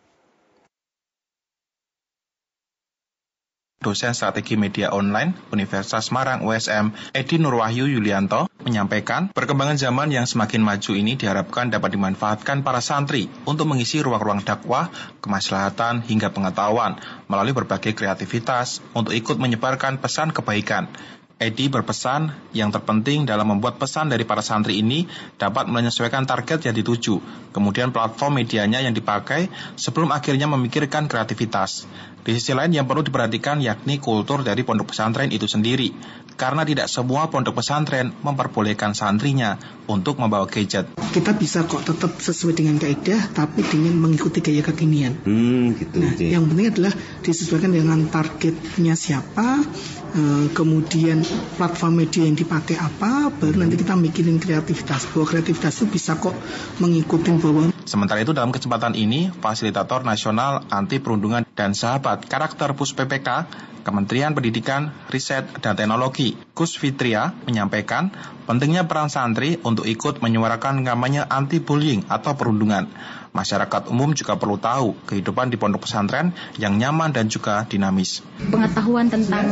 Dosen 3.78 4.10
strategi 4.10 4.58
media 4.58 4.90
online 4.90 5.32
Universitas 5.54 6.10
Semarang 6.10 6.42
USM, 6.42 6.90
Edi 7.14 7.38
Nurwahyu 7.38 7.86
Yulianto, 7.86 8.50
menyampaikan 8.66 9.30
perkembangan 9.30 9.78
zaman 9.78 10.10
yang 10.10 10.26
semakin 10.26 10.66
maju 10.66 10.92
ini 10.98 11.14
diharapkan 11.14 11.70
dapat 11.70 11.94
dimanfaatkan 11.94 12.66
para 12.66 12.82
santri 12.82 13.30
untuk 13.46 13.70
mengisi 13.70 14.02
ruang-ruang 14.02 14.42
dakwah, 14.42 14.90
kemaslahatan, 15.22 16.02
hingga 16.04 16.34
pengetahuan 16.34 16.98
melalui 17.30 17.54
berbagai 17.54 17.94
kreativitas 17.94 18.82
untuk 18.98 19.14
ikut 19.14 19.38
menyebarkan 19.38 20.02
pesan 20.02 20.34
kebaikan. 20.34 20.90
Edi 21.38 21.70
berpesan 21.70 22.50
yang 22.50 22.74
terpenting 22.74 23.22
dalam 23.22 23.46
membuat 23.54 23.78
pesan 23.78 24.10
dari 24.10 24.26
para 24.26 24.42
santri 24.42 24.82
ini 24.82 25.06
dapat 25.38 25.70
menyesuaikan 25.70 26.26
target 26.26 26.66
yang 26.66 26.74
dituju, 26.74 27.22
kemudian 27.54 27.94
platform 27.94 28.42
medianya 28.42 28.82
yang 28.82 28.90
dipakai 28.90 29.46
sebelum 29.78 30.10
akhirnya 30.10 30.50
memikirkan 30.50 31.06
kreativitas. 31.06 31.86
Di 32.26 32.34
sisi 32.34 32.50
lain 32.58 32.74
yang 32.74 32.90
perlu 32.90 33.06
diperhatikan 33.06 33.62
yakni 33.62 34.02
kultur 34.02 34.42
dari 34.42 34.66
pondok 34.66 34.90
pesantren 34.90 35.30
itu 35.30 35.46
sendiri, 35.46 35.94
karena 36.38 36.62
tidak 36.62 36.86
semua 36.86 37.26
pondok 37.26 37.58
pesantren 37.58 38.14
memperbolehkan 38.22 38.94
santrinya 38.94 39.58
untuk 39.90 40.22
membawa 40.22 40.46
gadget. 40.46 40.86
Kita 41.10 41.34
bisa 41.34 41.66
kok 41.66 41.82
tetap 41.82 42.14
sesuai 42.14 42.54
dengan 42.54 42.78
kaidah, 42.78 43.34
tapi 43.34 43.66
dengan 43.66 43.98
mengikuti 43.98 44.38
gaya 44.38 44.62
kekinian. 44.62 45.18
Hmm, 45.26 45.74
gitu. 45.74 45.98
Nah, 45.98 46.14
yang 46.14 46.46
penting 46.46 46.70
adalah 46.70 46.94
disesuaikan 47.26 47.74
dengan 47.74 48.06
targetnya 48.06 48.94
siapa, 48.94 49.66
eh, 50.14 50.46
kemudian 50.54 51.26
platform 51.58 52.06
media 52.06 52.22
yang 52.22 52.38
dipakai 52.38 52.78
apa, 52.78 53.34
baru 53.34 53.58
nanti 53.58 53.74
kita 53.74 53.98
mikirin 53.98 54.38
kreativitas. 54.38 55.10
Bahwa 55.10 55.26
kreativitas 55.26 55.74
itu 55.82 55.90
bisa 55.90 56.14
kok 56.22 56.38
mengikuti 56.78 57.34
bahwa. 57.34 57.74
Sementara 57.88 58.20
itu 58.20 58.36
dalam 58.36 58.52
kesempatan 58.52 58.94
ini, 58.94 59.32
Fasilitator 59.42 60.04
Nasional 60.04 60.68
Anti 60.68 61.00
Perundungan 61.00 61.48
dan 61.56 61.72
Sahabat 61.72 62.28
Karakter 62.28 62.76
Pus 62.76 62.92
PPK, 62.92 63.48
Kementerian 63.88 64.36
Pendidikan, 64.36 64.92
Riset, 65.08 65.48
dan 65.64 65.72
Teknologi, 65.72 66.36
Gus 66.52 66.76
Fitria, 66.76 67.32
menyampaikan 67.48 68.12
pentingnya 68.44 68.84
peran 68.84 69.08
santri 69.08 69.56
untuk 69.64 69.88
ikut 69.88 70.20
menyuarakan 70.20 70.84
kampanye 70.84 71.24
anti-bullying 71.24 72.04
atau 72.12 72.36
perundungan. 72.36 72.84
Masyarakat 73.32 73.88
umum 73.88 74.12
juga 74.12 74.36
perlu 74.36 74.60
tahu 74.60 74.92
kehidupan 75.08 75.48
di 75.48 75.56
pondok 75.56 75.88
pesantren 75.88 76.36
yang 76.60 76.76
nyaman 76.76 77.16
dan 77.16 77.32
juga 77.32 77.64
dinamis. 77.64 78.20
Pengetahuan 78.36 79.08
tentang 79.08 79.48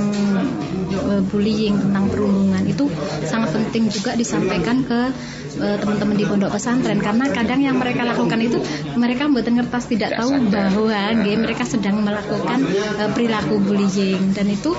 uh, 0.93 1.23
bullying, 1.33 1.81
tentang 1.81 2.09
perundungan 2.13 2.65
itu 2.69 2.93
sangat 3.25 3.57
penting 3.57 3.89
juga 3.89 4.13
disampaikan 4.17 4.85
ke 4.85 5.13
teman-teman 5.57 6.17
di 6.17 6.25
pondok 6.29 6.53
pesantren 6.53 7.01
karena 7.01 7.33
kadang 7.33 7.61
yang 7.65 7.77
mereka 7.81 8.05
lakukan 8.05 8.39
itu 8.41 8.59
mereka 8.97 9.29
membuat 9.29 9.49
ngertas 9.49 9.89
tidak 9.89 10.17
tahu 10.17 10.37
bahwa 10.53 11.01
game 11.25 11.43
mereka 11.45 11.65
sedang 11.65 12.05
melakukan 12.05 12.61
uh, 13.01 13.11
perilaku 13.13 13.57
bullying 13.63 14.33
dan 14.37 14.47
itu 14.53 14.77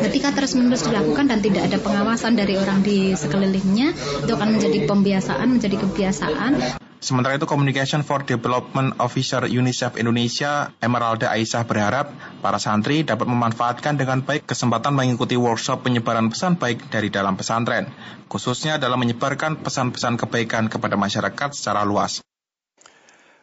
ketika 0.00 0.32
terus-menerus 0.32 0.86
dilakukan 0.86 1.28
dan 1.28 1.44
tidak 1.44 1.68
ada 1.68 1.78
pengawasan 1.80 2.38
dari 2.38 2.56
orang 2.56 2.80
di 2.80 3.12
sekelilingnya 3.12 3.92
itu 4.24 4.32
akan 4.32 4.56
menjadi 4.56 4.78
pembiasaan, 4.88 5.46
menjadi 5.58 5.76
kebiasaan. 5.82 6.85
Sementara 7.06 7.38
itu, 7.38 7.46
Communication 7.46 8.02
for 8.02 8.26
Development 8.26 8.98
Officer 8.98 9.46
UNICEF 9.46 9.94
Indonesia, 9.94 10.74
Emeralda 10.82 11.30
Aisyah 11.30 11.62
berharap 11.62 12.10
para 12.42 12.58
santri 12.58 13.06
dapat 13.06 13.30
memanfaatkan 13.30 13.94
dengan 13.94 14.26
baik 14.26 14.42
kesempatan 14.50 14.90
mengikuti 14.90 15.38
workshop 15.38 15.86
penyebaran 15.86 16.34
pesan 16.34 16.58
baik 16.58 16.90
dari 16.90 17.06
dalam 17.06 17.38
pesantren, 17.38 17.86
khususnya 18.26 18.82
dalam 18.82 18.98
menyebarkan 18.98 19.62
pesan-pesan 19.62 20.18
kebaikan 20.18 20.66
kepada 20.66 20.98
masyarakat 20.98 21.54
secara 21.54 21.86
luas. 21.86 22.26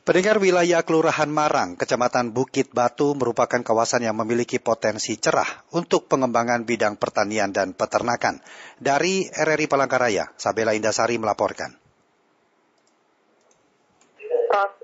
Pendengar 0.04 0.44
wilayah 0.44 0.84
Kelurahan 0.84 1.32
Marang, 1.32 1.80
Kecamatan 1.80 2.36
Bukit 2.36 2.76
Batu 2.76 3.16
merupakan 3.16 3.64
kawasan 3.64 4.04
yang 4.04 4.20
memiliki 4.20 4.60
potensi 4.60 5.16
cerah 5.16 5.48
untuk 5.72 6.12
pengembangan 6.12 6.68
bidang 6.68 7.00
pertanian 7.00 7.56
dan 7.56 7.72
peternakan. 7.72 8.44
Dari 8.76 9.32
RRI 9.32 9.72
Palangkaraya, 9.72 10.36
Sabela 10.36 10.76
Indasari 10.76 11.16
melaporkan 11.16 11.80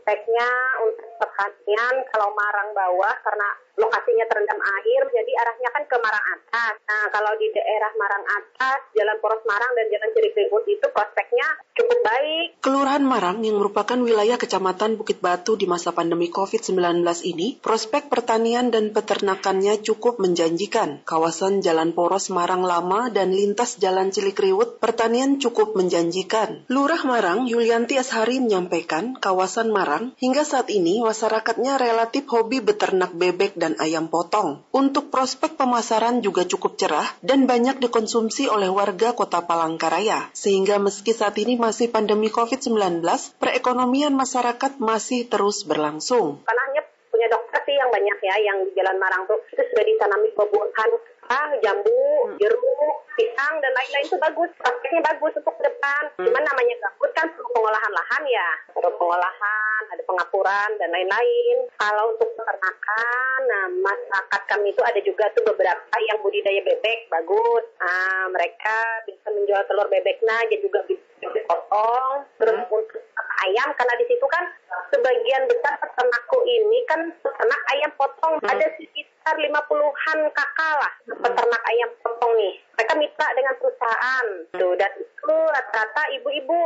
prospeknya 0.09 0.49
untuk 0.89 1.05
perhatian 1.21 2.01
kalau 2.09 2.33
Marang 2.33 2.73
bawah 2.73 3.13
karena 3.21 3.49
lokasinya 3.79 4.25
terendam 4.27 4.59
air, 4.59 5.01
jadi 5.07 5.31
arahnya 5.39 5.69
kan 5.71 5.83
ke 5.87 5.97
Marang 5.97 6.25
atas. 6.35 6.75
Nah, 6.85 7.05
kalau 7.09 7.33
di 7.39 7.47
daerah 7.55 7.91
Marang 7.95 8.25
atas, 8.27 8.79
Jalan 8.93 9.17
Poros 9.23 9.43
Marang 9.47 9.71
dan 9.73 9.87
Jalan 9.87 10.11
Cirikriwut 10.13 10.63
itu 10.67 10.87
prospeknya 10.91 11.47
cukup 11.73 11.99
baik. 12.03 12.47
Kelurahan 12.59 13.03
Marang 13.03 13.39
yang 13.41 13.57
merupakan 13.57 13.95
wilayah 13.95 14.35
Kecamatan 14.35 14.99
Bukit 14.99 15.23
Batu 15.23 15.55
di 15.55 15.65
masa 15.65 15.95
pandemi 15.95 16.27
COVID-19 16.27 17.01
ini, 17.23 17.57
prospek 17.63 18.11
pertanian 18.11 18.69
dan 18.69 18.91
peternakannya 18.91 19.79
cukup 19.79 20.19
menjanjikan. 20.19 21.01
Kawasan 21.07 21.63
Jalan 21.63 21.95
Poros 21.95 22.27
Marang 22.29 22.67
Lama 22.67 23.07
dan 23.07 23.31
lintas 23.31 23.79
Jalan 23.79 24.11
Cilikriwut, 24.11 24.83
pertanian 24.83 25.39
cukup 25.39 25.79
menjanjikan. 25.79 26.67
Lurah 26.67 27.01
Marang, 27.07 27.47
Yulianti 27.47 27.95
Ashari 27.95 28.43
menyampaikan, 28.43 29.15
kawasan 29.15 29.71
Marang 29.71 30.11
hingga 30.19 30.43
saat 30.43 30.67
ini 30.67 30.99
masyarakatnya 30.99 31.79
relatif 31.79 32.27
hobi 32.27 32.59
beternak 32.59 33.15
bebek 33.15 33.55
dan 33.55 33.68
dan 33.69 33.77
ayam 33.77 34.09
potong. 34.09 34.65
Untuk 34.73 35.13
prospek 35.13 35.53
pemasaran 35.53 36.25
juga 36.25 36.41
cukup 36.41 36.73
cerah 36.81 37.05
dan 37.21 37.45
banyak 37.45 37.77
dikonsumsi 37.77 38.49
oleh 38.49 38.73
warga 38.73 39.13
kota 39.13 39.45
Palangkaraya. 39.45 40.33
Sehingga 40.33 40.81
meski 40.81 41.13
saat 41.13 41.37
ini 41.37 41.53
masih 41.53 41.93
pandemi 41.93 42.33
COVID-19, 42.33 43.05
perekonomian 43.37 44.17
masyarakat 44.17 44.81
masih 44.81 45.29
terus 45.29 45.69
berlangsung. 45.69 46.41
Karena 46.49 46.61
hanya 46.73 46.81
punya 47.13 47.29
dokter 47.29 47.61
sih 47.69 47.77
yang 47.77 47.93
banyak 47.93 48.17
ya, 48.25 48.35
yang 48.41 48.57
di 48.65 48.73
Jalan 48.73 48.97
Marang 48.97 49.29
tuh 49.29 49.37
itu 49.53 49.61
sudah 49.61 49.85
ditanami 49.85 50.33
buah-buahan 50.33 50.89
ah, 51.29 51.53
jambu, 51.61 52.33
jeruk, 52.41 52.95
pisang 53.13 53.55
dan 53.61 53.71
lain-lain 53.71 54.05
itu 54.05 54.17
bagus. 54.17 54.49
Prospeknya 54.57 55.01
bagus 55.05 55.33
untuk 55.37 55.53
ke 55.55 55.63
depan. 55.69 56.01
Cuman 56.17 56.43
namanya 56.43 56.75
gabut 56.81 57.11
kan 57.13 57.29
perlu 57.29 57.49
pengolahan 57.53 57.93
lahan 57.93 58.23
ya. 58.25 58.49
Perlu 58.73 58.91
pengolahan, 58.97 59.81
ada 59.93 60.03
pengapuran 60.03 60.69
dan 60.81 60.89
lain-lain. 60.89 61.57
Kalau 61.77 62.17
untuk 62.17 62.29
peternakan, 62.33 63.39
nah 63.45 63.65
masyarakat 63.69 64.41
kami 64.49 64.73
itu 64.73 64.81
ada 64.81 64.99
juga 65.05 65.29
tuh 65.37 65.45
beberapa 65.45 65.95
yang 66.01 66.17
budidaya 66.25 66.61
bebek 66.65 67.07
bagus. 67.13 67.65
Ah, 67.77 68.25
mereka 68.33 69.05
bisa 69.05 69.29
menjual 69.29 69.61
telur 69.69 69.87
bebeknya, 69.87 70.49
dia 70.49 70.59
juga 70.59 70.81
bisa 70.89 71.05
dipotong. 71.21 72.25
Terus 72.41 72.65
untuk 72.65 73.03
ayam 73.47 73.69
karena 73.77 73.93
di 73.95 74.05
situ 74.09 74.25
kan 74.27 74.43
sebagian 74.89 75.45
besar 75.47 75.77
peternakku 75.79 76.37
ini 76.43 76.79
kan 76.89 76.99
peternak 77.21 77.61
ayam 77.71 77.91
potong 77.95 78.35
ada 78.43 78.67
sekitar 78.75 79.35
50-an 79.37 80.19
kakak 80.33 80.75
lah 80.79 80.93
peternak 81.07 81.63
ayam 81.69 81.89
potong 82.01 82.33
nih. 82.35 82.55
Mereka 82.75 82.93
mitra 82.95 83.27
dengan 83.35 83.53
perusahaan. 83.59 84.25
Tuh, 84.55 84.73
dan 84.79 84.91
itu 84.97 85.35
rata-rata 85.51 86.03
ibu-ibu 86.15 86.61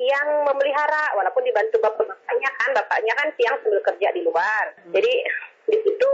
yang 0.00 0.48
memelihara 0.48 1.12
walaupun 1.14 1.44
dibantu 1.44 1.76
bapak-bapaknya 1.82 2.50
kan, 2.56 2.70
bapaknya 2.72 3.12
kan 3.14 3.28
siang 3.36 3.56
sambil 3.60 3.80
kerja 3.84 4.08
di 4.10 4.20
luar. 4.24 4.64
Jadi 4.90 5.12
di 5.68 5.78
situ 5.84 6.08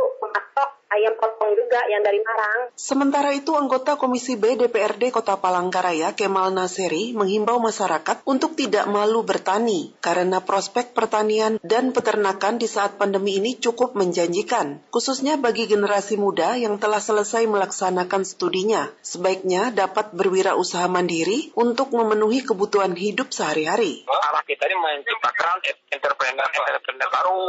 ayam 0.94 1.14
potong 1.18 1.52
juga 1.58 1.82
yang 1.90 2.06
dari 2.06 2.22
Marang. 2.22 2.70
Sementara 2.78 3.34
itu, 3.34 3.50
anggota 3.58 3.98
Komisi 3.98 4.38
B 4.38 4.54
DPRD 4.54 5.10
Kota 5.10 5.34
Palangkaraya, 5.42 6.14
Kemal 6.14 6.54
Naseri, 6.54 7.10
menghimbau 7.18 7.58
masyarakat 7.58 8.22
untuk 8.26 8.54
tidak 8.54 8.86
malu 8.86 9.26
bertani 9.26 9.90
karena 10.04 10.44
prospek 10.44 10.92
pertanian 10.92 11.56
dan 11.64 11.96
peternakan 11.96 12.60
di 12.60 12.68
saat 12.68 13.00
pandemi 13.00 13.40
ini 13.40 13.56
cukup 13.56 13.96
menjanjikan, 13.96 14.84
khususnya 14.92 15.40
bagi 15.40 15.64
generasi 15.64 16.20
muda 16.20 16.60
yang 16.60 16.76
telah 16.76 17.00
selesai 17.00 17.48
melaksanakan 17.48 18.28
studinya. 18.28 18.92
Sebaiknya 19.00 19.72
dapat 19.72 20.12
berwirausaha 20.12 20.84
mandiri 20.92 21.56
untuk 21.56 21.96
memenuhi 21.96 22.44
kebutuhan 22.44 22.92
hidup 22.92 23.32
sehari-hari. 23.32 24.04
Arah 24.04 24.44
kita 24.44 24.68
ini 24.68 24.76
menciptakan 24.76 25.56
entrepreneur-entrepreneur 25.88 27.08
baru, 27.08 27.40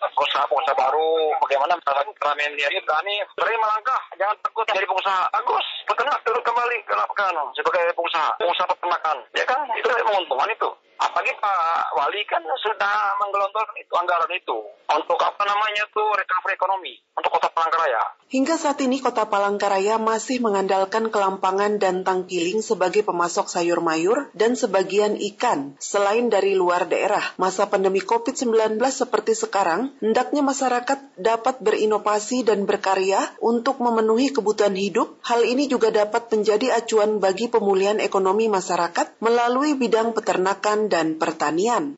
pengusaha-pengusaha 0.00 0.76
baru, 0.80 1.36
bagaimana 1.44 1.76
keramaian 2.16 2.56
diri 2.56 2.80
berani 2.88 3.20
berani 3.36 3.56
melangkah, 3.60 4.00
jangan 4.16 4.36
takut 4.40 4.64
jadi 4.64 4.88
pengusaha. 4.88 5.28
Bagus, 5.28 5.66
peternak 5.84 6.24
turun 6.24 6.40
kembali 6.40 6.76
ke 6.88 6.94
lapangan 6.96 7.52
sebagai 7.52 7.92
pengusaha, 7.92 8.40
pengusaha 8.40 8.66
peternakan. 8.72 9.16
Ya 9.36 9.44
kan, 9.44 9.68
itu 9.76 9.88
menguntungkan 10.08 10.48
itu. 10.48 10.70
Apalagi 11.00 11.32
Pak 11.40 11.96
Wali 11.96 12.20
kan 12.28 12.44
sudah 12.44 13.16
menggelontorkan 13.16 13.72
itu 13.80 13.92
anggaran 13.96 14.28
itu 14.36 14.58
untuk 14.92 15.16
apa 15.16 15.42
namanya 15.48 15.88
tuh 15.96 16.12
recovery 16.12 16.60
ekonomi 16.60 16.92
untuk 17.16 17.32
Kota 17.32 17.48
Palangkaraya. 17.48 18.20
Hingga 18.30 18.54
saat 18.60 18.78
ini 18.84 19.00
Kota 19.00 19.24
Palangkaraya 19.24 19.96
masih 19.96 20.44
mengandalkan 20.44 21.08
kelampangan 21.08 21.80
dan 21.80 22.04
tangkiling 22.04 22.60
sebagai 22.60 23.00
pemasok 23.00 23.48
sayur 23.48 23.80
mayur 23.80 24.28
dan 24.36 24.60
sebagian 24.60 25.16
ikan. 25.34 25.74
Selain 25.80 26.28
dari 26.28 26.52
luar 26.52 26.84
daerah, 26.84 27.24
masa 27.40 27.66
pandemi 27.72 28.04
COVID-19 28.04 28.76
seperti 28.92 29.32
sekarang, 29.32 29.96
hendaknya 30.04 30.44
masyarakat 30.44 31.16
dapat 31.16 31.64
berinovasi 31.64 32.44
dan 32.44 32.68
berkarya 32.68 33.24
untuk 33.40 33.80
memenuhi 33.80 34.36
kebutuhan 34.36 34.76
hidup. 34.76 35.16
Hal 35.24 35.48
ini 35.48 35.66
juga 35.66 35.88
dapat 35.88 36.28
menjadi 36.28 36.76
acuan 36.76 37.24
bagi 37.24 37.48
pemulihan 37.48 37.98
ekonomi 37.98 38.52
masyarakat 38.52 39.16
melalui 39.24 39.74
bidang 39.74 40.12
peternakan 40.12 40.89
dan 40.90 41.16
pertanian. 41.22 41.94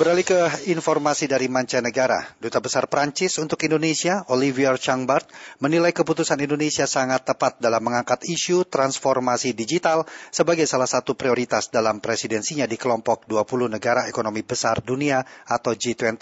Beralih 0.00 0.24
ke 0.24 0.40
informasi 0.72 1.28
dari 1.28 1.44
mancanegara, 1.52 2.24
Duta 2.40 2.56
Besar 2.56 2.88
Prancis 2.88 3.36
untuk 3.36 3.60
Indonesia, 3.68 4.24
Olivier 4.32 4.80
Changbart, 4.80 5.28
menilai 5.60 5.92
keputusan 5.92 6.40
Indonesia 6.40 6.88
sangat 6.88 7.28
tepat 7.28 7.60
dalam 7.60 7.84
mengangkat 7.84 8.24
isu 8.24 8.64
transformasi 8.64 9.52
digital 9.52 10.08
sebagai 10.32 10.64
salah 10.64 10.88
satu 10.88 11.12
prioritas 11.12 11.68
dalam 11.68 12.00
presidensinya 12.00 12.64
di 12.64 12.80
kelompok 12.80 13.28
20 13.28 13.76
negara 13.76 14.08
ekonomi 14.08 14.40
besar 14.40 14.80
dunia 14.80 15.20
atau 15.44 15.76
G20. 15.76 16.16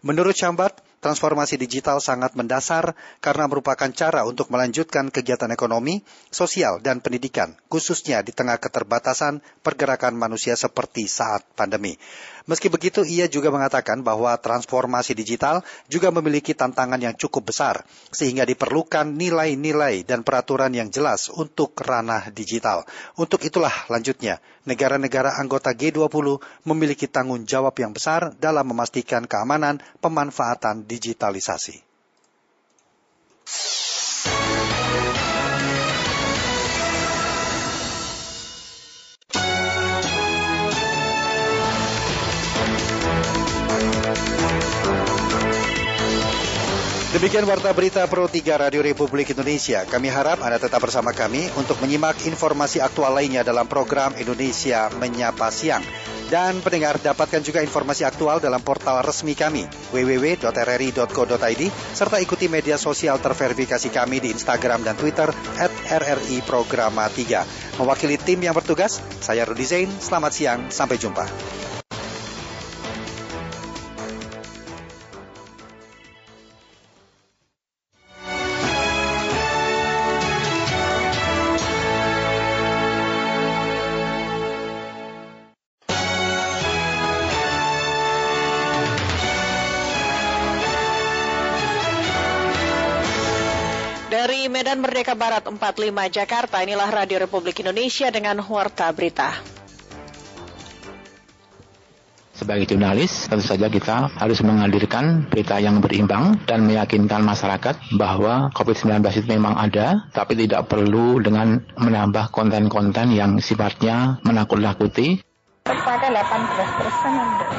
Menurut 0.00 0.32
Changbart, 0.32 0.89
Transformasi 1.00 1.56
digital 1.56 1.96
sangat 1.96 2.36
mendasar 2.36 2.92
karena 3.24 3.48
merupakan 3.48 3.88
cara 3.88 4.28
untuk 4.28 4.52
melanjutkan 4.52 5.08
kegiatan 5.08 5.48
ekonomi, 5.48 6.04
sosial, 6.28 6.76
dan 6.84 7.00
pendidikan, 7.00 7.56
khususnya 7.72 8.20
di 8.20 8.36
tengah 8.36 8.60
keterbatasan 8.60 9.40
pergerakan 9.64 10.12
manusia 10.12 10.60
seperti 10.60 11.08
saat 11.08 11.40
pandemi. 11.56 11.96
Meski 12.44 12.68
begitu, 12.68 13.00
ia 13.00 13.32
juga 13.32 13.48
mengatakan 13.48 14.04
bahwa 14.04 14.36
transformasi 14.36 15.16
digital 15.16 15.64
juga 15.88 16.12
memiliki 16.12 16.52
tantangan 16.52 17.00
yang 17.00 17.16
cukup 17.16 17.48
besar, 17.48 17.80
sehingga 18.12 18.44
diperlukan 18.44 19.08
nilai-nilai 19.16 20.04
dan 20.04 20.20
peraturan 20.20 20.76
yang 20.76 20.92
jelas 20.92 21.32
untuk 21.32 21.72
ranah 21.80 22.28
digital. 22.28 22.84
Untuk 23.16 23.40
itulah 23.40 23.72
lanjutnya, 23.88 24.36
negara-negara 24.68 25.40
anggota 25.40 25.72
G20 25.72 26.40
memiliki 26.68 27.08
tanggung 27.08 27.44
jawab 27.48 27.76
yang 27.80 27.96
besar 27.96 28.36
dalam 28.36 28.68
memastikan 28.68 29.24
keamanan 29.24 29.80
pemanfaatan 30.02 30.84
digitalisasi. 30.84 31.82
Demikian 47.10 47.42
warta 47.42 47.74
berita 47.74 48.06
Pro 48.06 48.30
3 48.30 48.70
Radio 48.70 48.86
Republik 48.86 49.34
Indonesia. 49.34 49.82
Kami 49.82 50.06
harap 50.06 50.46
Anda 50.46 50.62
tetap 50.62 50.78
bersama 50.78 51.10
kami 51.10 51.50
untuk 51.58 51.82
menyimak 51.82 52.22
informasi 52.22 52.78
aktual 52.78 53.10
lainnya 53.10 53.42
dalam 53.42 53.66
program 53.66 54.14
Indonesia 54.14 54.86
Menyapa 54.94 55.50
Siang. 55.50 55.82
Dan 56.30 56.62
pendengar 56.62 57.02
dapatkan 57.02 57.42
juga 57.42 57.66
informasi 57.66 58.06
aktual 58.06 58.38
dalam 58.38 58.62
portal 58.62 59.02
resmi 59.02 59.34
kami 59.34 59.66
www.rri.co.id 59.90 61.62
serta 61.98 62.16
ikuti 62.22 62.46
media 62.46 62.78
sosial 62.78 63.18
terverifikasi 63.18 63.90
kami 63.90 64.22
di 64.22 64.30
Instagram 64.30 64.86
dan 64.86 64.94
Twitter 64.94 65.34
at 65.58 65.74
RRI 65.90 66.46
Programa 66.46 67.10
3. 67.10 67.82
Mewakili 67.82 68.22
tim 68.22 68.38
yang 68.38 68.54
bertugas, 68.54 69.02
saya 69.18 69.42
Rudi 69.50 69.66
Zain. 69.66 69.90
Selamat 69.98 70.30
siang, 70.30 70.70
sampai 70.70 70.94
jumpa. 70.94 71.26
Merdeka 95.10 95.42
Barat 95.42 95.42
45 95.42 96.06
Jakarta, 96.22 96.62
inilah 96.62 96.86
Radio 96.86 97.18
Republik 97.18 97.58
Indonesia 97.66 98.14
dengan 98.14 98.38
Warta 98.46 98.94
Berita. 98.94 99.42
Sebagai 102.30 102.70
jurnalis, 102.70 103.26
tentu 103.26 103.42
saja 103.42 103.66
kita 103.66 104.06
harus 104.06 104.38
menghadirkan 104.46 105.26
berita 105.26 105.58
yang 105.58 105.82
berimbang 105.82 106.38
dan 106.46 106.62
meyakinkan 106.62 107.26
masyarakat 107.26 107.98
bahwa 107.98 108.54
COVID-19 108.54 109.02
itu 109.18 109.26
memang 109.34 109.58
ada, 109.58 110.06
tapi 110.14 110.38
tidak 110.38 110.70
perlu 110.70 111.18
dengan 111.18 111.58
menambah 111.74 112.30
konten-konten 112.30 113.10
yang 113.10 113.42
sifatnya 113.42 114.22
menakut-nakuti. 114.22 115.26
Kepada 115.64 116.06
18 116.08 116.78
persen. 116.80 117.12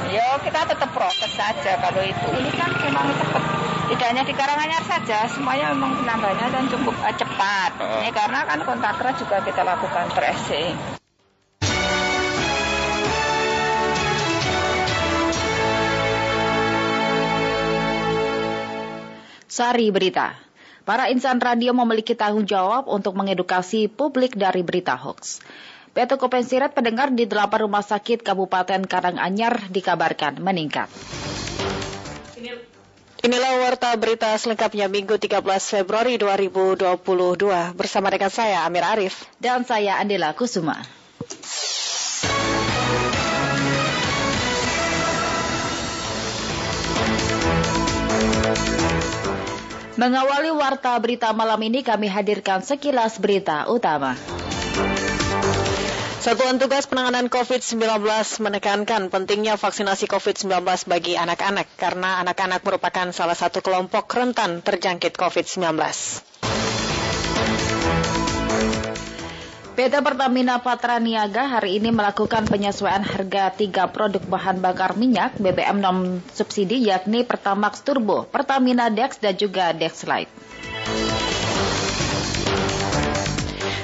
Ya 0.10 0.38
kita 0.41 0.66
tetap 0.66 0.89
prokes 0.89 1.32
saja 1.38 1.78
kalau 1.78 2.02
itu. 2.02 2.28
Ini 2.34 2.52
kan 2.58 2.70
memang 2.82 3.08
cepat. 3.14 3.43
Tidak 3.91 4.08
hanya 4.08 4.24
di 4.24 4.32
Karanganyar 4.32 4.84
saja, 4.88 5.28
semuanya 5.28 5.76
memang 5.76 5.99
penambahannya 5.99 6.47
dan 6.47 6.64
cukup 6.72 6.95
uh, 6.95 7.12
cepat. 7.12 7.72
Uh. 7.76 7.99
Ya, 8.08 8.12
karena 8.16 8.47
kan 8.47 8.64
kontak 8.64 8.95
erat 9.04 9.20
juga 9.20 9.43
kita 9.43 9.68
lakukan 9.68 10.08
tracing. 10.16 11.02
Sari 19.52 19.91
Berita. 19.91 20.39
Para 20.88 21.12
insan 21.12 21.43
radio 21.43 21.76
memiliki 21.76 22.16
tanggung 22.16 22.47
jawab 22.47 22.88
untuk 22.88 23.14
mengedukasi 23.20 23.91
publik 23.91 24.39
dari 24.39 24.64
berita 24.64 24.95
hoax. 24.95 25.43
Okupansi 25.91 26.63
rate 26.63 26.71
pendengar 26.71 27.11
di 27.11 27.27
8 27.27 27.67
rumah 27.67 27.83
sakit 27.83 28.23
Kabupaten 28.23 28.87
Karanganyar 28.87 29.67
dikabarkan 29.67 30.39
meningkat. 30.39 30.87
Inilah 33.21 33.53
warta 33.61 33.93
berita 33.99 34.33
selengkapnya 34.33 34.89
Minggu 34.89 35.19
13 35.19 35.45
Februari 35.61 36.17
2022 36.17 36.95
bersama 37.77 38.09
rekan 38.09 38.33
saya 38.33 38.65
Amir 38.65 38.81
Arif 38.81 39.29
dan 39.37 39.61
saya 39.61 40.01
Andela 40.01 40.33
Kusuma. 40.33 40.81
Mengawali 50.01 50.49
warta 50.49 50.97
berita 50.97 51.29
malam 51.29 51.61
ini 51.61 51.85
kami 51.85 52.09
hadirkan 52.09 52.65
sekilas 52.65 53.21
berita 53.21 53.69
utama. 53.69 54.17
Satuan 56.22 56.61
Tugas 56.61 56.86
Penanganan 56.86 57.34
COVID-19 57.34 57.82
menekankan 58.45 59.09
pentingnya 59.09 59.57
vaksinasi 59.57 60.05
COVID-19 60.05 60.61
bagi 60.86 61.17
anak-anak 61.17 61.65
karena 61.82 62.22
anak-anak 62.22 62.61
merupakan 62.61 63.09
salah 63.09 63.34
satu 63.34 63.65
kelompok 63.65 64.05
rentan 64.13 64.61
terjangkit 64.61 65.17
COVID-19. 65.17 65.82
PT 69.74 69.93
Pertamina 70.05 70.61
Patraniaga 70.61 71.57
hari 71.57 71.82
ini 71.82 71.89
melakukan 71.89 72.45
penyesuaian 72.45 73.01
harga 73.01 73.49
tiga 73.57 73.89
produk 73.89 74.22
bahan 74.22 74.61
bakar 74.61 74.93
minyak 74.93 75.41
BBM 75.41 75.82
non 75.82 76.22
subsidi 76.38 76.86
yakni 76.86 77.26
Pertamax 77.26 77.82
Turbo, 77.82 78.30
Pertamina 78.30 78.93
Dex 78.93 79.17
dan 79.17 79.34
juga 79.34 79.74
Dex 79.74 80.05
Lite. 80.05 80.30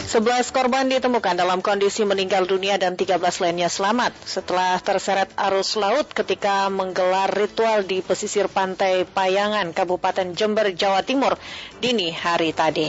11 0.08 0.56
korban 0.56 0.88
ditemukan 0.88 1.36
dalam 1.36 1.60
kondisi 1.60 2.08
meninggal 2.08 2.48
dunia 2.48 2.80
dan 2.80 2.96
13 2.96 3.20
lainnya 3.44 3.68
selamat 3.68 4.16
setelah 4.24 4.80
terseret 4.80 5.28
arus 5.36 5.76
laut 5.76 6.08
ketika 6.16 6.72
menggelar 6.72 7.28
ritual 7.36 7.84
di 7.84 8.00
pesisir 8.00 8.48
pantai 8.48 9.04
Payangan, 9.04 9.76
Kabupaten 9.76 10.32
Jember, 10.32 10.72
Jawa 10.72 11.04
Timur, 11.04 11.36
dini 11.84 12.16
hari 12.16 12.56
tadi. 12.56 12.88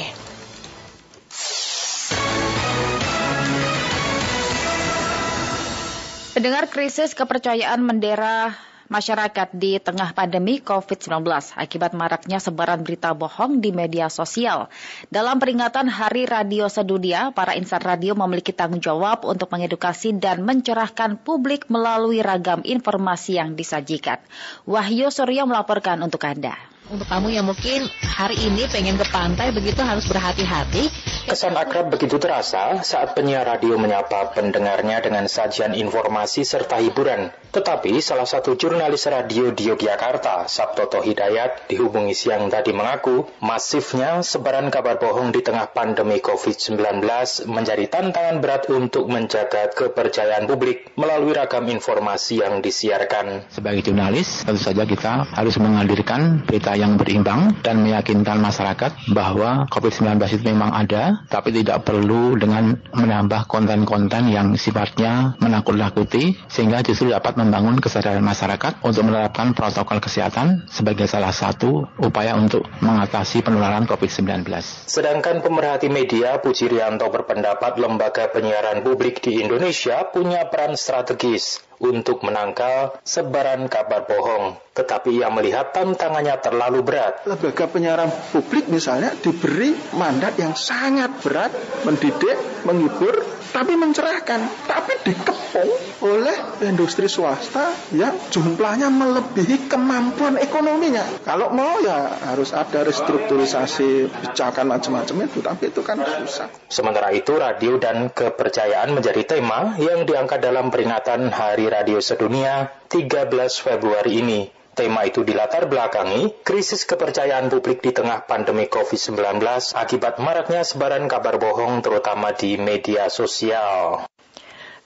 Pendengar 6.39 6.71
krisis 6.71 7.19
kepercayaan 7.19 7.83
mendera 7.83 8.55
masyarakat 8.89 9.53
di 9.55 9.77
tengah 9.79 10.17
pandemi 10.17 10.61
COVID-19 10.61 11.25
akibat 11.55 11.93
maraknya 11.93 12.41
sebaran 12.41 12.83
berita 12.83 13.13
bohong 13.13 13.61
di 13.61 13.71
media 13.73 14.09
sosial. 14.09 14.73
Dalam 15.13 15.37
peringatan 15.37 15.89
Hari 15.89 16.25
Radio 16.25 16.67
Sedunia, 16.73 17.31
para 17.33 17.55
insan 17.55 17.85
radio 17.85 18.17
memiliki 18.17 18.51
tanggung 18.53 18.81
jawab 18.81 19.29
untuk 19.29 19.53
mengedukasi 19.53 20.17
dan 20.17 20.43
mencerahkan 20.43 21.21
publik 21.21 21.69
melalui 21.69 22.25
ragam 22.25 22.65
informasi 22.65 23.37
yang 23.37 23.55
disajikan. 23.55 24.19
Wahyu 24.65 25.13
Suryo 25.13 25.45
melaporkan 25.45 26.01
untuk 26.01 26.25
Anda. 26.25 26.57
Untuk 26.89 27.05
kamu 27.05 27.37
yang 27.37 27.45
mungkin 27.45 27.85
hari 28.01 28.41
ini 28.49 28.65
pengen 28.65 28.97
ke 28.97 29.05
pantai 29.13 29.53
begitu 29.53 29.85
harus 29.85 30.09
berhati-hati. 30.09 30.89
Kesan 31.29 31.53
akrab 31.53 31.93
begitu 31.93 32.17
terasa 32.17 32.81
saat 32.81 33.13
penyiar 33.13 33.45
radio 33.45 33.77
menyapa 33.77 34.33
pendengarnya 34.33 35.05
dengan 35.05 35.29
sajian 35.29 35.77
informasi 35.77 36.49
serta 36.49 36.81
hiburan. 36.81 37.29
Tetapi 37.49 38.05
salah 38.05 38.29
satu 38.29 38.61
jurnalis 38.61 39.09
radio 39.09 39.49
di 39.57 39.73
Yogyakarta, 39.73 40.45
Sabtoto 40.45 41.01
Hidayat, 41.01 41.65
dihubungi 41.65 42.13
siang 42.13 42.53
tadi 42.53 42.77
mengaku 42.77 43.25
masifnya 43.41 44.21
sebaran 44.21 44.69
kabar 44.69 45.01
bohong 45.01 45.33
di 45.33 45.41
tengah 45.41 45.73
pandemi 45.73 46.21
COVID-19 46.21 47.01
menjadi 47.49 47.85
tantangan 47.89 48.45
berat 48.45 48.69
untuk 48.69 49.09
menjaga 49.09 49.73
kepercayaan 49.73 50.45
publik 50.45 50.93
melalui 51.01 51.33
ragam 51.33 51.65
informasi 51.73 52.45
yang 52.45 52.61
disiarkan. 52.61 53.49
Sebagai 53.49 53.81
jurnalis, 53.81 54.45
tentu 54.45 54.61
saja 54.61 54.85
kita 54.85 55.33
harus 55.33 55.57
menghadirkan 55.57 56.45
berita 56.45 56.77
yang 56.77 57.01
berimbang 57.01 57.65
dan 57.65 57.81
meyakinkan 57.81 58.45
masyarakat 58.45 58.93
bahwa 59.17 59.65
COVID-19 59.73 60.21
itu 60.37 60.45
memang 60.53 60.77
ada, 60.77 61.25
tapi 61.33 61.57
tidak 61.57 61.89
perlu 61.89 62.37
dengan 62.37 62.77
menambah 62.93 63.49
konten-konten 63.49 64.29
yang 64.29 64.53
sifatnya 64.61 65.33
menakut-nakuti, 65.41 66.37
sehingga 66.53 66.85
justru 66.85 67.09
dapat 67.09 67.38
membangun 67.39 67.79
kesadaran 67.79 68.27
masyarakat 68.27 68.83
untuk 68.83 69.07
menerapkan 69.07 69.55
protokol 69.55 70.03
kesehatan 70.03 70.67
sebagai 70.67 71.07
salah 71.07 71.31
satu 71.31 71.87
upaya 72.03 72.35
untuk 72.35 72.67
mengatasi 72.83 73.47
penularan 73.47 73.87
COVID-19. 73.87 74.43
Sedangkan 74.91 75.39
pemerhati 75.39 75.87
media 75.87 76.43
Puji 76.43 76.67
Rianto 76.67 77.07
berpendapat 77.07 77.79
lembaga 77.79 78.27
penyiaran 78.35 78.83
publik 78.83 79.23
di 79.23 79.39
Indonesia 79.39 80.03
punya 80.11 80.51
peran 80.51 80.75
strategis 80.75 81.63
untuk 81.79 82.27
menangkal 82.27 82.99
sebaran 83.07 83.71
kabar 83.71 84.05
bohong. 84.05 84.59
Tetapi 84.75 85.23
ia 85.23 85.31
melihat 85.31 85.71
tantangannya 85.71 86.39
terlalu 86.43 86.83
berat. 86.83 87.23
Lembaga 87.27 87.71
penyiaran 87.71 88.11
publik 88.35 88.67
misalnya 88.67 89.15
diberi 89.19 89.75
mandat 89.95 90.35
yang 90.39 90.55
sangat 90.59 91.23
berat, 91.23 91.55
mendidik, 91.87 92.39
menghibur, 92.67 93.38
tapi 93.53 93.75
mencerahkan. 93.75 94.41
Tapi 94.69 94.93
dikepung 95.05 95.71
oleh 96.05 96.37
industri 96.65 97.09
swasta 97.11 97.73
yang 97.95 98.15
jumlahnya 98.29 98.93
melebihi 98.93 99.71
kemampuan 99.71 100.37
ekonominya. 100.39 101.05
Kalau 101.25 101.51
mau 101.53 101.81
ya 101.81 102.19
harus 102.29 102.53
ada 102.53 102.85
restrukturisasi 102.85 104.09
bijakan 104.09 104.71
macam-macam 104.71 105.17
itu, 105.27 105.39
tapi 105.41 105.73
itu 105.73 105.81
kan 105.81 106.01
susah. 106.03 106.49
Sementara 106.69 107.11
itu 107.15 107.35
radio 107.35 107.81
dan 107.81 108.13
kepercayaan 108.13 108.93
menjadi 108.95 109.39
tema 109.39 109.75
yang 109.81 110.05
diangkat 110.05 110.41
dalam 110.43 110.69
peringatan 110.69 111.31
Hari 111.33 111.67
Radio 111.71 111.99
Sedunia 111.99 112.71
13 112.89 113.29
Februari 113.61 114.21
ini. 114.21 114.58
Tema 114.79 115.03
itu 115.03 115.27
dilatar 115.27 115.67
belakangi 115.67 116.39
krisis 116.47 116.87
kepercayaan 116.87 117.51
publik 117.51 117.83
di 117.83 117.91
tengah 117.91 118.31
pandemi 118.31 118.71
COVID-19 118.71 119.43
akibat 119.75 120.23
maraknya 120.23 120.63
sebaran 120.63 121.11
kabar 121.11 121.35
bohong 121.43 121.83
terutama 121.83 122.31
di 122.31 122.55
media 122.63 123.11
sosial. 123.11 124.07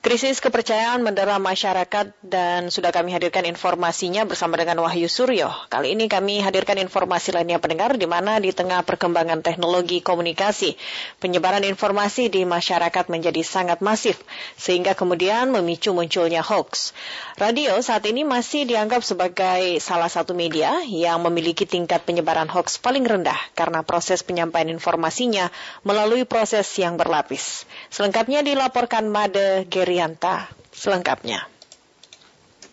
Krisis 0.03 0.43
kepercayaan 0.43 0.99
mendera 1.07 1.39
masyarakat 1.39 2.11
dan 2.27 2.75
sudah 2.75 2.91
kami 2.91 3.15
hadirkan 3.15 3.47
informasinya 3.47 4.27
bersama 4.27 4.59
dengan 4.59 4.83
Wahyu 4.83 5.07
Suryo. 5.07 5.47
Kali 5.71 5.95
ini 5.95 6.11
kami 6.11 6.43
hadirkan 6.43 6.75
informasi 6.83 7.31
lainnya 7.31 7.63
pendengar 7.63 7.95
di 7.95 8.11
mana 8.11 8.43
di 8.43 8.51
tengah 8.51 8.83
perkembangan 8.83 9.47
teknologi 9.47 10.03
komunikasi, 10.03 10.75
penyebaran 11.23 11.63
informasi 11.63 12.35
di 12.35 12.43
masyarakat 12.43 13.15
menjadi 13.15 13.47
sangat 13.47 13.79
masif 13.79 14.19
sehingga 14.59 14.99
kemudian 14.99 15.55
memicu 15.55 15.95
munculnya 15.95 16.43
hoax. 16.43 16.91
Radio 17.39 17.79
saat 17.79 18.03
ini 18.03 18.27
masih 18.27 18.67
dianggap 18.67 19.07
sebagai 19.07 19.79
salah 19.79 20.11
satu 20.11 20.35
media 20.35 20.83
yang 20.83 21.23
memiliki 21.23 21.63
tingkat 21.63 22.03
penyebaran 22.03 22.51
hoax 22.51 22.75
paling 22.83 23.07
rendah 23.07 23.39
karena 23.55 23.87
proses 23.87 24.27
penyampaian 24.27 24.67
informasinya 24.67 25.47
melalui 25.87 26.27
proses 26.27 26.67
yang 26.75 26.99
berlapis. 26.99 27.71
Selengkapnya 27.95 28.43
dilaporkan 28.43 29.07
Made 29.07 29.71
Gerianta. 29.93 30.49
Selengkapnya 30.73 31.52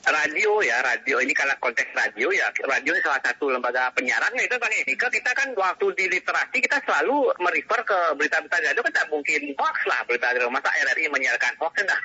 radio 0.10 0.60
ya 0.66 0.82
radio. 0.82 1.22
Ini 1.22 1.34
karena 1.38 1.56
konteks 1.62 1.92
radio 1.94 2.34
ya 2.34 2.50
radio 2.66 2.92
ini 2.94 3.02
salah 3.06 3.22
satu 3.22 3.54
lembaga 3.54 3.94
penyiaran 3.94 4.34
itu 4.36 4.58
kan 4.58 4.72
ini 4.74 4.94
kita 4.98 5.32
kan 5.34 5.54
waktu 5.54 5.86
di 5.96 6.06
literasi 6.10 6.58
kita 6.60 6.82
selalu 6.84 7.34
merefer 7.40 7.82
ke 7.86 8.00
berita-berita 8.18 8.58
radio. 8.60 8.82
Kan 8.82 8.94
tidak 8.94 9.10
mungkin 9.14 9.42
hoax 9.56 9.78
lah 9.86 10.00
berita 10.10 10.34
radio. 10.34 10.50
Masa 10.50 10.70
RRI 10.74 11.06
menyiarkan 11.14 11.54
hoax? 11.62 11.74
Enggak 11.84 12.00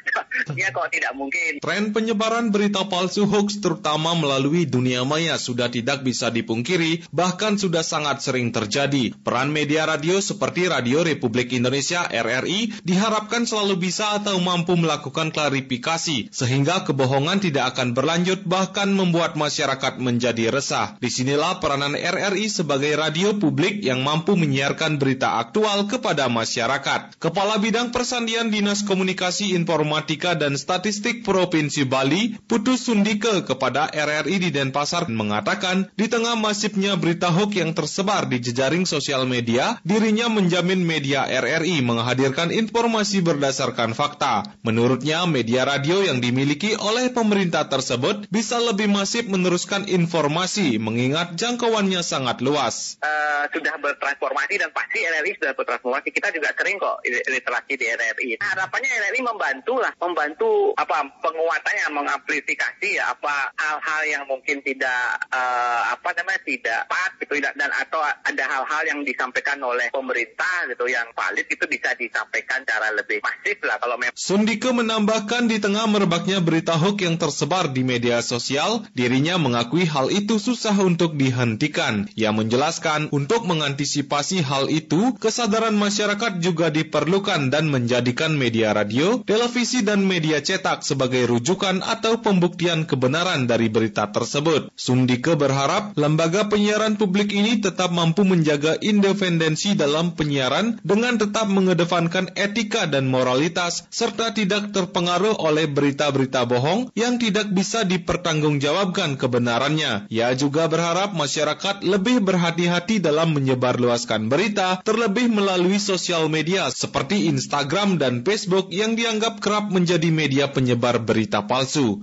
ya 0.55 0.69
kok 0.71 0.89
tidak 0.93 1.13
mungkin. 1.17 1.59
Tren 1.63 1.91
penyebaran 1.91 2.51
berita 2.55 2.87
palsu 2.87 3.27
hoax 3.27 3.59
terutama 3.59 4.15
melalui 4.15 4.69
dunia 4.69 5.03
maya 5.03 5.41
sudah 5.41 5.71
tidak 5.71 6.05
bisa 6.05 6.29
dipungkiri 6.31 7.07
bahkan 7.11 7.57
sudah 7.57 7.83
sangat 7.83 8.21
sering 8.21 8.51
terjadi. 8.51 9.15
Peran 9.25 9.51
media 9.51 9.89
radio 9.89 10.19
seperti 10.21 10.67
Radio 10.69 11.03
Republik 11.07 11.55
Indonesia 11.55 12.07
RRI 12.07 12.85
diharapkan 12.85 13.47
selalu 13.49 13.81
bisa 13.81 14.19
atau 14.19 14.37
mampu 14.43 14.75
melakukan 14.75 15.31
klarifikasi 15.31 16.31
sehingga 16.31 16.85
kebohongan 16.87 17.41
tidak 17.41 17.75
akan 17.75 17.94
berlanjut 17.95 18.43
bahkan 18.43 18.91
membuat 18.91 19.39
masyarakat 19.39 20.03
menjadi 20.03 20.51
resah. 20.51 20.99
Di 20.99 21.07
sinilah 21.07 21.63
peranan 21.63 21.95
RRI 21.95 22.51
sebagai 22.51 22.99
radio 22.99 23.39
publik 23.39 23.87
yang 23.87 24.03
mampu 24.03 24.35
menyiarkan 24.35 24.99
berita 24.99 25.39
aktual 25.39 25.87
kepada 25.87 26.27
masyarakat. 26.27 27.15
Kepala 27.23 27.63
Bidang 27.63 27.95
Persandian 27.95 28.51
Dinas 28.51 28.83
Komunikasi 28.83 29.55
Informatika 29.55 30.35
dan 30.35 30.59
Statistik 30.59 31.23
Provinsi 31.23 31.87
Bali, 31.87 32.35
Putus 32.51 32.91
Sundike 32.91 33.47
kepada 33.47 33.87
RRI 33.87 34.43
di 34.43 34.51
Denpasar 34.51 35.07
mengatakan, 35.07 35.95
di 35.95 36.11
tengah 36.11 36.35
masifnya 36.35 36.99
berita 36.99 37.31
hoax 37.31 37.55
yang 37.55 37.71
tersebar 37.79 38.27
di 38.27 38.43
jejaring 38.43 38.91
sosial 38.91 39.23
media, 39.31 39.79
dirinya 39.87 40.27
menjamin 40.27 40.83
media 40.83 41.31
RRI 41.31 41.79
menghadirkan 41.87 42.51
informasi 42.51 43.23
berdasarkan 43.23 43.95
fakta. 43.95 44.43
Menurutnya, 44.67 45.23
media 45.31 45.63
radio 45.63 46.03
yang 46.03 46.19
dimiliki 46.19 46.75
oleh 46.75 47.15
pemerintah 47.15 47.71
tersebut 47.71 47.84
tersebut 47.85 48.33
bisa 48.33 48.57
lebih 48.57 48.89
masif 48.89 49.29
meneruskan 49.29 49.85
informasi 49.85 50.81
mengingat 50.81 51.37
jangkauannya 51.37 52.01
sangat 52.01 52.41
luas. 52.41 52.97
Uh, 53.05 53.45
sudah 53.53 53.77
bertransformasi 53.77 54.57
dan 54.57 54.73
pasti 54.73 55.05
RRI 55.05 55.37
sudah 55.37 55.53
bertransformasi. 55.53 56.09
Kita 56.09 56.33
juga 56.33 56.57
sering 56.57 56.81
kok 56.81 57.05
literasi 57.05 57.77
di 57.77 57.85
RRI. 57.85 58.41
Nah, 58.41 58.57
harapannya 58.57 58.89
RRI 58.89 59.21
membantu 59.21 59.85
lah, 59.85 59.93
membantu 60.01 60.73
apa 60.81 61.13
penguatannya, 61.21 61.93
mengamplifikasi 61.93 62.89
ya, 62.89 63.13
apa 63.13 63.53
hal-hal 63.53 64.03
yang 64.09 64.25
mungkin 64.25 64.65
tidak 64.65 65.21
uh, 65.29 65.93
apa 65.93 66.09
namanya 66.17 66.41
tidak 66.49 66.81
pas 66.89 67.13
gitu 67.21 67.37
dan 67.37 67.69
atau 67.69 68.01
ada 68.01 68.45
hal-hal 68.49 68.83
yang 68.89 69.01
disampaikan 69.05 69.61
oleh 69.61 69.93
pemerintah 69.93 70.73
gitu 70.73 70.89
yang 70.89 71.13
valid 71.13 71.45
itu 71.45 71.69
bisa 71.69 71.93
disampaikan 72.01 72.65
cara 72.65 72.97
lebih 72.97 73.21
masif 73.21 73.61
lah 73.61 73.77
kalau 73.77 74.01
memang. 74.01 74.17
Sundike 74.17 74.73
menambahkan 74.73 75.53
di 75.53 75.61
tengah 75.61 75.85
merebaknya 75.85 76.41
berita 76.41 76.81
hoax 76.81 76.97
yang 77.05 77.21
tersebar 77.21 77.64
di 77.71 77.87
media 77.87 78.21
sosial, 78.21 78.83
dirinya 78.93 79.39
mengakui 79.39 79.87
hal 79.87 80.11
itu 80.11 80.43
susah 80.43 80.75
untuk 80.83 81.15
dihentikan. 81.15 82.11
Ia 82.19 82.35
menjelaskan 82.35 83.15
untuk 83.15 83.47
mengantisipasi 83.47 84.43
hal 84.43 84.67
itu, 84.69 85.15
kesadaran 85.23 85.79
masyarakat 85.79 86.43
juga 86.43 86.75
diperlukan 86.75 87.49
dan 87.49 87.71
menjadikan 87.71 88.35
media 88.35 88.75
radio, 88.75 89.23
televisi 89.23 89.87
dan 89.87 90.03
media 90.03 90.43
cetak 90.43 90.83
sebagai 90.83 91.31
rujukan 91.31 91.81
atau 91.81 92.19
pembuktian 92.19 92.85
kebenaran 92.85 93.47
dari 93.47 93.71
berita 93.71 94.11
tersebut. 94.11 94.75
Sundike 94.75 95.39
berharap 95.39 95.95
lembaga 95.95 96.51
penyiaran 96.51 96.99
publik 96.99 97.31
ini 97.31 97.63
tetap 97.63 97.95
mampu 97.95 98.27
menjaga 98.27 98.75
independensi 98.83 99.79
dalam 99.79 100.19
penyiaran 100.19 100.83
dengan 100.83 101.15
tetap 101.15 101.47
mengedepankan 101.47 102.35
etika 102.35 102.91
dan 102.91 103.07
moralitas 103.07 103.87
serta 103.95 104.35
tidak 104.35 104.75
terpengaruh 104.75 105.39
oleh 105.39 105.71
berita-berita 105.71 106.43
bohong 106.51 106.91
yang 106.99 107.23
tidak 107.23 107.54
bisa 107.55 107.87
dipertanggungjawabkan 107.87 109.15
kebenarannya. 109.15 110.11
Ia 110.11 110.35
juga 110.35 110.67
berharap 110.67 111.15
masyarakat 111.15 111.87
lebih 111.87 112.19
berhati-hati 112.27 112.99
dalam 112.99 113.31
menyebarluaskan 113.39 114.27
berita, 114.27 114.83
terlebih 114.83 115.31
melalui 115.31 115.79
sosial 115.79 116.27
media 116.27 116.67
seperti 116.75 117.31
Instagram 117.31 118.03
dan 118.03 118.27
Facebook 118.27 118.75
yang 118.75 118.99
dianggap 118.99 119.39
kerap 119.39 119.71
menjadi 119.71 120.11
media 120.11 120.51
penyebar 120.51 120.99
berita 120.99 121.47
palsu. 121.47 122.03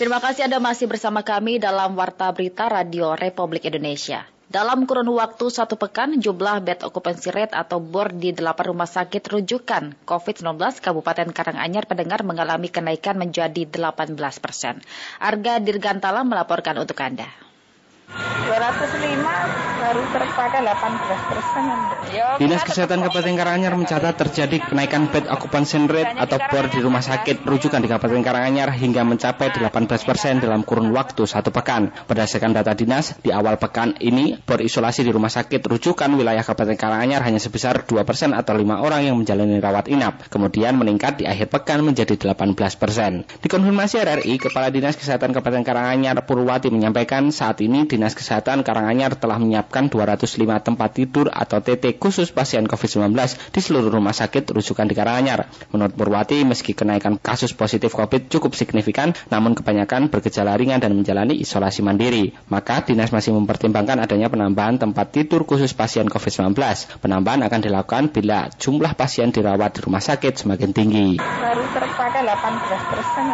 Terima 0.00 0.16
kasih 0.16 0.48
Anda 0.48 0.58
masih 0.64 0.88
bersama 0.88 1.20
kami 1.20 1.60
dalam 1.60 1.92
Warta 1.92 2.32
Berita 2.32 2.72
Radio 2.72 3.12
Republik 3.12 3.68
Indonesia. 3.68 4.39
Dalam 4.50 4.82
kurun 4.82 5.06
waktu 5.14 5.46
satu 5.46 5.78
pekan, 5.78 6.18
jumlah 6.18 6.66
bed 6.66 6.82
occupancy 6.82 7.30
rate 7.30 7.54
atau 7.54 7.78
BOR 7.78 8.10
di 8.10 8.34
delapan 8.34 8.74
rumah 8.74 8.90
sakit 8.90 9.22
rujukan 9.30 9.94
COVID-19 10.02 10.58
Kabupaten 10.82 11.30
Karanganyar 11.30 11.86
pendengar 11.86 12.26
mengalami 12.26 12.66
kenaikan 12.66 13.14
menjadi 13.14 13.62
18 13.62 14.18
persen. 14.42 14.82
Arga 15.22 15.62
Dirgantala 15.62 16.26
melaporkan 16.26 16.82
untuk 16.82 16.98
Anda. 16.98 17.49
205 18.10 19.78
baru 19.80 20.02
terpakai 20.10 20.60
18 20.66 21.30
persen. 21.30 21.64
Dinas 22.42 22.62
Kesehatan 22.66 22.98
Kabupaten 23.06 23.34
Karanganyar 23.38 23.74
mencatat 23.78 24.14
terjadi 24.18 24.58
kenaikan 24.66 25.06
bed 25.06 25.30
occupancy 25.30 25.78
rate 25.86 26.18
atau 26.18 26.38
bor 26.50 26.66
di 26.66 26.82
rumah 26.82 27.00
sakit 27.00 27.46
rujukan 27.46 27.78
di 27.78 27.88
Kabupaten 27.88 28.22
Karanganyar 28.26 28.74
hingga 28.74 29.06
mencapai 29.06 29.54
18 29.54 29.86
persen 30.02 30.42
dalam 30.42 30.66
kurun 30.66 30.90
waktu 30.90 31.22
satu 31.24 31.54
pekan. 31.54 31.94
Berdasarkan 32.10 32.50
data 32.50 32.74
dinas, 32.74 33.14
di 33.22 33.30
awal 33.30 33.56
pekan 33.62 33.94
ini 34.02 34.34
bor 34.42 34.58
isolasi 34.58 35.06
di 35.06 35.14
rumah 35.14 35.30
sakit 35.30 35.62
rujukan 35.62 36.10
wilayah 36.10 36.42
Kabupaten 36.42 36.74
Karanganyar 36.74 37.22
hanya 37.22 37.38
sebesar 37.38 37.86
2 37.86 38.02
persen 38.02 38.34
atau 38.34 38.58
5 38.58 38.82
orang 38.82 39.06
yang 39.06 39.14
menjalani 39.14 39.62
rawat 39.62 39.86
inap. 39.86 40.26
Kemudian 40.26 40.74
meningkat 40.74 41.22
di 41.22 41.24
akhir 41.30 41.54
pekan 41.54 41.86
menjadi 41.86 42.18
18 42.18 42.58
persen. 42.74 43.22
Dikonfirmasi 43.46 43.94
RRI, 44.02 44.34
Kepala 44.42 44.74
Dinas 44.74 44.98
Kesehatan 44.98 45.30
Kabupaten 45.30 45.62
Karanganyar 45.62 46.18
Purwati 46.26 46.68
menyampaikan 46.74 47.30
saat 47.30 47.62
ini 47.62 47.86
Dinas 47.86 47.99
Kesehatan 48.08 48.64
Karanganyar 48.64 49.18
telah 49.20 49.36
menyiapkan 49.36 49.92
205 49.92 50.40
tempat 50.64 50.90
tidur 50.96 51.28
atau 51.28 51.60
TT 51.60 52.00
khusus 52.00 52.32
pasien 52.32 52.64
COVID-19 52.64 53.12
di 53.52 53.60
seluruh 53.60 53.92
rumah 53.92 54.16
sakit 54.16 54.48
rujukan 54.48 54.88
di 54.88 54.96
Karanganyar. 54.96 55.52
Menurut 55.76 55.92
Purwati, 55.92 56.40
meski 56.48 56.72
kenaikan 56.72 57.20
kasus 57.20 57.52
positif 57.52 57.92
COVID 57.92 58.30
cukup 58.30 58.56
signifikan, 58.56 59.12
namun 59.28 59.52
kebanyakan 59.52 60.08
bergejala 60.08 60.56
ringan 60.56 60.80
dan 60.80 60.96
menjalani 60.96 61.36
isolasi 61.36 61.82
mandiri. 61.84 62.32
Maka 62.48 62.86
Dinas 62.86 63.10
masih 63.10 63.36
mempertimbangkan 63.36 64.00
adanya 64.00 64.30
penambahan 64.30 64.78
tempat 64.78 65.10
tidur 65.10 65.44
khusus 65.44 65.74
pasien 65.74 66.06
COVID-19. 66.06 66.54
Penambahan 67.02 67.42
akan 67.44 67.60
dilakukan 67.60 68.04
bila 68.14 68.46
jumlah 68.56 68.94
pasien 68.94 69.34
dirawat 69.34 69.76
di 69.76 69.80
rumah 69.82 70.00
sakit 70.00 70.46
semakin 70.46 70.70
tinggi. 70.70 71.08
Baru 71.18 71.64
terpakai 71.74 72.22
18 72.22 72.92
persen. 72.92 73.26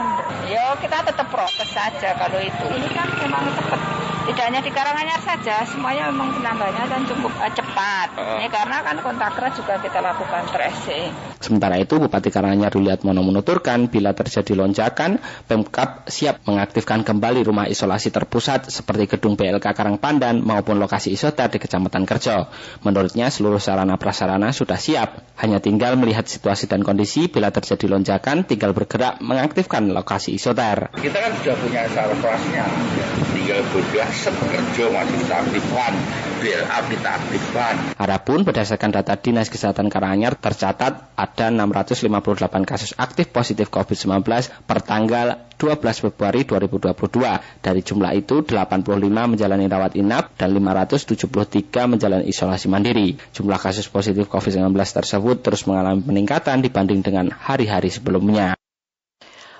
Ya 0.48 0.72
kita 0.80 0.98
tetap 1.04 1.26
prokes 1.28 1.70
saja 1.74 2.16
kalau 2.16 2.40
itu. 2.40 2.66
Ini 2.70 2.88
kan 2.94 3.08
memang 3.20 3.44
cepat 3.52 3.80
tidak 4.26 4.44
hanya 4.50 4.58
di 4.58 4.74
Karanganyar 4.74 5.22
saja, 5.22 5.62
semuanya 5.70 6.10
memang 6.10 6.34
penambahannya 6.34 6.84
dan 6.90 7.02
cukup 7.06 7.30
uh, 7.38 7.52
cepat. 7.54 8.08
Uh. 8.18 8.42
Ini 8.42 8.50
karena 8.50 8.82
kan 8.82 8.98
kontak 8.98 9.38
erat 9.38 9.54
juga 9.54 9.78
kita 9.78 10.02
lakukan 10.02 10.42
tracing. 10.50 11.35
Sementara 11.46 11.78
itu, 11.78 12.02
Bupati 12.02 12.34
Karanganyar 12.34 12.74
Ruliat 12.74 13.06
Mono 13.06 13.22
menuturkan 13.22 13.86
bila 13.86 14.10
terjadi 14.18 14.58
lonjakan, 14.58 15.22
Pemkap 15.46 16.10
siap 16.10 16.42
mengaktifkan 16.42 17.06
kembali 17.06 17.46
rumah 17.46 17.70
isolasi 17.70 18.10
terpusat 18.10 18.66
seperti 18.66 19.06
gedung 19.06 19.38
BLK 19.38 19.62
Karangpandan 19.62 20.42
maupun 20.42 20.82
lokasi 20.82 21.14
isoter 21.14 21.46
di 21.46 21.62
Kecamatan 21.62 22.02
Kerjo. 22.02 22.50
Menurutnya, 22.82 23.30
seluruh 23.30 23.62
sarana 23.62 23.94
prasarana 23.94 24.50
sudah 24.50 24.74
siap. 24.74 25.22
Hanya 25.38 25.62
tinggal 25.62 25.94
melihat 25.94 26.26
situasi 26.26 26.66
dan 26.66 26.82
kondisi 26.82 27.30
bila 27.30 27.54
terjadi 27.54 27.94
lonjakan, 27.94 28.42
tinggal 28.42 28.74
bergerak 28.74 29.22
mengaktifkan 29.22 29.86
lokasi 29.94 30.34
isoter. 30.34 30.90
Kita 30.98 31.18
kan 31.22 31.30
sudah 31.38 31.54
punya 31.62 31.86
sarana 31.94 32.18
prasarana, 32.18 32.66
tinggal 33.30 33.62
bergerak 33.70 34.10
sepekerja 34.10 34.84
masih 34.90 35.16
kita 35.22 35.34
aktifkan, 35.46 35.92
BLA 36.42 36.78
kita 36.90 37.10
aktifkan. 37.22 37.74
Adapun 38.00 38.42
berdasarkan 38.42 38.90
data 38.90 39.14
Dinas 39.14 39.46
Kesehatan 39.46 39.92
Karanganyar 39.92 40.34
tercatat 40.34 41.12
ada 41.12 41.35
658 41.36 42.64
kasus 42.64 42.96
aktif 42.96 43.28
positif 43.30 43.68
COVID-19 43.68 44.24
per 44.64 44.78
tanggal 44.80 45.46
12 45.56 46.04
Februari 46.08 46.44
2022. 46.44 47.62
Dari 47.64 47.80
jumlah 47.80 48.12
itu 48.16 48.44
85 48.44 48.82
menjalani 49.06 49.66
rawat 49.68 49.92
inap 49.96 50.36
dan 50.36 50.52
573 50.52 51.92
menjalani 51.92 52.24
isolasi 52.28 52.66
mandiri. 52.68 53.16
Jumlah 53.32 53.60
kasus 53.60 53.88
positif 53.88 54.28
COVID-19 54.28 54.72
tersebut 54.72 55.36
terus 55.44 55.64
mengalami 55.68 56.04
peningkatan 56.04 56.60
dibanding 56.60 57.00
dengan 57.04 57.32
hari-hari 57.32 57.88
sebelumnya. 57.88 58.56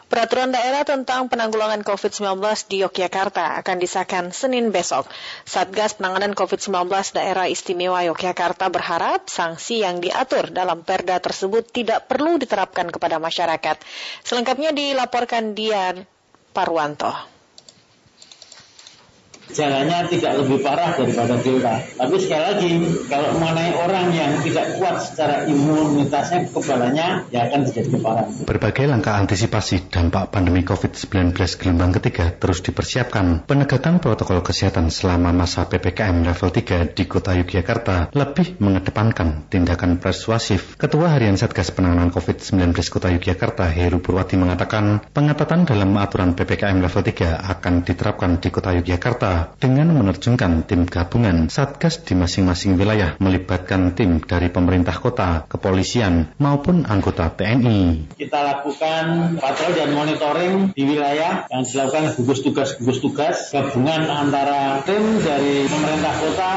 Peraturan 0.07 0.54
daerah 0.54 0.86
tentang 0.86 1.26
penanggulangan 1.26 1.82
COVID-19 1.82 2.38
di 2.70 2.86
Yogyakarta 2.86 3.59
akan 3.59 3.76
disahkan 3.82 4.30
Senin 4.30 4.70
besok. 4.70 5.11
Satgas 5.42 5.98
Penanganan 5.98 6.30
COVID-19 6.30 6.86
Daerah 7.11 7.50
Istimewa 7.50 8.07
Yogyakarta 8.07 8.70
berharap 8.70 9.26
sanksi 9.26 9.82
yang 9.82 9.98
diatur 9.98 10.54
dalam 10.54 10.86
perda 10.86 11.18
tersebut 11.18 11.66
tidak 11.74 12.07
perlu 12.07 12.38
diterapkan 12.38 12.86
kepada 12.86 13.18
masyarakat. 13.18 13.82
Selengkapnya 14.22 14.70
dilaporkan 14.70 15.59
Dian 15.59 16.07
Parwanto 16.54 17.36
jalannya 19.55 20.11
tidak 20.11 20.32
lebih 20.42 20.59
parah 20.62 20.90
daripada 20.99 21.38
delta. 21.38 21.74
Tapi 21.84 22.14
sekali 22.18 22.42
lagi, 22.42 22.70
kalau 23.07 23.38
mengenai 23.38 23.72
orang 23.78 24.07
yang 24.11 24.32
tidak 24.42 24.78
kuat 24.80 24.99
secara 25.03 25.47
imunitasnya, 25.47 26.51
kekebalannya, 26.51 27.09
ya 27.30 27.40
akan 27.47 27.61
terjadi 27.70 27.88
keparahan. 27.99 28.28
Berbagai 28.47 28.84
langkah 28.90 29.14
antisipasi 29.14 29.86
dampak 29.92 30.34
pandemi 30.34 30.66
COVID-19 30.66 31.36
gelombang 31.62 31.94
ketiga 31.94 32.34
terus 32.34 32.64
dipersiapkan. 32.64 33.47
Penegakan 33.47 34.03
protokol 34.03 34.42
kesehatan 34.42 34.90
selama 34.90 35.30
masa 35.30 35.68
PPKM 35.70 36.26
level 36.26 36.51
3 36.51 36.97
di 36.97 37.05
kota 37.07 37.36
Yogyakarta 37.36 38.11
lebih 38.16 38.59
mengedepankan 38.59 39.47
tindakan 39.47 40.03
persuasif. 40.03 40.74
Ketua 40.74 41.14
Harian 41.14 41.38
Satgas 41.38 41.70
Penanganan 41.70 42.11
COVID-19 42.11 42.74
kota 42.90 43.12
Yogyakarta, 43.14 43.70
Heru 43.70 44.03
Purwati 44.03 44.34
mengatakan, 44.34 45.03
pengetatan 45.12 45.68
dalam 45.68 45.94
aturan 45.99 46.34
PPKM 46.34 46.82
level 46.82 47.03
3 47.03 47.57
akan 47.57 47.74
diterapkan 47.86 48.42
di 48.42 48.49
kota 48.51 48.74
Yogyakarta 48.74 49.36
dengan 49.61 49.93
menerjunkan 49.93 50.64
tim 50.64 50.89
gabungan 50.89 51.49
Satgas 51.53 52.03
di 52.03 52.16
masing-masing 52.16 52.80
wilayah 52.80 53.16
melibatkan 53.20 53.93
tim 53.93 54.22
dari 54.22 54.49
pemerintah 54.49 54.97
kota, 54.97 55.45
kepolisian 55.51 56.32
maupun 56.41 56.89
anggota 56.89 57.28
TNI. 57.32 58.12
Kita 58.16 58.39
lakukan 58.43 59.37
patroli 59.37 59.74
dan 59.76 59.91
monitoring 59.93 60.55
di 60.72 60.82
wilayah 60.87 61.45
yang 61.51 61.62
dilakukan 61.66 62.16
gugus 62.16 62.41
tugas 62.41 62.68
gugus 62.80 62.99
tugas 63.03 63.37
gabungan 63.53 64.09
antara 64.09 64.80
tim 64.89 65.20
dari 65.20 65.68
pemerintah 65.68 66.14
kota, 66.16 66.55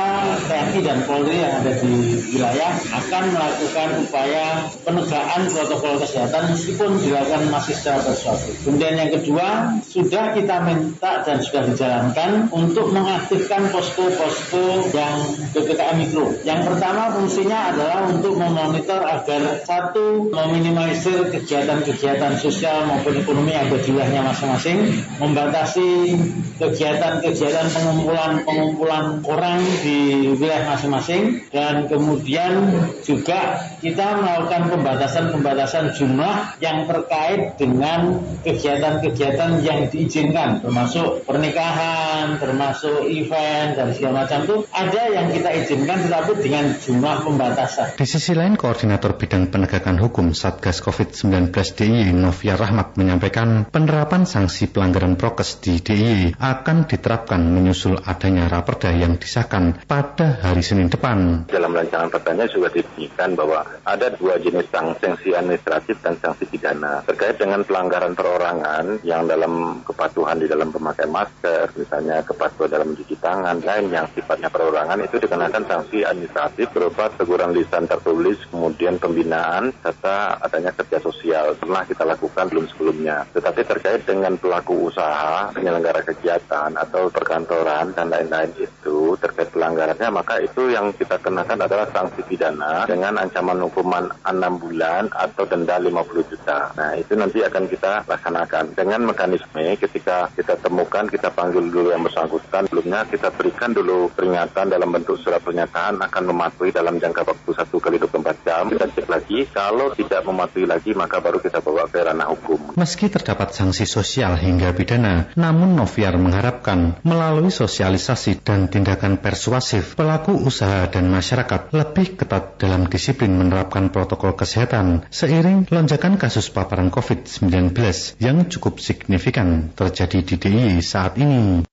TNI 0.47 0.79
dan 0.85 0.99
Polri 1.03 1.37
yang 1.41 1.53
ada 1.59 1.73
di 1.75 1.93
wilayah 2.35 2.71
akan 2.95 3.23
melakukan 3.33 3.89
upaya 4.05 4.47
penegakan 4.85 5.41
protokol 5.49 5.93
kesehatan 5.99 6.43
meskipun 6.55 6.89
dilakukan 7.01 7.43
masih 7.51 7.73
secara 7.75 7.99
persuasif. 8.05 8.53
Kemudian 8.63 8.95
yang 8.95 9.11
kedua, 9.11 9.47
sudah 9.85 10.37
kita 10.37 10.55
minta 10.63 11.25
dan 11.25 11.37
sudah 11.41 11.63
dijalankan 11.67 12.31
untuk 12.53 12.68
untuk 12.69 12.93
mengaktifkan 12.93 13.73
posko-posko 13.73 14.93
yang 14.93 15.25
PPKM 15.57 15.97
Mikro. 15.97 16.37
Yang 16.45 16.69
pertama 16.69 17.09
fungsinya 17.17 17.73
adalah 17.73 18.05
untuk 18.13 18.37
memonitor 18.37 19.01
agar 19.01 19.65
satu 19.65 20.29
meminimalisir 20.29 21.33
kegiatan-kegiatan 21.33 22.37
sosial 22.37 22.85
maupun 22.85 23.17
ekonomi 23.17 23.57
yang 23.57 23.73
wilayahnya 23.73 24.21
masing-masing, 24.21 25.01
membatasi 25.17 26.13
kegiatan-kegiatan 26.61 27.73
pengumpulan-pengumpulan 27.73 29.25
orang 29.25 29.57
di 29.81 30.29
wilayah 30.37 30.69
masing-masing, 30.69 31.49
dan 31.49 31.89
kemudian 31.89 32.69
juga 33.01 33.65
kita 33.81 34.21
melakukan 34.21 34.69
pembatasan-pembatasan 34.77 35.97
jumlah 35.97 36.61
yang 36.61 36.85
terkait 36.85 37.57
dengan 37.57 38.21
kegiatan-kegiatan 38.45 39.65
yang 39.65 39.89
diizinkan, 39.89 40.61
termasuk 40.61 41.25
pernikahan, 41.25 42.37
termasuk 42.37 42.58
event, 43.07 43.79
dan 43.79 43.87
segala 43.95 44.25
macam 44.25 44.39
itu 44.43 44.57
ada 44.75 45.01
yang 45.07 45.27
kita 45.31 45.49
izinkan 45.63 45.97
tetapi 46.05 46.31
dengan 46.43 46.65
jumlah 46.75 47.17
pembatasan. 47.23 47.95
Di 47.95 48.05
sisi 48.05 48.35
lain, 48.35 48.59
Koordinator 48.59 49.15
Bidang 49.15 49.47
Penegakan 49.47 49.97
Hukum 49.97 50.35
Satgas 50.35 50.83
COVID-19 50.83 51.55
DIY 51.55 52.11
Novia 52.11 52.59
Rahmat 52.59 52.99
menyampaikan 52.99 53.63
penerapan 53.69 54.27
sanksi 54.27 54.67
pelanggaran 54.67 55.15
prokes 55.15 55.63
di 55.63 55.79
DIY 55.79 56.35
akan 56.35 56.89
diterapkan 56.89 57.39
menyusul 57.39 57.95
adanya 58.03 58.51
raperda 58.51 58.91
yang 58.91 59.15
disahkan 59.15 59.85
pada 59.87 60.43
hari 60.43 60.61
Senin 60.65 60.91
depan. 60.91 61.47
Dalam 61.47 61.71
rancangan 61.71 62.11
perdanya 62.11 62.45
juga 62.51 62.73
dibunyikan 62.75 63.37
bahwa 63.39 63.63
ada 63.87 64.11
dua 64.11 64.35
jenis 64.41 64.67
sanksi 64.73 65.31
administratif 65.31 65.95
dan 66.03 66.19
sanksi 66.19 66.45
pidana 66.49 67.05
terkait 67.07 67.39
dengan 67.39 67.63
pelanggaran 67.63 68.13
perorangan 68.13 68.99
yang 69.05 69.25
dalam 69.29 69.81
kepatuhan 69.85 70.41
di 70.41 70.47
dalam 70.49 70.73
pemakaian 70.73 71.11
masker, 71.11 71.71
misalnya 71.77 72.21
kepatuhan 72.25 72.48
dalam 72.69 72.95
mencuci 72.95 73.15
tangan, 73.19 73.61
lain 73.61 73.91
yang 73.91 74.07
sifatnya 74.15 74.49
perorangan 74.49 74.99
itu 75.03 75.19
dikenakan 75.19 75.63
sanksi 75.67 76.01
administratif 76.07 76.71
berupa 76.73 77.11
teguran 77.13 77.53
lisan 77.53 77.85
tertulis, 77.85 78.39
kemudian 78.49 78.97
pembinaan, 78.97 79.75
serta 79.83 80.39
adanya 80.41 80.71
kerja 80.73 80.97
sosial. 81.03 81.53
Pernah 81.59 81.83
kita 81.85 82.03
lakukan 82.07 82.45
belum 82.49 82.65
sebelumnya. 82.71 83.27
Tetapi 83.35 83.61
terkait 83.67 84.01
dengan 84.07 84.39
pelaku 84.39 84.89
usaha, 84.89 85.51
penyelenggara 85.51 86.01
kegiatan, 86.05 86.73
atau 86.79 87.11
perkantoran, 87.11 87.91
dan 87.93 88.07
lain-lain 88.09 88.51
itu 88.57 89.13
terkait 89.19 89.51
pelanggarannya, 89.51 90.09
maka 90.09 90.39
itu 90.39 90.71
yang 90.71 90.95
kita 90.95 91.19
kenakan 91.19 91.59
adalah 91.65 91.87
sanksi 91.91 92.23
pidana 92.25 92.87
dengan 92.87 93.19
ancaman 93.19 93.59
hukuman 93.67 94.07
6 94.23 94.63
bulan 94.63 95.11
atau 95.11 95.43
denda 95.43 95.75
50 95.75 96.31
juta. 96.31 96.71
Nah, 96.79 96.95
itu 96.95 97.13
nanti 97.19 97.43
akan 97.43 97.67
kita 97.67 98.07
laksanakan 98.07 98.77
dengan 98.77 99.03
mekanisme 99.03 99.75
ketika 99.75 100.31
kita 100.37 100.55
temukan, 100.63 101.05
kita 101.11 101.27
panggil 101.33 101.67
dulu 101.67 101.91
yang 101.91 102.03
bersangkutan, 102.05 102.38
sebelumnya 102.47 103.05
kita 103.05 103.29
berikan 103.35 103.71
dulu 103.75 104.09
peringatan 104.13 104.71
dalam 104.71 104.89
bentuk 104.89 105.19
surat 105.19 105.43
pernyataan 105.43 105.99
akan 105.99 106.23
mematuhi 106.31 106.71
dalam 106.71 106.97
jangka 106.97 107.27
waktu 107.27 107.49
1 107.53 107.69
kali 107.83 107.97
24 107.99 108.45
jam. 108.47 108.63
Kita 108.71 108.85
cek 108.87 109.07
lagi, 109.09 109.39
kalau 109.51 109.91
tidak 109.93 110.21
mematuhi 110.23 110.65
lagi 110.65 110.91
maka 110.95 111.19
baru 111.19 111.43
kita 111.43 111.59
bawa 111.59 111.87
ke 111.89 111.99
ranah 111.99 112.27
hukum. 112.31 112.77
Meski 112.79 113.11
terdapat 113.11 113.51
sanksi 113.51 113.83
sosial 113.83 114.39
hingga 114.39 114.71
pidana, 114.71 115.31
namun 115.35 115.75
Noviar 115.75 116.15
mengharapkan 116.15 116.99
melalui 117.03 117.51
sosialisasi 117.51 118.41
dan 118.43 118.71
tindakan 118.71 119.19
persuasif, 119.19 119.99
pelaku 119.99 120.35
usaha 120.35 120.87
dan 120.87 121.11
masyarakat 121.11 121.75
lebih 121.75 122.15
ketat 122.19 122.61
dalam 122.61 122.87
disiplin 122.87 123.35
menerapkan 123.35 123.91
protokol 123.91 124.37
kesehatan 124.37 125.07
seiring 125.11 125.67
lonjakan 125.67 126.15
kasus 126.15 126.47
paparan 126.53 126.93
COVID-19 126.93 127.75
yang 128.21 128.47
cukup 128.47 128.79
signifikan 128.79 129.71
terjadi 129.75 130.19
di 130.23 130.35
DIY 130.39 130.79
saat 130.79 131.17
ini. 131.19 131.65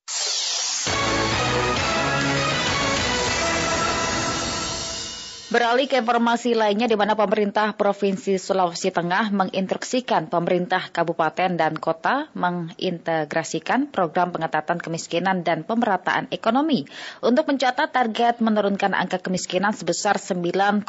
Beralih 5.57 5.89
ke 5.89 6.05
informasi 6.05 6.53
lainnya 6.53 6.85
di 6.85 7.01
mana 7.01 7.17
pemerintah 7.17 7.73
Provinsi 7.73 8.37
Sulawesi 8.37 8.93
Tengah 8.93 9.33
menginstruksikan 9.33 10.29
pemerintah 10.29 10.93
kabupaten 10.93 11.57
dan 11.57 11.81
kota 11.81 12.29
mengintegrasikan 12.37 13.89
program 13.89 14.37
pengetatan 14.37 14.77
kemiskinan 14.77 15.49
dan 15.49 15.65
pemerataan 15.65 16.29
ekonomi 16.29 16.85
untuk 17.25 17.49
mencatat 17.49 17.89
target 17.89 18.45
menurunkan 18.45 18.93
angka 18.93 19.17
kemiskinan 19.17 19.73
sebesar 19.73 20.21
9,9 20.21 20.85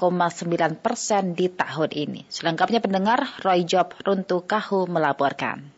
persen 0.83 1.31
di 1.31 1.47
tahun 1.47 1.95
ini. 1.95 2.27
Selengkapnya 2.27 2.83
pendengar 2.83 3.39
Roy 3.47 3.63
Job 3.63 3.95
Runtu 4.03 4.43
Kahu 4.43 4.83
melaporkan 4.91 5.76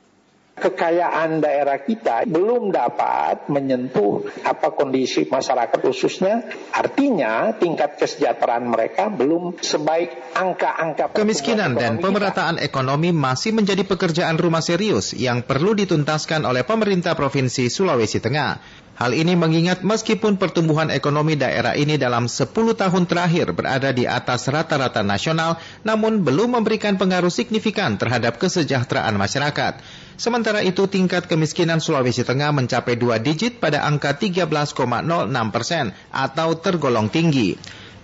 kekayaan 0.60 1.40
daerah 1.40 1.80
kita 1.80 2.28
belum 2.28 2.70
dapat 2.70 3.48
menyentuh 3.48 4.28
apa 4.44 4.76
kondisi 4.76 5.26
masyarakat 5.26 5.80
khususnya 5.80 6.46
artinya 6.76 7.56
tingkat 7.56 7.96
kesejahteraan 7.98 8.68
mereka 8.68 9.08
belum 9.08 9.58
sebaik 9.64 10.36
angka-angka 10.36 11.16
kemiskinan 11.16 11.80
dan 11.80 11.98
pemerataan 12.04 12.60
ekonomi 12.60 13.16
masih 13.16 13.56
menjadi 13.56 13.88
pekerjaan 13.88 14.36
rumah 14.36 14.62
serius 14.62 15.16
yang 15.16 15.42
perlu 15.42 15.74
dituntaskan 15.74 16.44
oleh 16.44 16.68
pemerintah 16.68 17.16
Provinsi 17.16 17.72
Sulawesi 17.72 18.20
Tengah. 18.20 18.60
Hal 19.00 19.16
ini 19.16 19.32
mengingat 19.32 19.80
meskipun 19.80 20.36
pertumbuhan 20.36 20.92
ekonomi 20.92 21.40
daerah 21.40 21.72
ini 21.72 21.96
dalam 21.96 22.28
10 22.28 22.52
tahun 22.52 23.08
terakhir 23.08 23.56
berada 23.56 23.96
di 23.96 24.04
atas 24.04 24.52
rata-rata 24.52 25.08
nasional, 25.08 25.56
namun 25.88 26.20
belum 26.20 26.60
memberikan 26.60 27.00
pengaruh 27.00 27.32
signifikan 27.32 27.96
terhadap 27.96 28.36
kesejahteraan 28.36 29.16
masyarakat. 29.16 29.80
Sementara 30.20 30.60
itu 30.68 30.84
tingkat 30.92 31.32
kemiskinan 31.32 31.80
Sulawesi 31.80 32.28
Tengah 32.28 32.52
mencapai 32.52 33.00
dua 33.00 33.24
digit 33.24 33.64
pada 33.64 33.88
angka 33.88 34.20
13,06 34.20 34.76
persen 35.56 35.96
atau 36.12 36.60
tergolong 36.60 37.08
tinggi. 37.08 37.56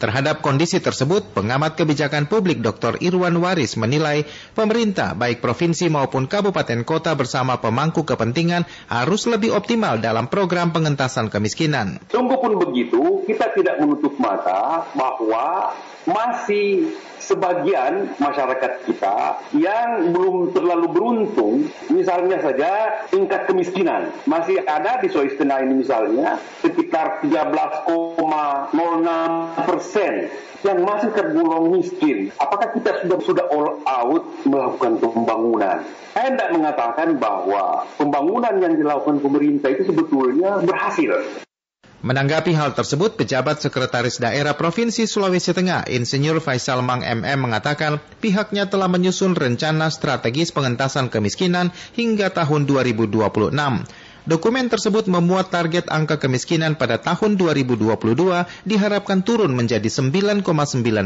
Terhadap 0.05 0.45
kondisi 0.45 0.77
tersebut, 0.77 1.33
pengamat 1.33 1.81
kebijakan 1.81 2.29
publik 2.29 2.61
Dr. 2.61 3.01
Irwan 3.01 3.41
Waris 3.41 3.73
menilai 3.73 4.21
pemerintah 4.53 5.17
baik 5.17 5.41
provinsi 5.41 5.89
maupun 5.89 6.29
kabupaten 6.29 6.85
kota 6.85 7.17
bersama 7.17 7.57
pemangku 7.57 8.05
kepentingan 8.05 8.69
harus 8.85 9.25
lebih 9.25 9.57
optimal 9.57 9.97
dalam 9.97 10.29
program 10.29 10.69
pengentasan 10.69 11.33
kemiskinan. 11.33 11.97
Sungguh 12.13 12.37
pun 12.37 12.53
begitu, 12.53 13.25
kita 13.25 13.49
tidak 13.57 13.81
menutup 13.81 14.13
mata 14.21 14.85
bahwa 14.93 15.73
masih 16.05 16.93
sebagian 17.25 18.13
masyarakat 18.21 18.85
kita 18.85 19.41
yang 19.57 20.13
belum 20.13 20.53
terlalu 20.53 20.87
beruntung, 20.93 21.65
misalnya 21.89 22.37
saja 22.39 23.03
tingkat 23.09 23.49
kemiskinan. 23.49 24.13
Masih 24.29 24.61
ada 24.61 25.01
di 25.01 25.09
Sulawesi 25.09 25.41
Tengah 25.41 25.65
ini 25.65 25.81
misalnya 25.81 26.37
sekitar 26.61 27.25
13,06 27.25 28.69
persen 29.65 30.13
yang 30.65 30.81
masih 30.81 31.09
tergolong 31.13 31.73
miskin. 31.73 32.33
Apakah 32.41 32.73
kita 32.73 33.05
sudah 33.05 33.19
sudah 33.21 33.45
all 33.53 33.81
out 33.85 34.23
melakukan 34.45 34.97
pembangunan? 34.97 35.85
Saya 36.13 36.31
tidak 36.33 36.49
mengatakan 36.57 37.19
bahwa 37.21 37.85
pembangunan 37.99 38.55
yang 38.57 38.73
dilakukan 38.73 39.19
pemerintah 39.21 39.69
itu 39.69 39.85
sebetulnya 39.85 40.63
berhasil. 40.63 41.21
Menanggapi 42.05 42.53
hal 42.53 42.77
tersebut, 42.77 43.17
pejabat 43.17 43.65
sekretaris 43.65 44.21
daerah 44.21 44.53
Provinsi 44.53 45.09
Sulawesi 45.09 45.57
Tengah, 45.57 45.89
Insinyur 45.89 46.37
Faisal 46.37 46.85
Mang 46.85 47.01
MM 47.01 47.49
mengatakan 47.49 47.97
pihaknya 48.21 48.69
telah 48.69 48.85
menyusun 48.85 49.33
rencana 49.33 49.89
strategis 49.89 50.53
pengentasan 50.53 51.09
kemiskinan 51.09 51.73
hingga 51.97 52.29
tahun 52.29 52.69
2026. 52.69 53.25
Dokumen 54.25 54.73
tersebut 54.73 55.05
memuat 55.05 55.53
target 55.53 55.85
angka 55.85 56.17
kemiskinan 56.17 56.73
pada 56.73 56.97
tahun 56.97 57.37
2022 57.37 57.93
diharapkan 58.65 59.21
turun 59.21 59.53
menjadi 59.53 59.85
9,9 59.85 60.41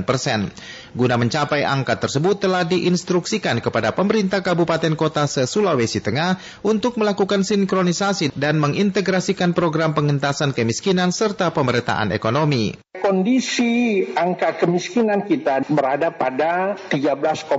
persen. 0.08 0.48
Guna 0.96 1.20
mencapai 1.20 1.68
angka 1.68 2.00
tersebut 2.00 2.40
telah 2.40 2.64
diinstruksikan 2.64 3.60
kepada 3.60 3.92
pemerintah 3.92 4.40
kabupaten 4.40 4.96
kota 4.96 5.28
se-Sulawesi 5.28 6.00
Tengah 6.00 6.40
untuk 6.64 6.96
melakukan 6.96 7.44
sinkronisasi 7.44 8.32
dan 8.40 8.56
mengintegrasikan 8.56 9.52
program 9.52 9.92
pengentasan 9.92 10.56
kemiskinan 10.56 11.12
serta 11.12 11.52
pemerataan 11.52 12.16
ekonomi. 12.16 12.80
Kondisi 13.04 14.08
angka 14.16 14.64
kemiskinan 14.64 15.28
kita 15.28 15.68
berada 15.68 16.08
pada 16.16 16.80
13,06 16.88 17.52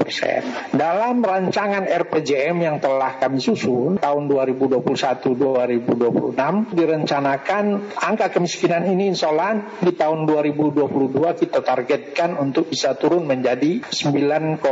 persen. 0.00 0.40
Dalam 0.72 1.20
rancangan 1.20 1.84
RPJM 1.84 2.56
yang 2.64 2.76
telah 2.80 3.20
kami 3.20 3.44
susun 3.44 4.00
tahun 4.00 4.24
2020 4.32 4.85
2021-2026 4.86 6.78
direncanakan 6.78 7.64
angka 7.98 8.30
kemiskinan 8.30 8.86
ini 8.86 9.10
insya 9.10 9.34
Allah 9.34 9.66
di 9.82 9.90
tahun 9.90 10.30
2022 10.30 11.42
kita 11.42 11.60
targetkan 11.66 12.38
untuk 12.38 12.70
bisa 12.70 12.94
turun 12.94 13.26
menjadi 13.26 13.82
9,9 13.82 14.62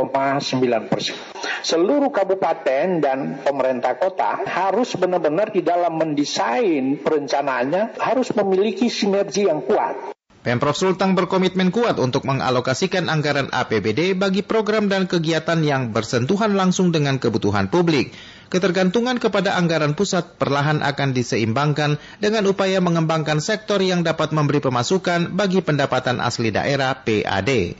persen. 0.87 1.19
Seluruh 1.65 2.13
kabupaten 2.13 3.03
dan 3.03 3.41
pemerintah 3.43 3.99
kota 3.99 4.45
harus 4.47 4.95
benar-benar 4.95 5.51
di 5.51 5.59
dalam 5.65 5.99
mendesain 5.99 7.01
perencanaannya 7.01 7.99
harus 7.99 8.31
memiliki 8.31 8.87
sinergi 8.87 9.49
yang 9.49 9.65
kuat. 9.65 10.15
Pemprov 10.45 10.77
Sulteng 10.77 11.17
berkomitmen 11.17 11.73
kuat 11.73 11.97
untuk 11.97 12.21
mengalokasikan 12.29 13.09
anggaran 13.09 13.49
APBD 13.49 14.13
bagi 14.13 14.45
program 14.45 14.85
dan 14.85 15.09
kegiatan 15.09 15.57
yang 15.65 15.89
bersentuhan 15.89 16.53
langsung 16.53 16.93
dengan 16.93 17.17
kebutuhan 17.17 17.65
publik. 17.73 18.13
Ketergantungan 18.49 19.17
kepada 19.17 19.57
anggaran 19.57 19.97
pusat 19.97 20.37
perlahan 20.37 20.85
akan 20.85 21.17
diseimbangkan 21.17 21.97
dengan 22.21 22.45
upaya 22.45 22.77
mengembangkan 22.77 23.41
sektor 23.41 23.81
yang 23.81 24.05
dapat 24.05 24.31
memberi 24.31 24.61
pemasukan 24.61 25.33
bagi 25.33 25.65
pendapatan 25.65 26.21
asli 26.21 26.53
daerah 26.53 26.93
PAD. 27.01 27.75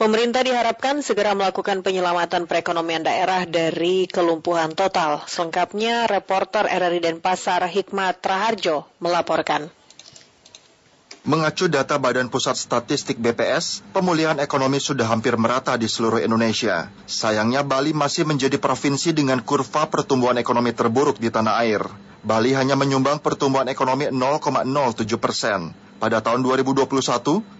Pemerintah 0.00 0.40
diharapkan 0.40 1.04
segera 1.04 1.36
melakukan 1.36 1.84
penyelamatan 1.84 2.48
perekonomian 2.48 3.04
daerah 3.04 3.44
dari 3.44 4.08
kelumpuhan 4.08 4.72
total. 4.72 5.20
Selengkapnya, 5.28 6.08
reporter 6.08 6.64
RRI 6.64 7.04
Denpasar 7.04 7.68
Hikmat 7.68 8.24
Traharjo 8.24 8.88
melaporkan. 8.96 9.68
Mengacu 11.20 11.68
data 11.68 12.00
Badan 12.00 12.32
Pusat 12.32 12.56
Statistik 12.56 13.20
BPS, 13.20 13.84
pemulihan 13.92 14.40
ekonomi 14.40 14.80
sudah 14.80 15.04
hampir 15.04 15.36
merata 15.36 15.76
di 15.76 15.84
seluruh 15.84 16.16
Indonesia. 16.16 16.88
Sayangnya 17.04 17.60
Bali 17.60 17.92
masih 17.92 18.24
menjadi 18.24 18.56
provinsi 18.56 19.12
dengan 19.12 19.44
kurva 19.44 19.84
pertumbuhan 19.92 20.40
ekonomi 20.40 20.72
terburuk 20.72 21.20
di 21.20 21.28
tanah 21.28 21.60
air. 21.60 21.84
Bali 22.24 22.56
hanya 22.56 22.72
menyumbang 22.72 23.20
pertumbuhan 23.20 23.68
ekonomi 23.68 24.08
0,07 24.08 25.20
persen. 25.20 25.76
Pada 26.00 26.24
tahun 26.24 26.40
2021, 26.40 26.88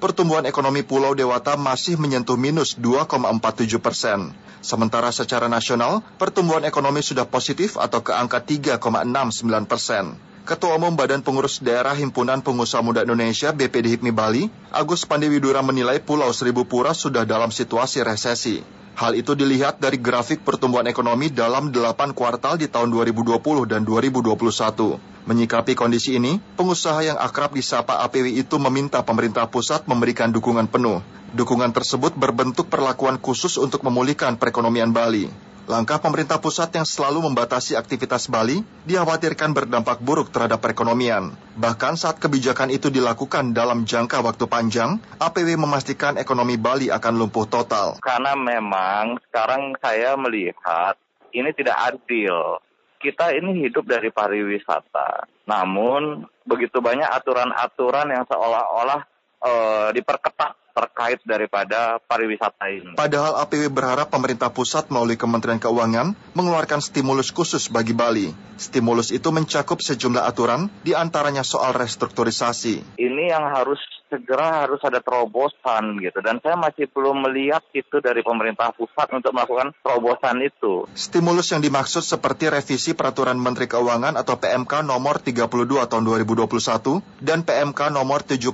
pertumbuhan 0.00 0.48
ekonomi 0.48 0.80
Pulau 0.80 1.12
Dewata 1.12 1.60
masih 1.60 2.00
menyentuh 2.00 2.40
minus 2.40 2.80
2,47 2.80 3.76
persen. 3.76 4.32
Sementara 4.64 5.12
secara 5.12 5.52
nasional, 5.52 6.00
pertumbuhan 6.16 6.64
ekonomi 6.64 7.04
sudah 7.04 7.28
positif 7.28 7.76
atau 7.76 8.00
ke 8.00 8.16
angka 8.16 8.40
3,69 8.40 9.68
persen. 9.68 10.29
Ketua 10.50 10.82
Umum 10.82 10.98
Badan 10.98 11.22
Pengurus 11.22 11.62
Daerah 11.62 11.94
Himpunan 11.94 12.42
Pengusaha 12.42 12.82
Muda 12.82 13.06
Indonesia 13.06 13.54
BPD 13.54 13.94
HIPMI 13.94 14.10
Bali, 14.10 14.50
Agus 14.74 15.06
Pandewidura 15.06 15.62
menilai 15.62 16.02
Pulau 16.02 16.26
Seribu 16.34 16.66
Pura 16.66 16.90
sudah 16.90 17.22
dalam 17.22 17.54
situasi 17.54 18.02
resesi. 18.02 18.58
Hal 18.98 19.14
itu 19.14 19.38
dilihat 19.38 19.78
dari 19.78 19.94
grafik 19.94 20.42
pertumbuhan 20.42 20.90
ekonomi 20.90 21.30
dalam 21.30 21.70
8 21.70 22.18
kuartal 22.18 22.58
di 22.58 22.66
tahun 22.66 22.90
2020 22.90 23.38
dan 23.70 23.86
2021. 23.86 24.98
Menyikapi 25.30 25.78
kondisi 25.78 26.18
ini, 26.18 26.42
pengusaha 26.58 26.98
yang 26.98 27.18
akrab 27.22 27.54
disapa 27.54 28.02
APW 28.10 28.34
itu 28.34 28.58
meminta 28.58 29.06
pemerintah 29.06 29.46
pusat 29.46 29.86
memberikan 29.86 30.34
dukungan 30.34 30.66
penuh. 30.66 30.98
Dukungan 31.30 31.70
tersebut 31.70 32.18
berbentuk 32.18 32.66
perlakuan 32.66 33.22
khusus 33.22 33.54
untuk 33.54 33.86
memulihkan 33.86 34.34
perekonomian 34.34 34.90
Bali. 34.90 35.30
Langkah 35.70 36.02
pemerintah 36.02 36.42
pusat 36.42 36.74
yang 36.74 36.82
selalu 36.82 37.30
membatasi 37.30 37.78
aktivitas 37.78 38.26
Bali 38.26 38.58
dikhawatirkan 38.90 39.54
berdampak 39.54 40.02
buruk 40.02 40.34
terhadap 40.34 40.58
perekonomian. 40.58 41.30
Bahkan 41.54 41.94
saat 41.94 42.18
kebijakan 42.18 42.74
itu 42.74 42.90
dilakukan 42.90 43.54
dalam 43.54 43.86
jangka 43.86 44.18
waktu 44.18 44.50
panjang, 44.50 44.98
APW 45.22 45.54
memastikan 45.54 46.18
ekonomi 46.18 46.58
Bali 46.58 46.90
akan 46.90 47.14
lumpuh 47.22 47.46
total. 47.46 48.02
Karena 48.02 48.34
memang 48.34 49.22
sekarang 49.30 49.78
saya 49.78 50.18
melihat 50.18 50.98
ini 51.30 51.54
tidak 51.54 51.78
adil 51.78 52.58
kita 52.98 53.30
ini 53.30 53.70
hidup 53.70 53.86
dari 53.86 54.10
pariwisata. 54.10 55.30
Namun 55.46 56.26
begitu 56.50 56.82
banyak 56.82 57.06
aturan-aturan 57.14 58.10
yang 58.10 58.26
seolah-olah 58.26 59.06
e, 59.40 59.52
diperketat 59.96 60.60
terkait 60.70 61.20
daripada 61.26 61.98
pariwisata 62.06 62.70
ini. 62.70 62.94
Padahal 62.94 63.42
APW 63.44 63.68
berharap 63.68 64.08
pemerintah 64.08 64.48
pusat 64.48 64.88
melalui 64.88 65.18
Kementerian 65.18 65.58
Keuangan 65.58 66.14
mengeluarkan 66.32 66.80
stimulus 66.80 67.34
khusus 67.34 67.68
bagi 67.68 67.92
Bali. 67.92 68.30
Stimulus 68.56 69.10
itu 69.10 69.28
mencakup 69.34 69.82
sejumlah 69.82 70.24
aturan, 70.24 70.70
di 70.86 70.94
antaranya 70.94 71.42
soal 71.42 71.74
restrukturisasi. 71.74 72.96
Ini 72.96 73.24
yang 73.34 73.50
harus 73.50 73.80
segera 74.10 74.66
harus 74.66 74.82
ada 74.82 74.98
terobosan 74.98 76.02
gitu 76.02 76.18
dan 76.20 76.42
saya 76.42 76.58
masih 76.58 76.90
belum 76.90 77.30
melihat 77.30 77.62
itu 77.70 78.02
dari 78.02 78.26
pemerintah 78.26 78.74
pusat 78.74 79.06
untuk 79.14 79.30
melakukan 79.30 79.70
terobosan 79.80 80.42
itu. 80.42 80.90
Stimulus 80.92 81.54
yang 81.54 81.62
dimaksud 81.62 82.02
seperti 82.02 82.50
revisi 82.50 82.92
peraturan 82.98 83.38
Menteri 83.38 83.70
Keuangan 83.70 84.18
atau 84.18 84.36
PMK 84.36 84.82
nomor 84.82 85.22
32 85.22 85.46
tahun 85.86 86.02
2021 86.02 86.50
dan 87.22 87.46
PMK 87.46 87.94
nomor 87.94 88.26
71 88.26 88.50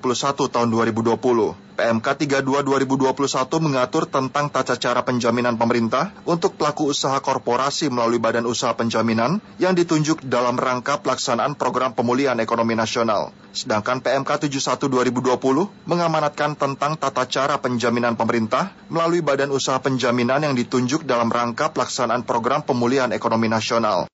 tahun 0.52 0.68
2020. 0.68 1.66
PMK 1.76 2.06
32 2.40 2.64
2021 2.64 3.12
mengatur 3.60 4.08
tentang 4.08 4.48
tata 4.48 4.80
cara 4.80 5.04
penjaminan 5.04 5.60
pemerintah 5.60 6.08
untuk 6.24 6.56
pelaku 6.56 6.88
usaha 6.88 7.20
korporasi 7.20 7.92
melalui 7.92 8.16
badan 8.16 8.48
usaha 8.48 8.72
penjaminan 8.72 9.44
yang 9.60 9.76
ditunjuk 9.76 10.24
dalam 10.24 10.56
rangka 10.56 11.04
pelaksanaan 11.04 11.52
program 11.52 11.92
pemulihan 11.92 12.40
ekonomi 12.40 12.72
nasional. 12.72 13.36
Sedangkan 13.52 14.00
PMK 14.00 14.48
71 14.48 14.88
2020 14.88 15.36
mengamanatkan 15.86 16.58
tentang 16.58 16.98
tata 16.98 17.22
cara 17.30 17.60
penjaminan 17.62 18.18
pemerintah 18.18 18.74
melalui 18.90 19.22
badan 19.22 19.54
usaha 19.54 19.78
penjaminan 19.78 20.42
yang 20.42 20.58
ditunjuk 20.58 21.06
dalam 21.06 21.30
rangka 21.30 21.70
pelaksanaan 21.70 22.26
program 22.26 22.66
pemulihan 22.66 23.12
ekonomi 23.14 23.46
nasional. 23.46 24.10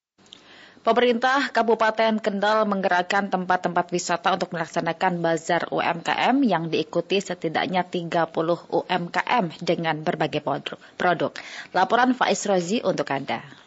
Pemerintah 0.82 1.54
Kabupaten 1.54 2.18
Kendal 2.18 2.66
menggerakkan 2.66 3.30
tempat-tempat 3.30 3.86
wisata 3.94 4.34
untuk 4.34 4.50
melaksanakan 4.50 5.22
bazar 5.22 5.70
UMKM 5.70 6.42
yang 6.42 6.74
diikuti 6.74 7.22
setidaknya 7.22 7.86
30 7.86 8.34
UMKM 8.66 9.44
dengan 9.62 10.02
berbagai 10.02 10.42
produk. 10.98 11.30
Laporan 11.70 12.18
Faiz 12.18 12.42
Rozi 12.50 12.82
untuk 12.82 13.06
Anda. 13.14 13.61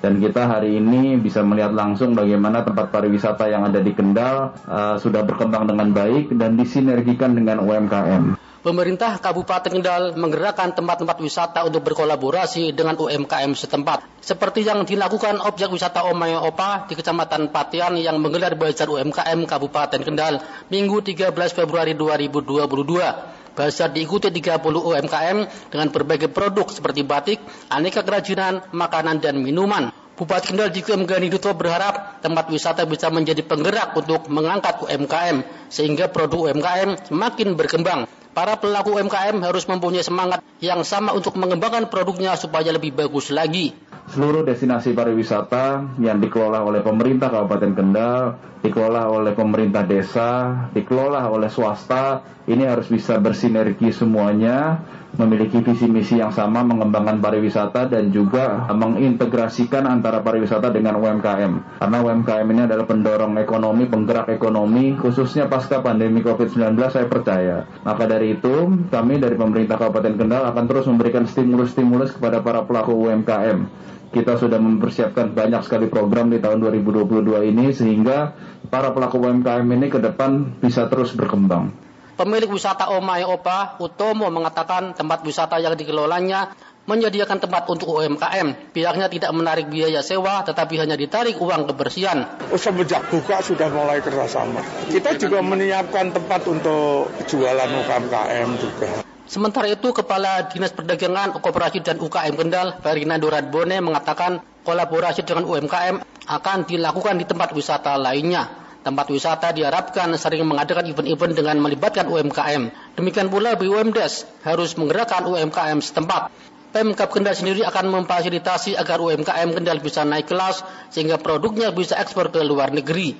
Dan 0.00 0.20
kita 0.20 0.46
hari 0.46 0.76
ini 0.76 1.16
bisa 1.16 1.40
melihat 1.40 1.72
langsung 1.72 2.12
bagaimana 2.12 2.62
tempat 2.62 2.92
pariwisata 2.92 3.48
yang 3.48 3.64
ada 3.66 3.80
di 3.80 3.92
Kendal 3.96 4.52
uh, 4.68 4.96
sudah 5.00 5.24
berkembang 5.24 5.66
dengan 5.66 5.92
baik 5.92 6.36
dan 6.36 6.54
disinergikan 6.54 7.32
dengan 7.32 7.64
UMKM 7.64 8.46
pemerintah 8.66 9.22
Kabupaten 9.22 9.70
Kendal 9.70 10.18
menggerakkan 10.18 10.74
tempat-tempat 10.74 11.22
wisata 11.22 11.62
untuk 11.62 11.86
berkolaborasi 11.86 12.74
dengan 12.74 12.98
UMKM 12.98 13.54
setempat. 13.54 14.02
Seperti 14.18 14.66
yang 14.66 14.82
dilakukan 14.82 15.38
objek 15.38 15.70
wisata 15.70 16.02
Omay 16.10 16.34
Opa 16.34 16.90
di 16.90 16.98
Kecamatan 16.98 17.54
Patian 17.54 17.94
yang 17.94 18.18
menggelar 18.18 18.58
Bazar 18.58 18.90
UMKM 18.90 19.46
Kabupaten 19.46 20.02
Kendal 20.02 20.42
Minggu 20.66 20.98
13 20.98 21.30
Februari 21.54 21.94
2022. 21.94 23.35
Bazar 23.56 23.88
diikuti 23.90 24.28
30 24.28 24.60
UMKM 24.60 25.38
dengan 25.72 25.88
berbagai 25.88 26.28
produk 26.28 26.68
seperti 26.68 27.08
batik, 27.08 27.40
aneka 27.72 28.04
kerajinan, 28.04 28.60
makanan, 28.76 29.24
dan 29.24 29.40
minuman. 29.40 29.88
Bupati 30.16 30.48
Kendal 30.48 30.72
juga 30.72 30.96
Mgani 30.96 31.28
Duto 31.28 31.52
berharap 31.52 32.24
tempat 32.24 32.48
wisata 32.48 32.88
bisa 32.88 33.12
menjadi 33.12 33.44
penggerak 33.44 33.92
untuk 34.00 34.24
mengangkat 34.32 34.80
UMKM 34.80 35.44
sehingga 35.68 36.08
produk 36.08 36.48
UMKM 36.48 37.12
semakin 37.12 37.52
berkembang. 37.52 38.08
Para 38.32 38.56
pelaku 38.56 38.96
UMKM 38.96 39.44
harus 39.44 39.68
mempunyai 39.68 40.00
semangat 40.00 40.40
yang 40.64 40.80
sama 40.88 41.12
untuk 41.12 41.36
mengembangkan 41.36 41.92
produknya 41.92 42.32
supaya 42.40 42.72
lebih 42.72 42.96
bagus 42.96 43.28
lagi. 43.28 43.76
Seluruh 44.08 44.40
destinasi 44.40 44.96
pariwisata 44.96 45.96
yang 46.00 46.16
dikelola 46.16 46.64
oleh 46.64 46.80
pemerintah 46.80 47.28
Kabupaten 47.28 47.72
Kendal, 47.76 48.40
dikelola 48.64 49.12
oleh 49.12 49.36
pemerintah 49.36 49.84
desa, 49.84 50.52
dikelola 50.72 51.28
oleh 51.28 51.52
swasta, 51.52 52.24
ini 52.48 52.64
harus 52.64 52.88
bisa 52.88 53.20
bersinergi 53.20 53.92
semuanya 53.92 54.80
memiliki 55.16 55.64
visi 55.64 55.88
misi 55.88 56.20
yang 56.20 56.32
sama 56.32 56.60
mengembangkan 56.62 57.20
pariwisata 57.20 57.88
dan 57.88 58.12
juga 58.12 58.68
mengintegrasikan 58.68 59.88
antara 59.88 60.20
pariwisata 60.20 60.68
dengan 60.68 61.00
UMKM. 61.00 61.80
Karena 61.80 61.98
UMKM 62.04 62.46
ini 62.52 62.62
adalah 62.68 62.84
pendorong 62.84 63.40
ekonomi, 63.40 63.88
penggerak 63.88 64.28
ekonomi, 64.32 64.96
khususnya 64.96 65.48
pasca 65.48 65.80
pandemi 65.80 66.20
COVID-19 66.20 66.76
saya 66.92 67.06
percaya. 67.08 67.64
Maka 67.82 68.04
dari 68.04 68.36
itu, 68.36 68.68
kami 68.92 69.16
dari 69.16 69.34
pemerintah 69.34 69.80
Kabupaten 69.80 70.14
Kendal 70.20 70.42
akan 70.52 70.64
terus 70.68 70.84
memberikan 70.88 71.24
stimulus-stimulus 71.24 72.16
kepada 72.16 72.44
para 72.44 72.64
pelaku 72.68 72.92
UMKM. 73.08 73.88
Kita 74.06 74.38
sudah 74.38 74.56
mempersiapkan 74.56 75.34
banyak 75.34 75.66
sekali 75.66 75.90
program 75.90 76.30
di 76.30 76.38
tahun 76.38 76.62
2022 76.62 77.52
ini 77.52 77.74
sehingga 77.74 78.32
para 78.70 78.94
pelaku 78.94 79.18
UMKM 79.18 79.66
ini 79.66 79.86
ke 79.90 79.98
depan 79.98 80.62
bisa 80.62 80.86
terus 80.86 81.12
berkembang. 81.12 81.85
Pemilik 82.16 82.48
wisata 82.48 82.88
Omai 82.96 83.28
Opa, 83.28 83.76
Utomo 83.76 84.32
mengatakan 84.32 84.96
tempat 84.96 85.20
wisata 85.20 85.60
yang 85.60 85.76
dikelolanya 85.76 86.56
menyediakan 86.88 87.44
tempat 87.44 87.68
untuk 87.68 87.92
UMKM. 87.92 88.72
Pihaknya 88.72 89.12
tidak 89.12 89.36
menarik 89.36 89.68
biaya 89.68 90.00
sewa, 90.00 90.40
tetapi 90.40 90.80
hanya 90.80 90.96
ditarik 90.96 91.36
uang 91.36 91.68
kebersihan. 91.68 92.24
Semenjak 92.56 93.12
buka 93.12 93.44
sudah 93.44 93.68
mulai 93.68 94.00
kerjasama. 94.00 94.64
Kita 94.88 95.12
juga 95.20 95.44
menyiapkan 95.44 96.16
tempat 96.16 96.40
untuk 96.48 97.12
jualan 97.28 97.68
UMKM 97.84 98.48
juga. 98.64 99.04
Sementara 99.28 99.68
itu, 99.68 99.92
Kepala 99.92 100.48
Dinas 100.48 100.72
Perdagangan, 100.72 101.36
Koperasi 101.36 101.84
dan 101.84 102.00
UKM 102.00 102.32
Kendal, 102.32 102.80
Ferdinando 102.80 103.28
Radbone 103.28 103.76
mengatakan 103.84 104.40
kolaborasi 104.64 105.20
dengan 105.20 105.44
UMKM 105.44 106.00
akan 106.32 106.58
dilakukan 106.64 107.20
di 107.20 107.28
tempat 107.28 107.52
wisata 107.52 108.00
lainnya. 108.00 108.65
Tempat 108.86 109.10
wisata 109.10 109.50
diharapkan 109.50 110.14
sering 110.14 110.46
mengadakan 110.46 110.86
event-event 110.86 111.34
dengan 111.34 111.58
melibatkan 111.58 112.06
UMKM. 112.06 112.94
Demikian 112.94 113.26
pula 113.34 113.58
BUMDes 113.58 114.30
harus 114.46 114.78
menggerakkan 114.78 115.26
UMKM 115.26 115.82
setempat. 115.82 116.30
Pemkap 116.70 117.10
Kendal 117.10 117.34
sendiri 117.34 117.66
akan 117.66 117.90
memfasilitasi 117.90 118.78
agar 118.78 119.02
UMKM 119.02 119.58
Kendal 119.58 119.82
bisa 119.82 120.06
naik 120.06 120.30
kelas 120.30 120.62
sehingga 120.94 121.18
produknya 121.18 121.74
bisa 121.74 121.98
ekspor 121.98 122.30
ke 122.30 122.38
luar 122.46 122.70
negeri. 122.70 123.18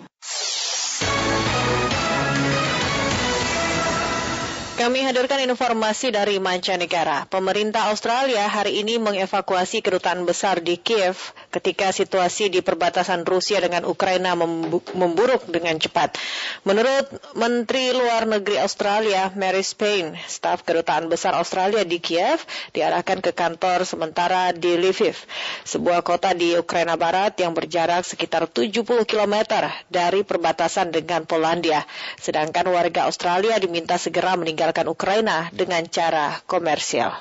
Kami 4.87 5.03
hadirkan 5.03 5.43
informasi 5.43 6.15
dari 6.15 6.39
mancanegara. 6.39 7.27
Pemerintah 7.27 7.91
Australia 7.91 8.47
hari 8.47 8.87
ini 8.87 9.03
mengevakuasi 9.03 9.83
kedutaan 9.83 10.23
besar 10.23 10.63
di 10.63 10.79
Kiev 10.79 11.35
ketika 11.51 11.91
situasi 11.91 12.55
di 12.55 12.63
perbatasan 12.63 13.27
Rusia 13.27 13.59
dengan 13.59 13.83
Ukraina 13.83 14.39
memburuk 14.39 15.43
dengan 15.51 15.75
cepat. 15.83 16.15
Menurut 16.63 17.03
Menteri 17.35 17.99
Luar 17.99 18.31
Negeri 18.31 18.63
Australia, 18.63 19.35
Mary 19.35 19.67
Spain, 19.67 20.15
staf 20.31 20.63
kedutaan 20.63 21.11
besar 21.11 21.35
Australia 21.35 21.83
di 21.83 21.99
Kiev 21.99 22.47
diarahkan 22.71 23.19
ke 23.19 23.35
kantor 23.35 23.83
sementara 23.91 24.55
di 24.55 24.79
Lviv, 24.79 25.19
sebuah 25.67 26.07
kota 26.07 26.31
di 26.31 26.55
Ukraina 26.55 26.95
Barat 26.95 27.35
yang 27.43 27.59
berjarak 27.59 28.07
sekitar 28.07 28.47
70 28.47 28.87
km 29.03 29.35
dari 29.91 30.23
perbatasan 30.23 30.95
dengan 30.95 31.27
Polandia. 31.27 31.83
Sedangkan 32.23 32.71
warga 32.71 33.11
Australia 33.11 33.59
diminta 33.59 33.99
segera 33.99 34.39
meninggal 34.39 34.76
Ukraina 34.85 35.49
dengan 35.57 35.89
cara 35.89 36.45
komersial. 36.45 37.17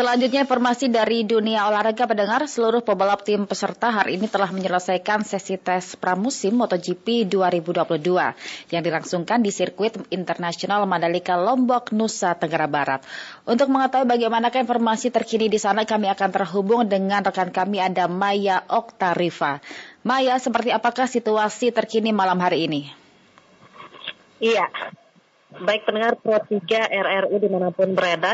Selanjutnya 0.00 0.48
informasi 0.48 0.88
dari 0.88 1.28
dunia 1.28 1.68
olahraga 1.68 2.08
pendengar 2.08 2.48
seluruh 2.48 2.80
pebalap 2.80 3.20
tim 3.20 3.44
peserta 3.44 3.92
hari 3.92 4.16
ini 4.16 4.32
telah 4.32 4.48
menyelesaikan 4.48 5.28
sesi 5.28 5.60
tes 5.60 5.92
pramusim 5.92 6.56
MotoGP 6.56 7.28
2022 7.28 8.08
yang 8.72 8.80
dilangsungkan 8.80 9.44
di 9.44 9.52
sirkuit 9.52 10.00
internasional 10.08 10.88
Mandalika 10.88 11.36
Lombok, 11.36 11.92
Nusa 11.92 12.32
Tenggara 12.32 12.64
Barat. 12.64 13.04
Untuk 13.44 13.68
mengetahui 13.68 14.08
bagaimana 14.08 14.48
informasi 14.48 15.12
terkini 15.12 15.52
di 15.52 15.60
sana 15.60 15.84
kami 15.84 16.08
akan 16.08 16.30
terhubung 16.32 16.88
dengan 16.88 17.20
rekan 17.20 17.52
kami 17.52 17.84
ada 17.84 18.08
Maya 18.08 18.64
Oktarifa. 18.72 19.60
Maya, 20.00 20.40
seperti 20.40 20.72
apakah 20.72 21.04
situasi 21.04 21.72
terkini 21.74 22.08
malam 22.10 22.40
hari 22.40 22.64
ini? 22.64 22.88
Iya, 24.40 24.64
baik 25.60 25.84
pendengar 25.84 26.16
Pro 26.16 26.40
3 26.40 26.56
RRU 26.88 27.36
di 27.36 27.48
mana 27.52 27.68
pun 27.68 27.92
berada, 27.92 28.32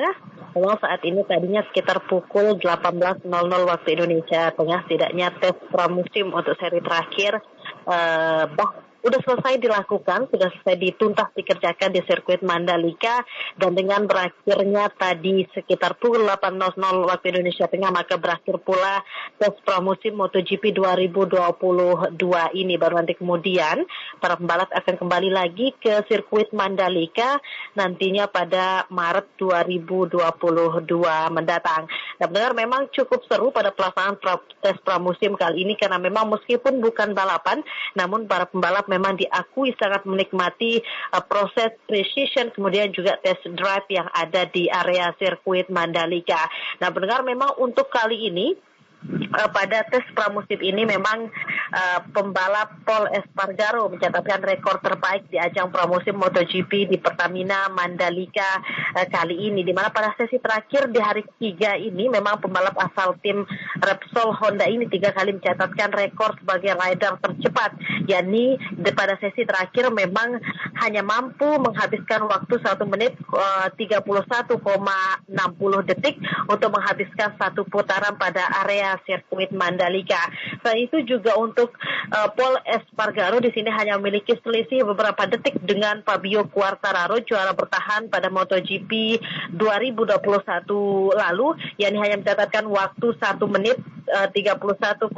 Memang 0.56 0.80
saat 0.80 1.04
ini 1.04 1.20
tadinya 1.28 1.60
sekitar 1.68 2.00
pukul 2.08 2.56
18.00 2.56 3.28
waktu 3.68 3.88
Indonesia 3.92 4.48
Tengah 4.56 4.88
setidaknya 4.88 5.28
tes 5.36 5.52
pramusim 5.68 6.32
untuk 6.32 6.56
seri 6.56 6.80
terakhir 6.80 7.44
uh, 7.84 8.48
bah 8.48 8.85
sudah 9.06 9.22
selesai 9.22 9.62
dilakukan, 9.62 10.26
sudah 10.34 10.50
selesai 10.50 10.76
dituntas 10.82 11.30
dikerjakan 11.38 11.94
di 11.94 12.02
sirkuit 12.10 12.42
Mandalika 12.42 13.22
dan 13.54 13.78
dengan 13.78 14.02
berakhirnya 14.02 14.90
tadi 14.90 15.46
sekitar 15.54 15.94
pukul 15.94 16.26
8.00 16.26 16.74
waktu 17.06 17.26
Indonesia 17.30 17.70
Tengah 17.70 17.94
maka 17.94 18.18
berakhir 18.18 18.58
pula 18.66 18.98
tes 19.38 19.54
pramusim 19.62 20.18
MotoGP 20.18 20.74
2022 20.74 22.18
ini 22.58 22.74
baru 22.74 22.98
nanti 22.98 23.14
kemudian 23.14 23.86
para 24.18 24.34
pembalap 24.34 24.74
akan 24.74 24.98
kembali 24.98 25.30
lagi 25.30 25.70
ke 25.78 26.02
sirkuit 26.10 26.50
Mandalika 26.50 27.38
nantinya 27.78 28.26
pada 28.26 28.90
Maret 28.90 29.38
2022 29.38 30.82
mendatang. 31.30 31.86
Dan 32.18 32.28
benar 32.34 32.58
memang 32.58 32.90
cukup 32.90 33.22
seru 33.30 33.54
pada 33.54 33.70
pelaksanaan 33.70 34.18
tes 34.58 34.74
pramusim 34.82 35.38
kali 35.38 35.62
ini 35.62 35.78
karena 35.78 36.02
memang 36.02 36.26
meskipun 36.26 36.82
bukan 36.82 37.14
balapan 37.14 37.62
namun 37.94 38.26
para 38.26 38.50
pembalap 38.50 38.95
memang 38.96 39.20
diakui 39.20 39.76
sangat 39.76 40.08
menikmati 40.08 40.80
uh, 41.12 41.20
proses 41.20 41.76
precision 41.84 42.48
kemudian 42.56 42.88
juga 42.96 43.20
test 43.20 43.44
drive 43.52 43.86
yang 43.92 44.08
ada 44.16 44.48
di 44.48 44.72
area 44.72 45.12
sirkuit 45.20 45.68
Mandalika. 45.68 46.48
Nah, 46.80 46.88
pendengar 46.88 47.20
memang 47.20 47.60
untuk 47.60 47.92
kali 47.92 48.32
ini 48.32 48.56
uh, 49.04 49.48
pada 49.50 49.84
tes 49.88 50.04
pramusim 50.12 50.58
ini 50.60 50.86
memang 50.88 51.28
uh, 51.72 52.00
pembalap 52.10 52.82
Paul 52.82 53.10
Espargaro 53.12 53.90
mencatatkan 53.92 54.42
rekor 54.42 54.80
terbaik 54.80 55.28
di 55.30 55.38
ajang 55.38 55.70
pramusim 55.70 56.16
MotoGP 56.16 56.90
di 56.90 56.96
Pertamina 56.98 57.68
Mandalika 57.70 58.62
uh, 58.96 59.06
kali 59.08 59.50
ini. 59.50 59.62
Di 59.62 59.72
mana 59.72 59.92
pada 59.92 60.14
sesi 60.16 60.40
terakhir 60.40 60.90
di 60.90 61.00
hari 61.00 61.22
ketiga 61.36 61.76
ini 61.76 62.08
memang 62.10 62.40
pembalap 62.40 62.74
asal 62.80 63.16
tim 63.20 63.44
Repsol 63.80 64.34
Honda 64.36 64.66
ini 64.66 64.88
tiga 64.88 65.12
kali 65.12 65.36
mencatatkan 65.36 65.92
rekor 65.94 66.34
sebagai 66.40 66.74
rider 66.76 67.18
tercepat. 67.20 67.78
yakni 68.06 68.54
pada 68.94 69.18
sesi 69.18 69.42
terakhir 69.42 69.90
memang 69.90 70.38
hanya 70.82 71.00
mampu 71.00 71.46
menghabiskan 71.58 72.28
waktu 72.28 72.60
satu 72.60 72.84
menit 72.84 73.16
uh, 73.32 73.72
31,60 73.74 75.88
detik 75.88 76.20
untuk 76.46 76.70
menghabiskan 76.72 77.32
satu 77.40 77.64
putaran 77.64 78.14
pada 78.20 78.44
area 78.64 79.00
sirkuit 79.08 79.52
Mandalika. 79.52 80.20
Selain 80.60 80.84
itu 80.84 81.00
juga 81.04 81.36
untuk 81.40 81.72
uh, 82.12 82.28
Paul 82.36 82.60
Espargaro 82.64 83.40
di 83.40 83.50
sini 83.52 83.72
hanya 83.72 83.96
memiliki 83.96 84.36
selisih 84.40 84.84
beberapa 84.84 85.24
detik 85.24 85.56
dengan 85.64 86.04
Fabio 86.04 86.44
Quartararo 86.48 87.20
juara 87.24 87.56
bertahan 87.56 88.12
pada 88.12 88.28
MotoGP 88.28 89.20
2021 89.56 91.16
lalu 91.16 91.48
yang 91.80 91.96
hanya 92.00 92.20
mencatatkan 92.20 92.68
waktu 92.68 93.16
satu 93.16 93.48
menit 93.48 93.80
uh, 94.12 94.28
31,74 94.30 95.10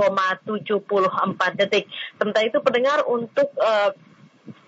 detik. 1.58 1.84
Sementara 2.16 2.44
itu 2.46 2.58
pendengar 2.62 3.02
untuk 3.08 3.50
uh, 3.58 3.90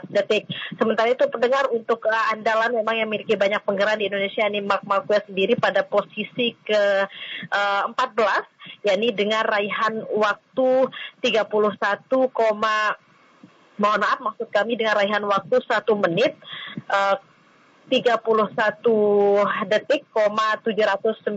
detik. 0.10 0.49
Sementara 0.76 1.14
itu 1.14 1.26
pendengar 1.30 1.69
untuk 1.69 2.02
uh, 2.10 2.34
andalan 2.34 2.73
memang 2.81 2.95
yang 2.98 3.07
memiliki 3.07 3.38
banyak 3.38 3.61
penggerak 3.61 4.02
di 4.02 4.10
Indonesia 4.10 4.44
ini 4.49 4.65
Mark 4.65 4.81
Marquez 4.90 5.22
sendiri 5.30 5.53
pada 5.56 5.86
posisi 5.86 6.57
ke 6.65 6.84
uh, 7.53 7.84
14 7.94 8.86
yakni 8.86 9.11
dengan 9.14 9.44
raihan 9.45 10.06
waktu 10.14 10.90
31, 11.22 12.10
mohon 13.80 13.99
maaf 14.03 14.19
maksud 14.19 14.52
kami 14.52 14.76
dengan 14.76 14.99
raihan 14.99 15.23
waktu 15.23 15.56
1 15.64 15.88
menit 16.03 16.36
uh, 16.91 17.15
31 17.90 18.22
detik, 19.66 20.06
793. 20.14 21.34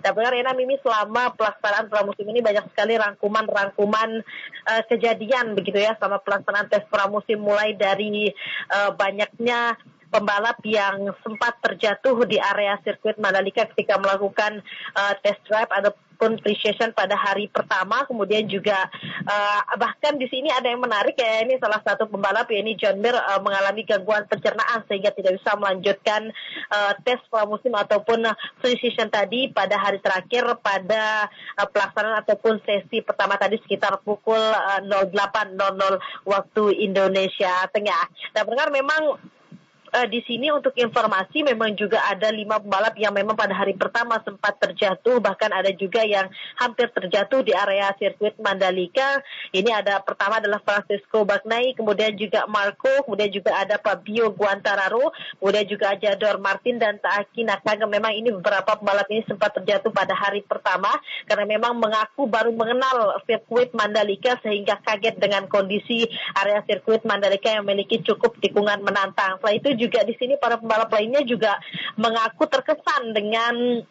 Dan 0.00 0.10
benar 0.16 0.32
Rena 0.32 0.56
Mimi 0.56 0.80
selama 0.80 1.36
pelaksanaan 1.36 1.92
pramusim 1.92 2.24
ini 2.32 2.40
banyak 2.40 2.64
sekali 2.72 2.96
rangkuman-rangkuman 2.96 4.24
uh, 4.66 4.82
kejadian 4.88 5.52
begitu 5.52 5.78
ya 5.84 5.92
selama 6.00 6.24
pelaksanaan 6.24 6.72
tes 6.72 6.82
pramusim 6.88 7.38
mulai 7.38 7.76
dari 7.76 8.32
uh, 8.72 8.90
banyaknya 8.96 9.76
pembalap 10.14 10.62
yang 10.62 11.10
sempat 11.26 11.58
terjatuh 11.58 12.22
di 12.22 12.38
area 12.38 12.78
sirkuit 12.86 13.18
Mandalika 13.18 13.66
ketika 13.74 13.98
melakukan 13.98 14.62
uh, 14.94 15.14
test 15.26 15.42
drive 15.50 15.66
ataupun 15.66 16.38
pre-session 16.38 16.94
pada 16.94 17.18
hari 17.18 17.50
pertama. 17.50 18.06
Kemudian 18.06 18.46
juga 18.46 18.86
uh, 19.26 19.60
bahkan 19.74 20.14
di 20.14 20.30
sini 20.30 20.54
ada 20.54 20.70
yang 20.70 20.78
menarik 20.78 21.18
ya 21.18 21.42
ini 21.42 21.58
salah 21.58 21.82
satu 21.82 22.06
pembalap 22.06 22.46
ya 22.46 22.62
ini 22.62 22.78
John 22.78 23.02
Mir 23.02 23.18
uh, 23.18 23.42
mengalami 23.42 23.82
gangguan 23.82 24.22
pencernaan 24.30 24.86
sehingga 24.86 25.10
tidak 25.10 25.42
bisa 25.42 25.58
melanjutkan 25.58 26.30
uh, 26.70 26.94
tes 27.02 27.18
pramusim 27.26 27.74
ataupun 27.74 28.30
uh, 28.30 28.38
pre-session 28.62 29.10
tadi 29.10 29.50
pada 29.50 29.74
hari 29.74 29.98
terakhir 29.98 30.46
pada 30.62 31.26
uh, 31.58 31.66
pelaksanaan 31.66 32.22
ataupun 32.22 32.62
sesi 32.62 33.02
pertama 33.02 33.34
tadi 33.34 33.58
sekitar 33.58 33.98
pukul 34.06 34.38
uh, 34.38 34.78
08.00 34.78 35.58
waktu 36.22 36.62
Indonesia 36.86 37.66
Tengah. 37.74 38.06
Nah, 38.38 38.42
benar 38.46 38.70
memang 38.70 39.18
uh, 39.94 40.06
di 40.10 40.20
sini 40.26 40.50
untuk 40.50 40.74
informasi 40.74 41.46
memang 41.46 41.78
juga 41.78 42.02
ada 42.10 42.28
lima 42.34 42.58
pembalap 42.58 42.98
yang 42.98 43.14
memang 43.14 43.38
pada 43.38 43.54
hari 43.54 43.78
pertama 43.78 44.18
sempat 44.26 44.58
terjatuh 44.58 45.22
bahkan 45.22 45.54
ada 45.54 45.70
juga 45.70 46.02
yang 46.02 46.26
hampir 46.58 46.90
terjatuh 46.90 47.46
di 47.46 47.54
area 47.54 47.94
sirkuit 47.94 48.34
Mandalika. 48.42 49.22
Ini 49.54 49.70
ada 49.70 50.02
pertama 50.02 50.42
adalah 50.42 50.58
Francisco 50.60 51.22
Bagnai, 51.22 51.78
kemudian 51.78 52.18
juga 52.18 52.44
Marco, 52.50 52.90
kemudian 53.06 53.30
juga 53.30 53.54
ada 53.54 53.78
Fabio 53.78 54.34
Guantararo, 54.34 55.14
kemudian 55.38 55.66
juga 55.70 55.94
Jador 55.94 56.42
Martin 56.42 56.82
dan 56.82 56.98
Taaki 56.98 57.46
Nakagami. 57.46 57.96
Memang 58.00 58.12
ini 58.16 58.34
beberapa 58.34 58.74
pembalap 58.74 59.06
ini 59.12 59.22
sempat 59.30 59.54
terjatuh 59.54 59.94
pada 59.94 60.16
hari 60.16 60.42
pertama 60.42 60.90
karena 61.30 61.46
memang 61.46 61.78
mengaku 61.78 62.26
baru 62.26 62.50
mengenal 62.50 63.22
sirkuit 63.28 63.70
Mandalika 63.76 64.40
sehingga 64.42 64.80
kaget 64.82 65.20
dengan 65.20 65.46
kondisi 65.46 66.08
area 66.34 66.64
sirkuit 66.66 67.06
Mandalika 67.06 67.52
yang 67.52 67.62
memiliki 67.68 68.00
cukup 68.02 68.34
tikungan 68.40 68.80
menantang. 68.80 69.38
Setelah 69.38 69.54
itu 69.54 69.70
juga 69.76 69.83
di 69.90 70.14
sini 70.16 70.34
para 70.40 70.56
pembalap 70.56 70.88
lainnya 70.88 71.20
juga 71.22 71.60
mengaku 71.96 72.48
terkesan 72.48 73.12
dengan 73.12 73.84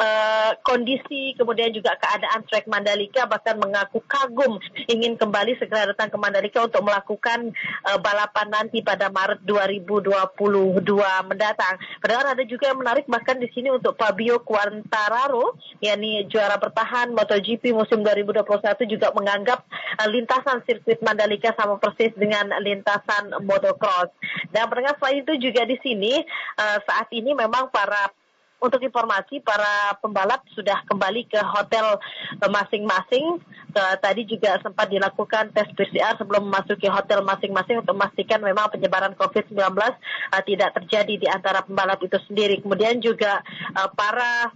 uh, 0.00 0.52
kondisi 0.62 1.32
kemudian 1.36 1.72
juga 1.72 1.96
keadaan 1.96 2.44
track 2.48 2.68
Mandalika 2.68 3.24
bahkan 3.24 3.56
mengaku 3.56 4.00
kagum 4.04 4.60
ingin 4.88 5.16
kembali 5.16 5.56
segera 5.56 5.88
datang 5.88 6.12
ke 6.12 6.18
Mandalika 6.20 6.64
untuk 6.64 6.84
melakukan 6.84 7.52
uh, 7.88 7.98
balapan 8.00 8.48
nanti 8.52 8.84
pada 8.84 9.08
Maret 9.08 9.42
2022 9.44 10.84
mendatang. 11.28 11.74
Padahal 12.00 12.36
ada 12.36 12.44
juga 12.44 12.72
yang 12.72 12.80
menarik 12.80 13.08
bahkan 13.08 13.40
di 13.40 13.48
sini 13.52 13.72
untuk 13.72 13.96
Fabio 13.96 14.40
Quartararo 14.44 15.56
yakni 15.80 16.24
juara 16.28 16.56
bertahan 16.60 17.12
MotoGP 17.12 17.72
musim 17.72 18.04
2021 18.04 18.44
juga 18.88 19.12
menganggap 19.16 19.64
uh, 20.00 20.08
lintasan 20.08 20.62
sirkuit 20.68 21.00
Mandalika 21.00 21.52
sama 21.56 21.80
persis 21.80 22.12
dengan 22.16 22.52
lintasan 22.60 23.32
motocross. 23.44 24.12
Dan 24.52 24.68
pendengar 24.68 24.96
selain 25.00 25.24
itu 25.24 25.50
juga 25.50 25.64
di 25.64 25.76
sini 25.80 26.20
uh, 26.60 26.78
saat 26.84 27.08
ini 27.12 27.32
memang 27.32 27.68
para 27.72 28.12
untuk 28.56 28.80
informasi 28.80 29.44
para 29.44 29.94
pembalap 30.00 30.40
sudah 30.56 30.80
kembali 30.88 31.28
ke 31.28 31.40
hotel 31.40 32.00
eh, 32.40 32.50
masing-masing. 32.50 33.40
Tadi 33.76 34.24
juga 34.24 34.56
sempat 34.64 34.88
dilakukan 34.88 35.52
tes 35.52 35.68
PCR 35.76 36.16
sebelum 36.16 36.48
memasuki 36.48 36.88
hotel 36.88 37.20
masing-masing 37.20 37.84
untuk 37.84 37.92
memastikan 37.92 38.40
memang 38.40 38.72
penyebaran 38.72 39.12
COVID-19 39.12 39.52
uh, 39.60 39.92
eh, 40.32 40.42
tidak 40.48 40.72
terjadi 40.80 41.14
di 41.20 41.28
antara 41.28 41.60
pembalap 41.60 42.00
itu 42.00 42.16
sendiri. 42.24 42.64
Kemudian 42.64 43.04
juga 43.04 43.44
para 43.92 44.48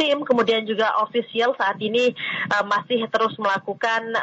tim 0.00 0.24
kemudian 0.24 0.64
juga 0.64 0.96
official 1.04 1.52
saat 1.60 1.76
ini 1.82 2.16
masih 2.64 3.04
terus 3.12 3.36
melakukan 3.36 4.16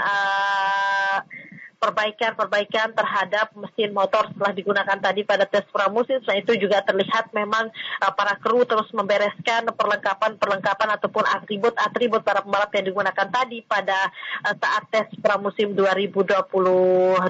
perbaikan-perbaikan 1.77 2.97
terhadap 2.97 3.53
mesin 3.53 3.93
motor 3.93 4.25
setelah 4.33 4.53
digunakan 4.53 4.97
tadi 4.97 5.21
pada 5.21 5.45
tes 5.45 5.61
pramusim. 5.69 6.17
Selain 6.25 6.41
itu 6.41 6.57
juga 6.57 6.81
terlihat 6.81 7.29
memang 7.37 7.69
uh, 8.01 8.13
para 8.17 8.33
kru 8.41 8.65
terus 8.65 8.89
membereskan 8.93 9.69
perlengkapan-perlengkapan 9.77 10.89
ataupun 10.97 11.23
atribut-atribut 11.25 12.25
para 12.25 12.41
pembalap 12.41 12.73
yang 12.73 12.85
digunakan 12.89 13.27
tadi 13.29 13.61
pada 13.61 14.09
uh, 14.49 14.55
saat 14.57 14.83
tes 14.89 15.07
pramusim 15.21 15.77
2022 15.77 17.21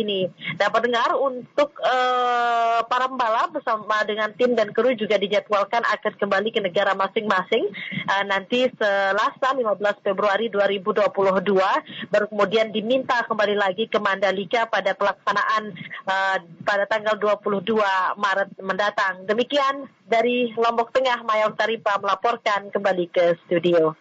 ini. 0.00 0.32
Dapat 0.56 0.80
dengar 0.88 1.12
untuk 1.20 1.76
uh, 1.84 2.80
para 2.88 3.12
pembalap 3.12 3.52
bersama 3.52 4.00
dengan 4.08 4.32
tim 4.32 4.56
dan 4.56 4.72
kru 4.72 4.96
juga 4.96 5.20
dijadwalkan 5.20 5.84
akan 5.84 6.12
kembali 6.16 6.48
ke 6.48 6.64
negara 6.64 6.96
masing-masing 6.96 7.68
uh, 8.08 8.24
nanti 8.24 8.72
Selasa 8.72 9.52
15 9.52 10.00
Februari 10.00 10.48
2022 10.48 11.12
baru 12.08 12.26
kemudian 12.32 12.72
diminta 12.72 13.20
kembali 13.28 13.56
lagi 13.58 13.81
lagi 13.82 13.90
ke 13.90 13.98
Mandalika 13.98 14.70
pada 14.70 14.94
pelaksanaan 14.94 15.74
uh, 16.06 16.38
pada 16.62 16.86
tanggal 16.86 17.18
22 17.18 17.74
Maret 18.14 18.54
mendatang. 18.62 19.26
Demikian 19.26 19.90
dari 20.06 20.54
Lombok 20.54 20.94
Tengah, 20.94 21.26
Mayor 21.26 21.50
Taripa 21.58 21.98
melaporkan 21.98 22.70
kembali 22.70 23.10
ke 23.10 23.34
studio. 23.42 23.98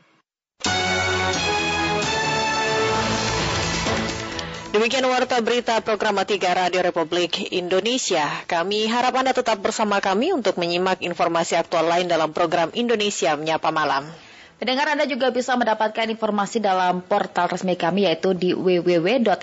Demikian 4.72 5.04
warta 5.10 5.42
berita 5.42 5.82
program 5.82 6.22
3 6.22 6.30
Radio 6.38 6.86
Republik 6.86 7.52
Indonesia. 7.52 8.24
Kami 8.46 8.86
harap 8.86 9.18
Anda 9.18 9.34
tetap 9.34 9.60
bersama 9.66 9.98
kami 9.98 10.32
untuk 10.32 10.62
menyimak 10.62 11.02
informasi 11.02 11.58
aktual 11.58 11.90
lain 11.90 12.06
dalam 12.08 12.32
program 12.32 12.70
Indonesia 12.78 13.34
Menyapa 13.34 13.74
Malam. 13.74 14.31
Pendengar 14.62 14.94
Anda 14.94 15.10
juga 15.10 15.34
bisa 15.34 15.58
mendapatkan 15.58 16.06
informasi 16.06 16.62
dalam 16.62 17.02
portal 17.02 17.50
resmi 17.50 17.74
kami 17.74 18.06
yaitu 18.06 18.38
di 18.38 18.54
www.rri.co.id 18.54 19.34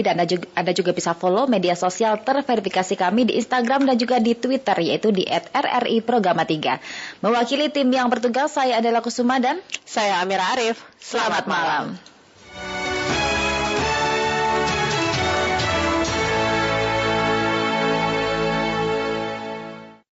dan 0.00 0.16
Anda 0.16 0.24
juga, 0.24 0.48
Anda 0.56 0.72
juga 0.72 0.96
bisa 0.96 1.12
follow 1.12 1.44
media 1.44 1.76
sosial 1.76 2.16
terverifikasi 2.24 2.96
kami 2.96 3.28
di 3.28 3.36
Instagram 3.36 3.84
dan 3.84 4.00
juga 4.00 4.24
di 4.24 4.32
Twitter 4.32 4.72
yaitu 4.80 5.12
di 5.12 5.28
@rri 5.52 6.00
Programa 6.00 6.48
3. 6.48 6.80
Mewakili 7.20 7.68
tim 7.68 7.92
yang 7.92 8.08
bertugas 8.08 8.56
saya 8.56 8.80
adalah 8.80 9.04
Kusuma 9.04 9.36
dan 9.36 9.60
saya 9.84 10.24
Amira 10.24 10.56
Arif. 10.56 10.80
Selamat, 10.96 11.44
Selamat 11.44 11.44
malam. 11.44 11.84
malam. 11.92 12.13